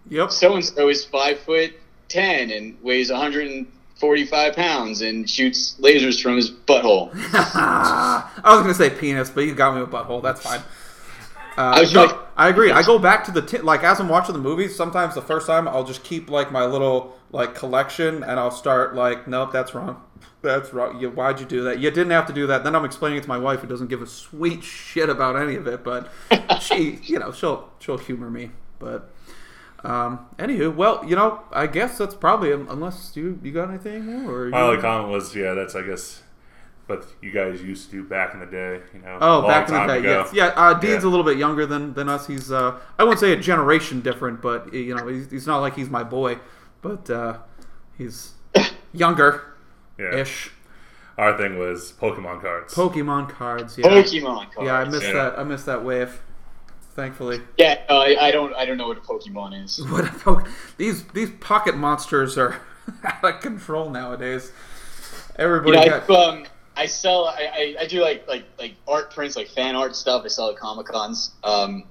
[0.09, 0.31] Yep.
[0.33, 1.73] so and so is five foot
[2.09, 7.11] ten and weighs 145 pounds and shoots lasers from his butthole.
[7.15, 10.23] I was gonna say penis, but you got me with butthole.
[10.23, 10.61] That's fine.
[11.57, 12.73] Uh, I was no, like- I agree.
[12.73, 14.75] I go back to the t- like as I'm watching the movies.
[14.75, 18.95] Sometimes the first time I'll just keep like my little like collection, and I'll start
[18.95, 20.03] like, nope, that's wrong.
[20.43, 20.99] That's wrong.
[21.01, 21.79] You, why'd you do that?
[21.81, 22.65] You didn't have to do that.
[22.65, 25.55] Then I'm explaining it to my wife, who doesn't give a sweet shit about any
[25.55, 26.11] of it, but
[26.61, 28.51] she, you know, she'll she'll humor me.
[28.79, 29.11] But
[29.85, 34.33] um, anywho, well, you know, I guess that's probably unless you you got anything more.
[34.45, 36.23] Or My only comment was, yeah, that's I guess,
[36.87, 39.19] but you guys used to do back in the day, you know.
[39.21, 40.23] Oh, back in the day, ago.
[40.25, 40.33] yes.
[40.35, 41.09] Yeah, uh, Dean's Yeah.
[41.09, 42.27] a little bit younger than, than us.
[42.27, 45.77] He's, uh, I wouldn't say a generation different, but, you know, he's, he's not like
[45.77, 46.39] he's my boy,
[46.83, 47.39] but uh,
[47.97, 48.33] he's
[48.93, 50.47] younger-ish.
[50.47, 51.25] Yeah.
[51.25, 52.75] Our thing was Pokemon cards.
[52.75, 53.87] Pokemon cards, yeah.
[53.89, 54.67] Pokemon cards.
[54.67, 55.13] Yeah, I missed Yeah.
[55.13, 55.39] that.
[55.39, 56.23] I missed that wave,
[56.95, 57.43] thankfully.
[57.59, 58.55] Yeah, no, I, I don't.
[58.55, 59.81] I don't know what a Pokemon is.
[59.91, 60.43] What a po-
[60.79, 62.61] these these pocket monsters are
[63.05, 64.51] out of control nowadays.
[65.39, 66.47] You Everybody know, got I, um,
[66.77, 67.27] I sell.
[67.27, 70.23] I, I, I do like like like art prints, like fan art stuff.
[70.25, 71.33] I sell at Comic Cons.
[71.45, 71.85] Um,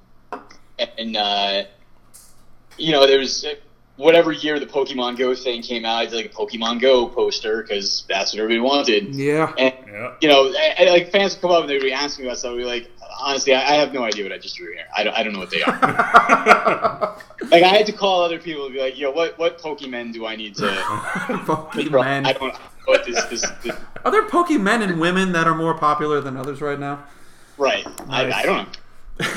[0.97, 1.63] and uh,
[2.77, 3.53] you know, there's uh,
[3.99, 5.97] whatever year the Pokemon Go thing came out.
[5.97, 9.13] I did like a Pokemon Go poster because that's what everybody wanted.
[9.13, 9.53] yeah.
[9.57, 10.15] And Yeah.
[10.21, 12.37] you know, I, I, like fans would come up and they'd be asking me about
[12.39, 12.53] stuff.
[12.53, 12.89] I'd be like,
[13.21, 14.85] honestly, I, I have no idea what I just drew here.
[14.97, 15.77] I don't, I don't know what they are.
[17.51, 20.25] like I had to call other people and be like, yo, what what Pokemon do
[20.25, 20.65] I need to?
[20.67, 22.25] Pokemon.
[22.25, 25.73] I don't know what this this, this Are there Pokemon and women that are more
[25.77, 27.03] popular than others right now?
[27.57, 27.85] right.
[28.07, 28.33] Nice.
[28.33, 28.77] I, I don't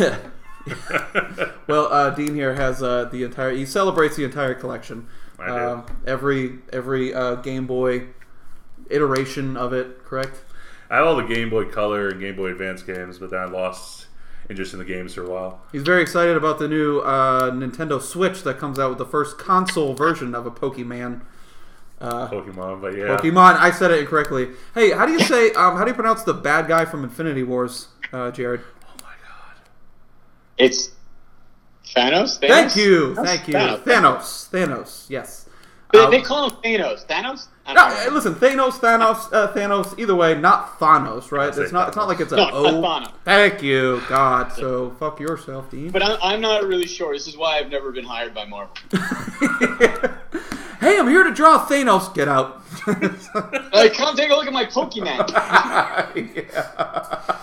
[0.01, 0.19] know.
[1.67, 3.53] well, uh, Dean here has uh, the entire.
[3.53, 5.09] He celebrates the entire collection.
[5.39, 5.53] I do.
[5.53, 8.09] Um, every every uh, Game Boy
[8.91, 10.05] iteration of it.
[10.05, 10.43] Correct.
[10.91, 13.47] I have all the Game Boy Color and Game Boy Advance games, but then I
[13.47, 14.07] lost
[14.51, 15.61] interest in the games for a while.
[15.73, 19.39] He's very excited about the new uh, Nintendo Switch that comes out with the first
[19.39, 21.23] console version of a Pokemon.
[22.01, 23.17] Uh, Pokemon, but yeah.
[23.17, 23.57] Pokemon.
[23.57, 24.49] I said it incorrectly.
[24.75, 25.53] Hey, how do you say?
[25.53, 28.61] Um, how do you pronounce the bad guy from Infinity Wars, uh, Jared?
[30.59, 30.71] My god.
[30.71, 30.91] It's
[31.95, 32.39] Thanos.
[32.41, 32.49] Thanos?
[32.49, 33.25] Thank you, Thanos?
[33.27, 33.83] thank you, Thanos.
[33.83, 34.49] Thanos.
[34.51, 35.05] Thanos.
[35.11, 35.49] Yes.
[35.93, 37.07] They, Um, they call him Thanos.
[37.07, 37.49] Thanos.
[37.69, 38.11] No, know.
[38.15, 39.95] listen, Thanos, Thanos, uh, Thanos.
[39.99, 41.57] Either way, not Thanos, right?
[41.57, 41.89] It's not.
[41.89, 42.81] It's not like it's a No, O.
[42.81, 43.13] not Thanos.
[43.25, 44.53] Thank you, God.
[44.53, 45.91] So fuck yourself, Dean.
[45.91, 47.13] But I'm, I'm not really sure.
[47.13, 48.75] This is why I've never been hired by Marvel.
[50.81, 52.13] hey, I'm here to draw Thanos.
[52.15, 52.63] Get out.
[53.73, 55.29] Like, come take a look at my Pokemon.
[56.35, 57.39] Yeah.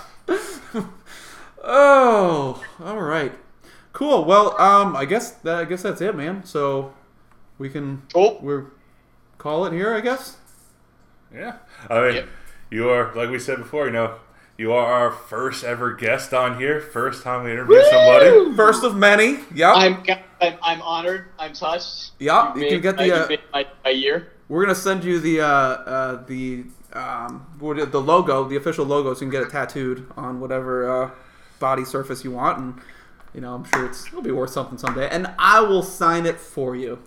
[1.64, 3.32] Oh, all right,
[3.94, 4.26] cool.
[4.26, 6.44] Well, um, I guess that, I guess that's it, man.
[6.46, 6.94] So
[7.58, 8.40] we can Cool.
[8.42, 8.66] we're
[9.38, 10.38] call it here, I guess.
[11.34, 11.58] Yeah.
[11.90, 12.30] I mean, Yep.
[12.72, 14.16] you are, like we said before, you know,
[14.58, 16.82] you are our first ever guest on here.
[16.82, 18.56] First time we interviewed somebody.
[18.56, 19.40] First of many.
[19.56, 19.74] Yep.
[19.76, 20.04] I'm,
[20.42, 21.28] I'm I'm honored.
[21.40, 22.12] I'm touched.
[22.20, 24.34] Yeah, You've you can get the, you've uh, made my, my year.
[24.50, 29.24] We're gonna send you the uh, uh, the um, the logo, the official logo, so
[29.24, 31.12] you can get it tattooed on whatever uh,
[31.60, 32.82] body surface you want, and
[33.34, 35.10] you know I'm sure it's it'll be worth something someday.
[35.10, 37.00] And I will sign it for you.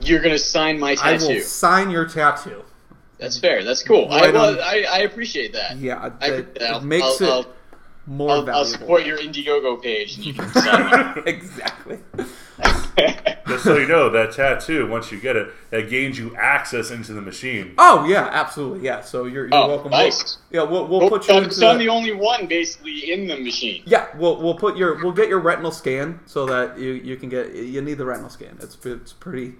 [0.00, 1.24] You're gonna sign my tattoo.
[1.24, 2.64] I will sign your tattoo.
[3.18, 3.64] That's fair.
[3.64, 4.08] That's cool.
[4.10, 4.60] I, Right well, on.
[4.60, 5.78] I, I appreciate that.
[5.78, 7.46] Yeah, I, it, I'll, makes I'll, it I'll,
[8.06, 11.98] more I'll, I'll support your Indiegogo page, and you can sign exactly.
[13.46, 17.12] Just so you know, that tattoo, once you get it, that gains you access into
[17.12, 17.74] the machine.
[17.78, 18.84] Oh yeah, absolutely.
[18.86, 19.02] Yeah.
[19.02, 19.90] So you're, you're Oh, welcome.
[19.90, 20.38] nice.
[20.50, 23.12] We'll, yeah, we'll, we'll Well, put you I'm, so I'm the- the only one basically
[23.12, 23.82] in the machine.
[23.86, 27.28] Yeah, we'll we'll put your we'll get your retinal scan so that you you can
[27.28, 28.56] get you need the retinal scan.
[28.60, 29.54] It's it's pretty.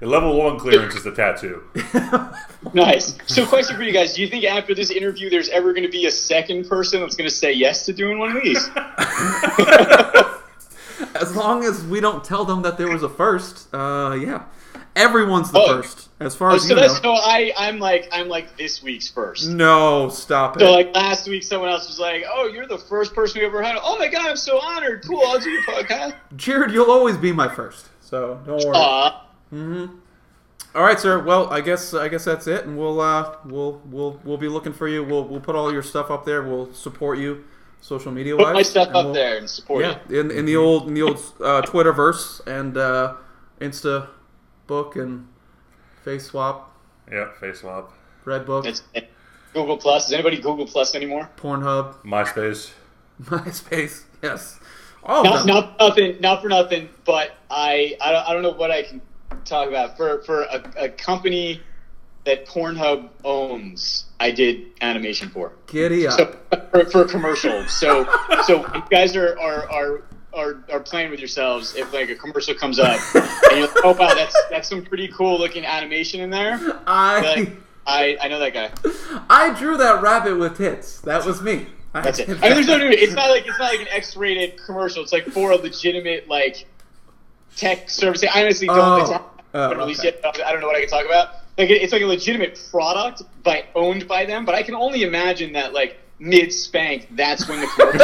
[0.00, 1.62] The level one clearance is the tattoo.
[2.74, 3.16] Nice.
[3.24, 5.88] So, question for you guys: Do you think after this interview, there's ever going to
[5.88, 8.68] be a second person that's going to say yes to doing one of these?
[11.14, 14.42] As long as we don't tell them that there was a first, uh, yeah.
[14.94, 15.80] Everyone's the Oh.
[15.80, 17.14] first, as far Oh, as so you that's know.
[17.14, 19.48] so I I'm like I'm like this week's first.
[19.48, 20.60] No, stop it.
[20.60, 23.62] So like last week, someone else was like, "Oh, you're the first person we ever
[23.62, 25.02] had." Oh my god, I'm so honored.
[25.06, 26.14] Cool, I'll do your podcast.
[26.36, 27.86] Jared, you'll always be my first.
[28.02, 29.12] So don't worry.
[29.52, 29.88] Aw,
[30.74, 31.18] All right, sir.
[31.22, 34.72] Well, I guess I guess that's it, and we'll uh, we'll we'll we'll be looking
[34.72, 35.02] for you.
[35.04, 36.42] We'll we'll put all your stuff up there.
[36.42, 37.44] We'll support you,
[37.80, 38.46] social media wise.
[38.46, 40.16] put my stuff up there and support Yeah, it.
[40.16, 43.14] in in the old in the old uh, Twitterverse and uh,
[43.60, 44.08] Insta
[44.68, 45.26] book and
[46.04, 46.72] Face Swap,
[47.10, 47.92] Yeah, face swap.
[48.24, 48.82] Redbook, It's
[49.52, 50.06] Google Plus.
[50.06, 51.28] Is anybody Google Plus anymore?
[51.36, 52.70] Pornhub, MySpace.
[53.24, 54.04] MySpace.
[54.22, 54.60] Yes,
[55.02, 56.20] all of Not, not nothing.
[56.20, 56.88] Not for nothing.
[57.04, 59.00] But I, I don't, I don't know what I can
[59.50, 61.60] talk about for for a, a company
[62.24, 64.06] that Pornhub owns.
[64.18, 65.52] I did animation for.
[65.66, 66.18] Giddy up.
[66.18, 67.66] So for, for a commercial.
[67.68, 68.06] So
[68.44, 70.02] so you guys are are are.
[70.32, 73.96] Are, are playing with yourselves if like a commercial comes up and you're like, oh
[73.98, 76.56] wow that's that's some pretty cool looking animation in there
[76.86, 78.70] I like I, I know that guy
[79.28, 81.00] I drew that rabbit with tits.
[81.00, 81.66] That was me.
[81.94, 82.28] I That's it.
[82.28, 85.02] I mean, there's no It's not like it's not like an X-rated commercial.
[85.02, 86.66] It's like for a legitimate like
[87.56, 88.22] tech service.
[88.22, 88.78] I honestly don't.
[88.78, 89.30] Oh.
[89.52, 90.16] It's not Oh, been released okay.
[90.22, 90.46] yet.
[90.46, 91.28] I don't know what I can talk about.
[91.58, 94.44] Like it's like a legitimate product by owned by them.
[94.44, 97.98] But I can only imagine that like mid spank, that's when the commercial.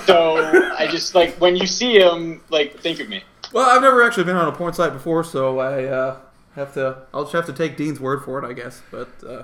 [0.06, 0.36] so
[0.78, 3.22] I just like when you see him, like think of me.
[3.52, 6.16] Well, I've never actually been on a porn site before, so I uh,
[6.56, 7.02] have to.
[7.12, 8.82] I'll just have to take Dean's word for it, I guess.
[8.90, 9.42] But uh,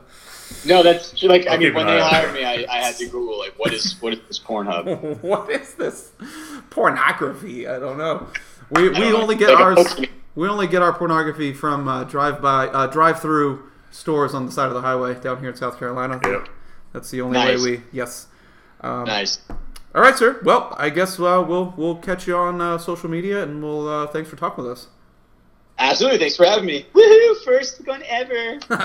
[0.64, 3.06] No, that's like I I'll mean when they eye hired me, I, I had to
[3.06, 5.18] Google like what is what is this Pornhub.
[5.22, 6.12] what is this
[6.70, 7.68] pornography?
[7.68, 8.28] I don't know.
[8.70, 9.22] We, we don't know.
[9.22, 10.00] only get Like a ours.
[10.38, 10.42] Pokemon.
[10.42, 14.52] We only get our pornography from uh, drive by, uh, drive through stores on the
[14.52, 16.20] side of the highway down here in South Carolina.
[16.24, 16.48] Yep.
[16.92, 17.62] That's the only Nice.
[17.62, 17.82] way we.
[17.92, 18.26] Yes.
[18.80, 19.40] Um, Nice.
[19.94, 20.40] All right, sir.
[20.44, 24.06] Well, I guess uh, we'll we'll catch you on uh, social media, and we'll uh,
[24.06, 24.86] thanks for talking with us.
[25.78, 26.18] Absolutely.
[26.18, 26.86] Thanks for having me.
[26.92, 27.44] Woohoo!
[27.44, 28.58] First one ever.
[28.70, 28.76] All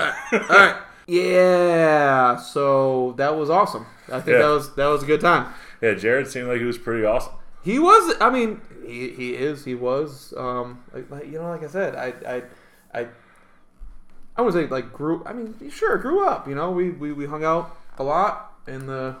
[0.48, 0.76] right.
[1.06, 2.36] Yeah.
[2.36, 3.86] So that was awesome.
[4.08, 4.38] I think Yeah.
[4.38, 5.52] that was that was a good time.
[5.82, 7.34] Yeah, Jared seemed like he was pretty awesome.
[7.64, 8.14] He was.
[8.20, 9.64] I mean, he, he is.
[9.64, 10.34] He was.
[10.36, 12.42] Um, like, you know, like I said, I I
[13.00, 13.08] I.
[14.36, 15.24] I would say like grew.
[15.24, 16.46] I mean, sure, grew up.
[16.46, 19.16] You know, we, we, we hung out a lot in the.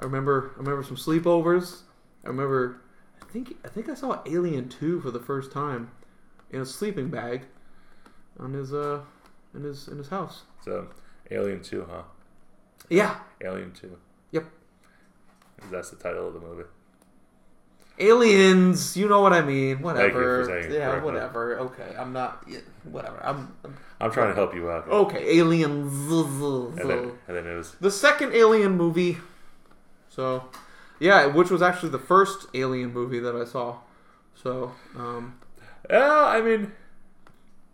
[0.00, 1.82] I remember I remember some sleepovers.
[2.24, 2.80] I remember.
[3.22, 5.92] I think I think I saw Alien Two for the first time,
[6.50, 7.42] in a sleeping bag,
[8.40, 9.02] on his uh,
[9.54, 10.42] in his in his house.
[10.64, 10.88] So,
[11.30, 12.02] Alien 2, huh?
[12.88, 13.18] Yeah.
[13.44, 13.96] Alien 2.
[14.32, 14.44] Yep.
[15.70, 16.64] That's the title of the movie.
[17.98, 19.80] Aliens, you know what I mean.
[19.80, 20.44] Whatever.
[20.70, 21.12] yeah, correctly.
[21.12, 21.58] whatever.
[21.60, 22.44] Okay, I'm not.
[22.46, 23.18] Yeah, whatever.
[23.24, 23.54] I'm.
[23.64, 24.84] I'm I'm trying to help you out.
[24.84, 24.92] here.
[24.92, 26.10] okay, Aliens.
[26.10, 27.72] And then, and then it was.
[27.80, 29.16] The second Alien movie.
[30.10, 30.44] So,
[31.00, 33.78] yeah, which was actually the first Alien movie that I saw.
[34.34, 35.38] So, um,
[35.88, 36.72] Yeah, I mean,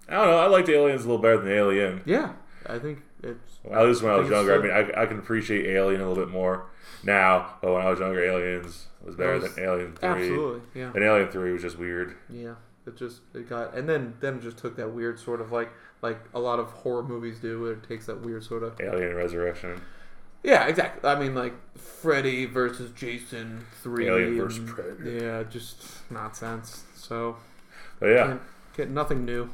[0.08, 0.38] I don't know.
[0.38, 2.02] I liked Aliens a little better than Alien.
[2.06, 2.32] yeah,
[2.66, 3.58] I think it's.
[3.70, 4.54] At least when I was think it's younger.
[4.54, 6.66] I mean, I, I can appreciate Alien a little bit more
[7.02, 10.08] now, but when I was younger, Aliens was better was- than Alien 3.
[10.08, 12.16] Absolutely, yeah, And Alien 3 was just weird.
[12.28, 12.54] yeah.
[12.84, 15.70] It just it got and then then it just took that weird sort of like
[16.00, 17.60] like a lot of horror movies do.
[17.62, 19.80] Where it takes that weird sort of Alien Resurrection.
[20.42, 21.08] Yeah, exactly.
[21.08, 24.08] I mean, like Freddy versus Jason three.
[24.08, 25.04] Alien versus Predator.
[25.24, 26.82] Yeah, just nonsense.
[26.96, 27.36] So
[28.00, 28.40] But yeah, can't
[28.76, 29.48] get nothing new.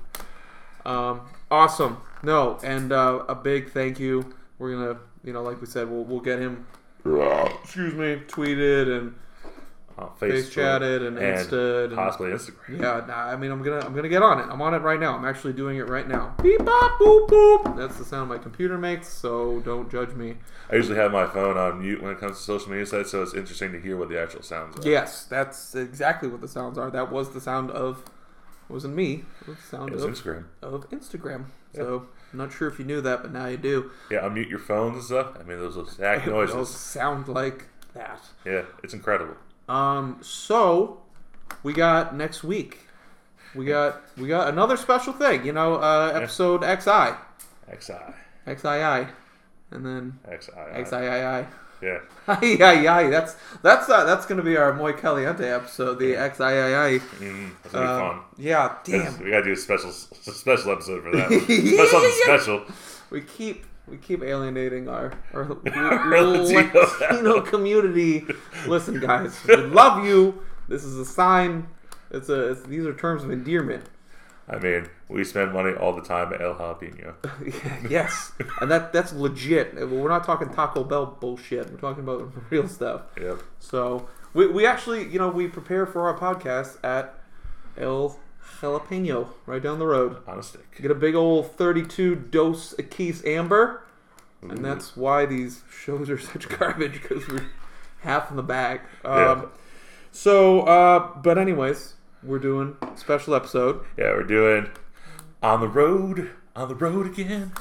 [0.89, 1.20] Um,
[1.51, 1.98] awesome.
[2.23, 4.35] No, and uh, a big thank you.
[4.59, 6.66] We're gonna, you know, like we said, we'll we'll get him.
[7.62, 9.15] Excuse me, tweeted and
[9.98, 12.81] uh, face chatted and, and Insta possibly Instagram.
[12.81, 13.05] yeah.
[13.06, 14.47] Nah, I mean, I'm gonna I'm gonna get on it.
[14.51, 15.15] I'm on it right now.
[15.15, 16.35] I'm actually doing it right now.
[16.43, 17.77] Beep bop boop boop.
[17.77, 19.09] That's the sound my computer makes.
[19.09, 20.36] So don't judge me.
[20.70, 23.23] I usually have my phone on mute when it comes to social media sites, so
[23.23, 24.89] it's interesting to hear what the actual sounds are.
[24.89, 26.90] Yes, that's exactly what the sounds are.
[26.90, 28.05] That was the sound of.
[28.69, 29.24] It wasn't me.
[29.43, 30.45] It was the sound It was of, Instagram.
[30.62, 31.45] of Instagram.
[31.74, 33.90] So I'm not sure if you knew that, but now you do.
[34.11, 35.36] Yeah, unmute your phones and stuff.
[35.39, 36.74] I mean, those exact Those noises.
[36.74, 38.20] sound like that.
[38.45, 39.35] Yeah, it's incredible.
[39.69, 40.19] Um.
[40.23, 41.01] So
[41.62, 42.81] we got next week.
[43.55, 45.45] We got we got another special thing.
[45.47, 47.15] You know, uh, episode XI,
[47.81, 47.93] XI.
[48.47, 49.09] XII,
[49.70, 50.53] and then XI.
[50.85, 51.47] XIII.
[51.80, 51.98] Yeah.
[52.26, 53.09] Aye, aye, aye.
[53.09, 56.98] That's that's uh, that's gonna be our Muy Caliente episode, the XIII.
[57.20, 58.20] Mm, that's going to Uh, be fun.
[58.36, 59.18] yeah, damn.
[59.24, 59.92] We got to do a special a
[60.32, 61.28] special episode for that.
[61.42, 62.62] Special something special.
[63.10, 66.42] we keep we keep alienating our our Latino.
[66.42, 68.26] Latino community.
[68.66, 70.42] Listen, guys, we love you.
[70.68, 71.68] This is a sign.
[72.10, 73.84] It's a it's, these are terms of endearment.
[74.50, 77.14] I mean, we spend money all the time at El Jalapeno.
[77.90, 79.74] yes, and that that's legit.
[79.74, 81.70] We're not talking Taco Bell bullshit.
[81.70, 83.02] We're talking about real stuff.
[83.20, 83.42] Yep.
[83.58, 87.14] So we, we actually you know we prepare for our podcast at
[87.76, 88.18] El
[88.60, 90.16] jalapeno right down the road.
[90.26, 90.80] On a stick.
[90.80, 93.82] Get a big old 32 Dos Equis Amber.
[94.40, 97.46] And that's why these shows are such garbage because we're
[98.00, 98.80] half in the bag.
[99.04, 99.44] Um, Yeah.
[100.10, 103.85] So, uh, but anyways, we're doing special episode.
[103.97, 104.69] Yeah, we're doing
[105.43, 107.53] on the road, on the road again.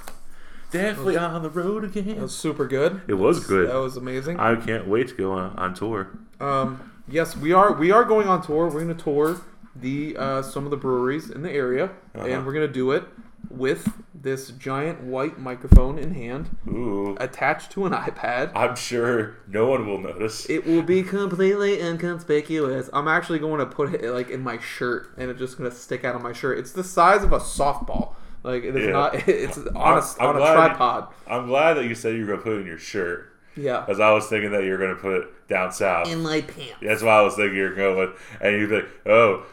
[0.71, 2.21] Definitely on the road That again.
[2.21, 3.01] was super good.
[3.07, 3.69] It was good.
[3.69, 4.37] That was amazing.
[4.39, 6.09] I can't wait to go on, on tour.
[6.41, 8.65] Um, yes, we are we are going on tour.
[8.65, 9.39] We're going to tour
[9.75, 11.85] the uh, some of the breweries in the area,
[12.15, 12.25] Uh-huh.
[12.25, 13.05] and we're going to do it
[13.49, 17.15] with this giant white microphone in hand, Ooh.
[17.19, 18.51] attached to an iPad.
[18.55, 20.49] I'm sure no one will notice.
[20.49, 22.89] It will be completely inconspicuous.
[22.93, 25.75] I'm actually going to put it like in my shirt, and it's just going to
[25.75, 26.57] stick out of my shirt.
[26.59, 28.15] It's the size of a softball.
[28.43, 28.91] Like it is Yeah.
[28.91, 29.15] not.
[29.27, 29.95] It's on a, I'm
[30.29, 31.13] on a glad you- tripod.
[31.27, 33.33] I'm glad that you said you were going to put it in your shirt.
[33.55, 33.79] Yeah.
[33.81, 36.07] Because I was thinking that you were going to put it down south.
[36.07, 36.75] In my pants.
[36.81, 37.97] That's why I was thinking you were going.
[37.97, 38.09] With.
[38.39, 39.45] And you'd be like, oh,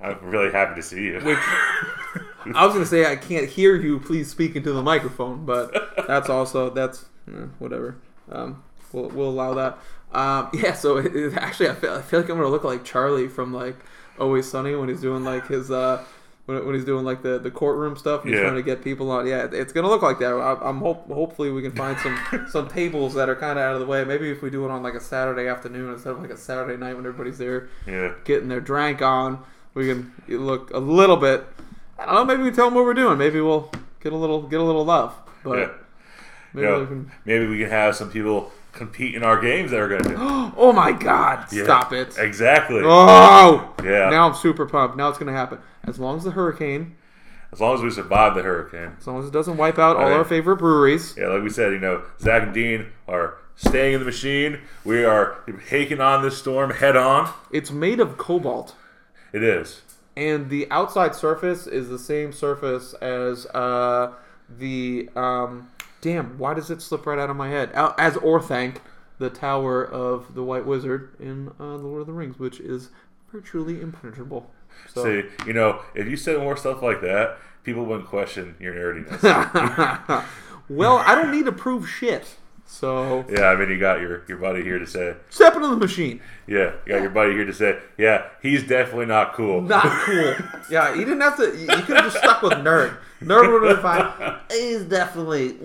[0.00, 1.18] I'm really happy to see you.
[1.20, 1.38] Which
[2.54, 4.00] I was gonna say I can't hear you.
[4.00, 5.72] Please speak into the microphone, but
[6.06, 7.96] that's also that's eh, whatever.
[8.30, 8.62] Um,
[8.92, 9.78] we'll we'll allow that.
[10.12, 10.74] Um, yeah.
[10.74, 13.52] So it, it- actually, I feel I feel like I'm gonna look like Charlie from
[13.52, 13.76] like
[14.18, 16.02] Always Sunny when he's doing like his uh
[16.46, 18.22] when, when he's doing like the, the courtroom stuff.
[18.22, 18.44] and He's Yeah.
[18.48, 19.26] trying to get people on.
[19.26, 20.32] Yeah, it's gonna look like that.
[20.32, 23.74] I, I'm hope hopefully we can find some some tables that are kind of out
[23.74, 24.04] of the way.
[24.04, 26.76] Maybe if we do it on like a Saturday afternoon instead of like a Saturday
[26.78, 28.12] night when everybody's there yeah.
[28.24, 29.44] getting their drank on.
[29.72, 31.44] We can look a little bit.
[32.00, 32.24] I don't know.
[32.24, 33.18] Maybe we can tell them what we're doing.
[33.18, 33.70] Maybe we'll
[34.00, 35.14] get a little get a little love.
[35.44, 35.68] But Yeah.
[36.54, 37.10] maybe You know, we can.
[37.24, 40.16] maybe we can have some people compete in our games that we're going to do.
[40.56, 41.46] Oh my God!
[41.52, 41.64] Yeah.
[41.64, 42.16] Stop it!
[42.18, 42.82] Exactly.
[42.84, 44.10] Oh Yeah.
[44.10, 44.96] Now I'm super pumped.
[44.96, 45.58] Now it's gonna happen.
[45.84, 46.96] As long as the hurricane,
[47.52, 48.92] As long as we survive the hurricane.
[48.98, 50.12] as long as it doesn't wipe out all Right.
[50.12, 51.14] our favorite breweries.
[51.18, 54.58] Yeah, like we said, you know, Zack and Dean are staying in the machine.
[54.84, 55.36] We are
[55.68, 57.28] taking on this storm head on.
[57.50, 58.74] It's made of cobalt,
[59.32, 59.82] It is.
[60.16, 64.12] And the outside surface is the same surface as uh,
[64.48, 65.70] the um.
[66.00, 66.38] Damn!
[66.38, 67.70] Why does it slip right out of my head?
[67.74, 68.78] As Orthanc,
[69.18, 72.88] the tower of the White Wizard in uh, the Lord of the Rings, which is
[73.30, 74.50] virtually impenetrable.
[74.88, 78.74] So, See, you know, if you said more stuff like that, people wouldn't question your
[78.74, 79.22] nerdiness.
[80.68, 82.36] well, I don't need to prove shit.
[82.72, 85.76] So yeah, I mean, you got your, your buddy here to say, step into the
[85.76, 86.20] machine.
[86.46, 89.60] yeah, you got your buddy here to say, yeah, he's definitely not cool.
[89.60, 90.34] Not cool.
[90.70, 91.54] yeah, he didn't have to.
[91.56, 92.96] You could have just stuck with nerd.
[93.20, 94.38] Nerd would have been fine.
[94.50, 95.56] He's definitely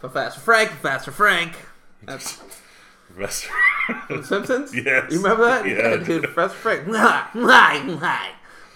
[0.00, 0.70] Professor Frink.
[0.70, 1.52] Professor Frink.
[2.02, 2.42] That's
[3.14, 3.50] Professor.
[4.08, 4.74] The Simpsons.
[4.74, 5.12] Yes.
[5.12, 5.66] You remember that?
[5.66, 5.96] Yeah.
[6.04, 6.24] dude.
[6.24, 6.84] Professor Frink.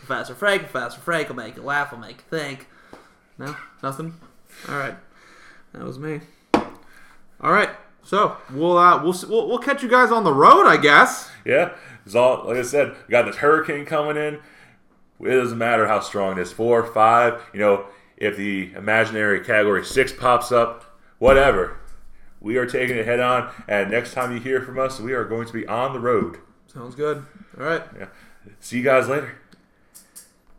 [0.07, 0.63] Professor Frink.
[0.69, 1.91] Professor Frink will make you laugh.
[1.93, 2.69] Will make you think.
[3.37, 4.15] No, nothing.
[4.69, 4.95] All right,
[5.75, 6.21] that was me.
[7.41, 7.69] All right,
[8.03, 11.31] so we'll uh, we'll we'll, we'll catch you guys on the road, I guess.
[11.45, 11.73] Yeah,
[12.07, 12.95] it's all like I said.
[13.07, 14.41] We got this hurricane coming in.
[15.21, 17.43] It doesn't matter how strong it is, four, five.
[17.53, 17.87] You know,
[18.17, 21.79] if the imaginary category six pops up, whatever.
[22.41, 25.25] We are taking it head on, and next time you hear from us, we are
[25.25, 26.39] going to be on the road.
[26.67, 27.25] Sounds good.
[27.59, 27.83] All right.
[27.99, 28.09] Yeah.
[28.61, 29.39] See you guys later.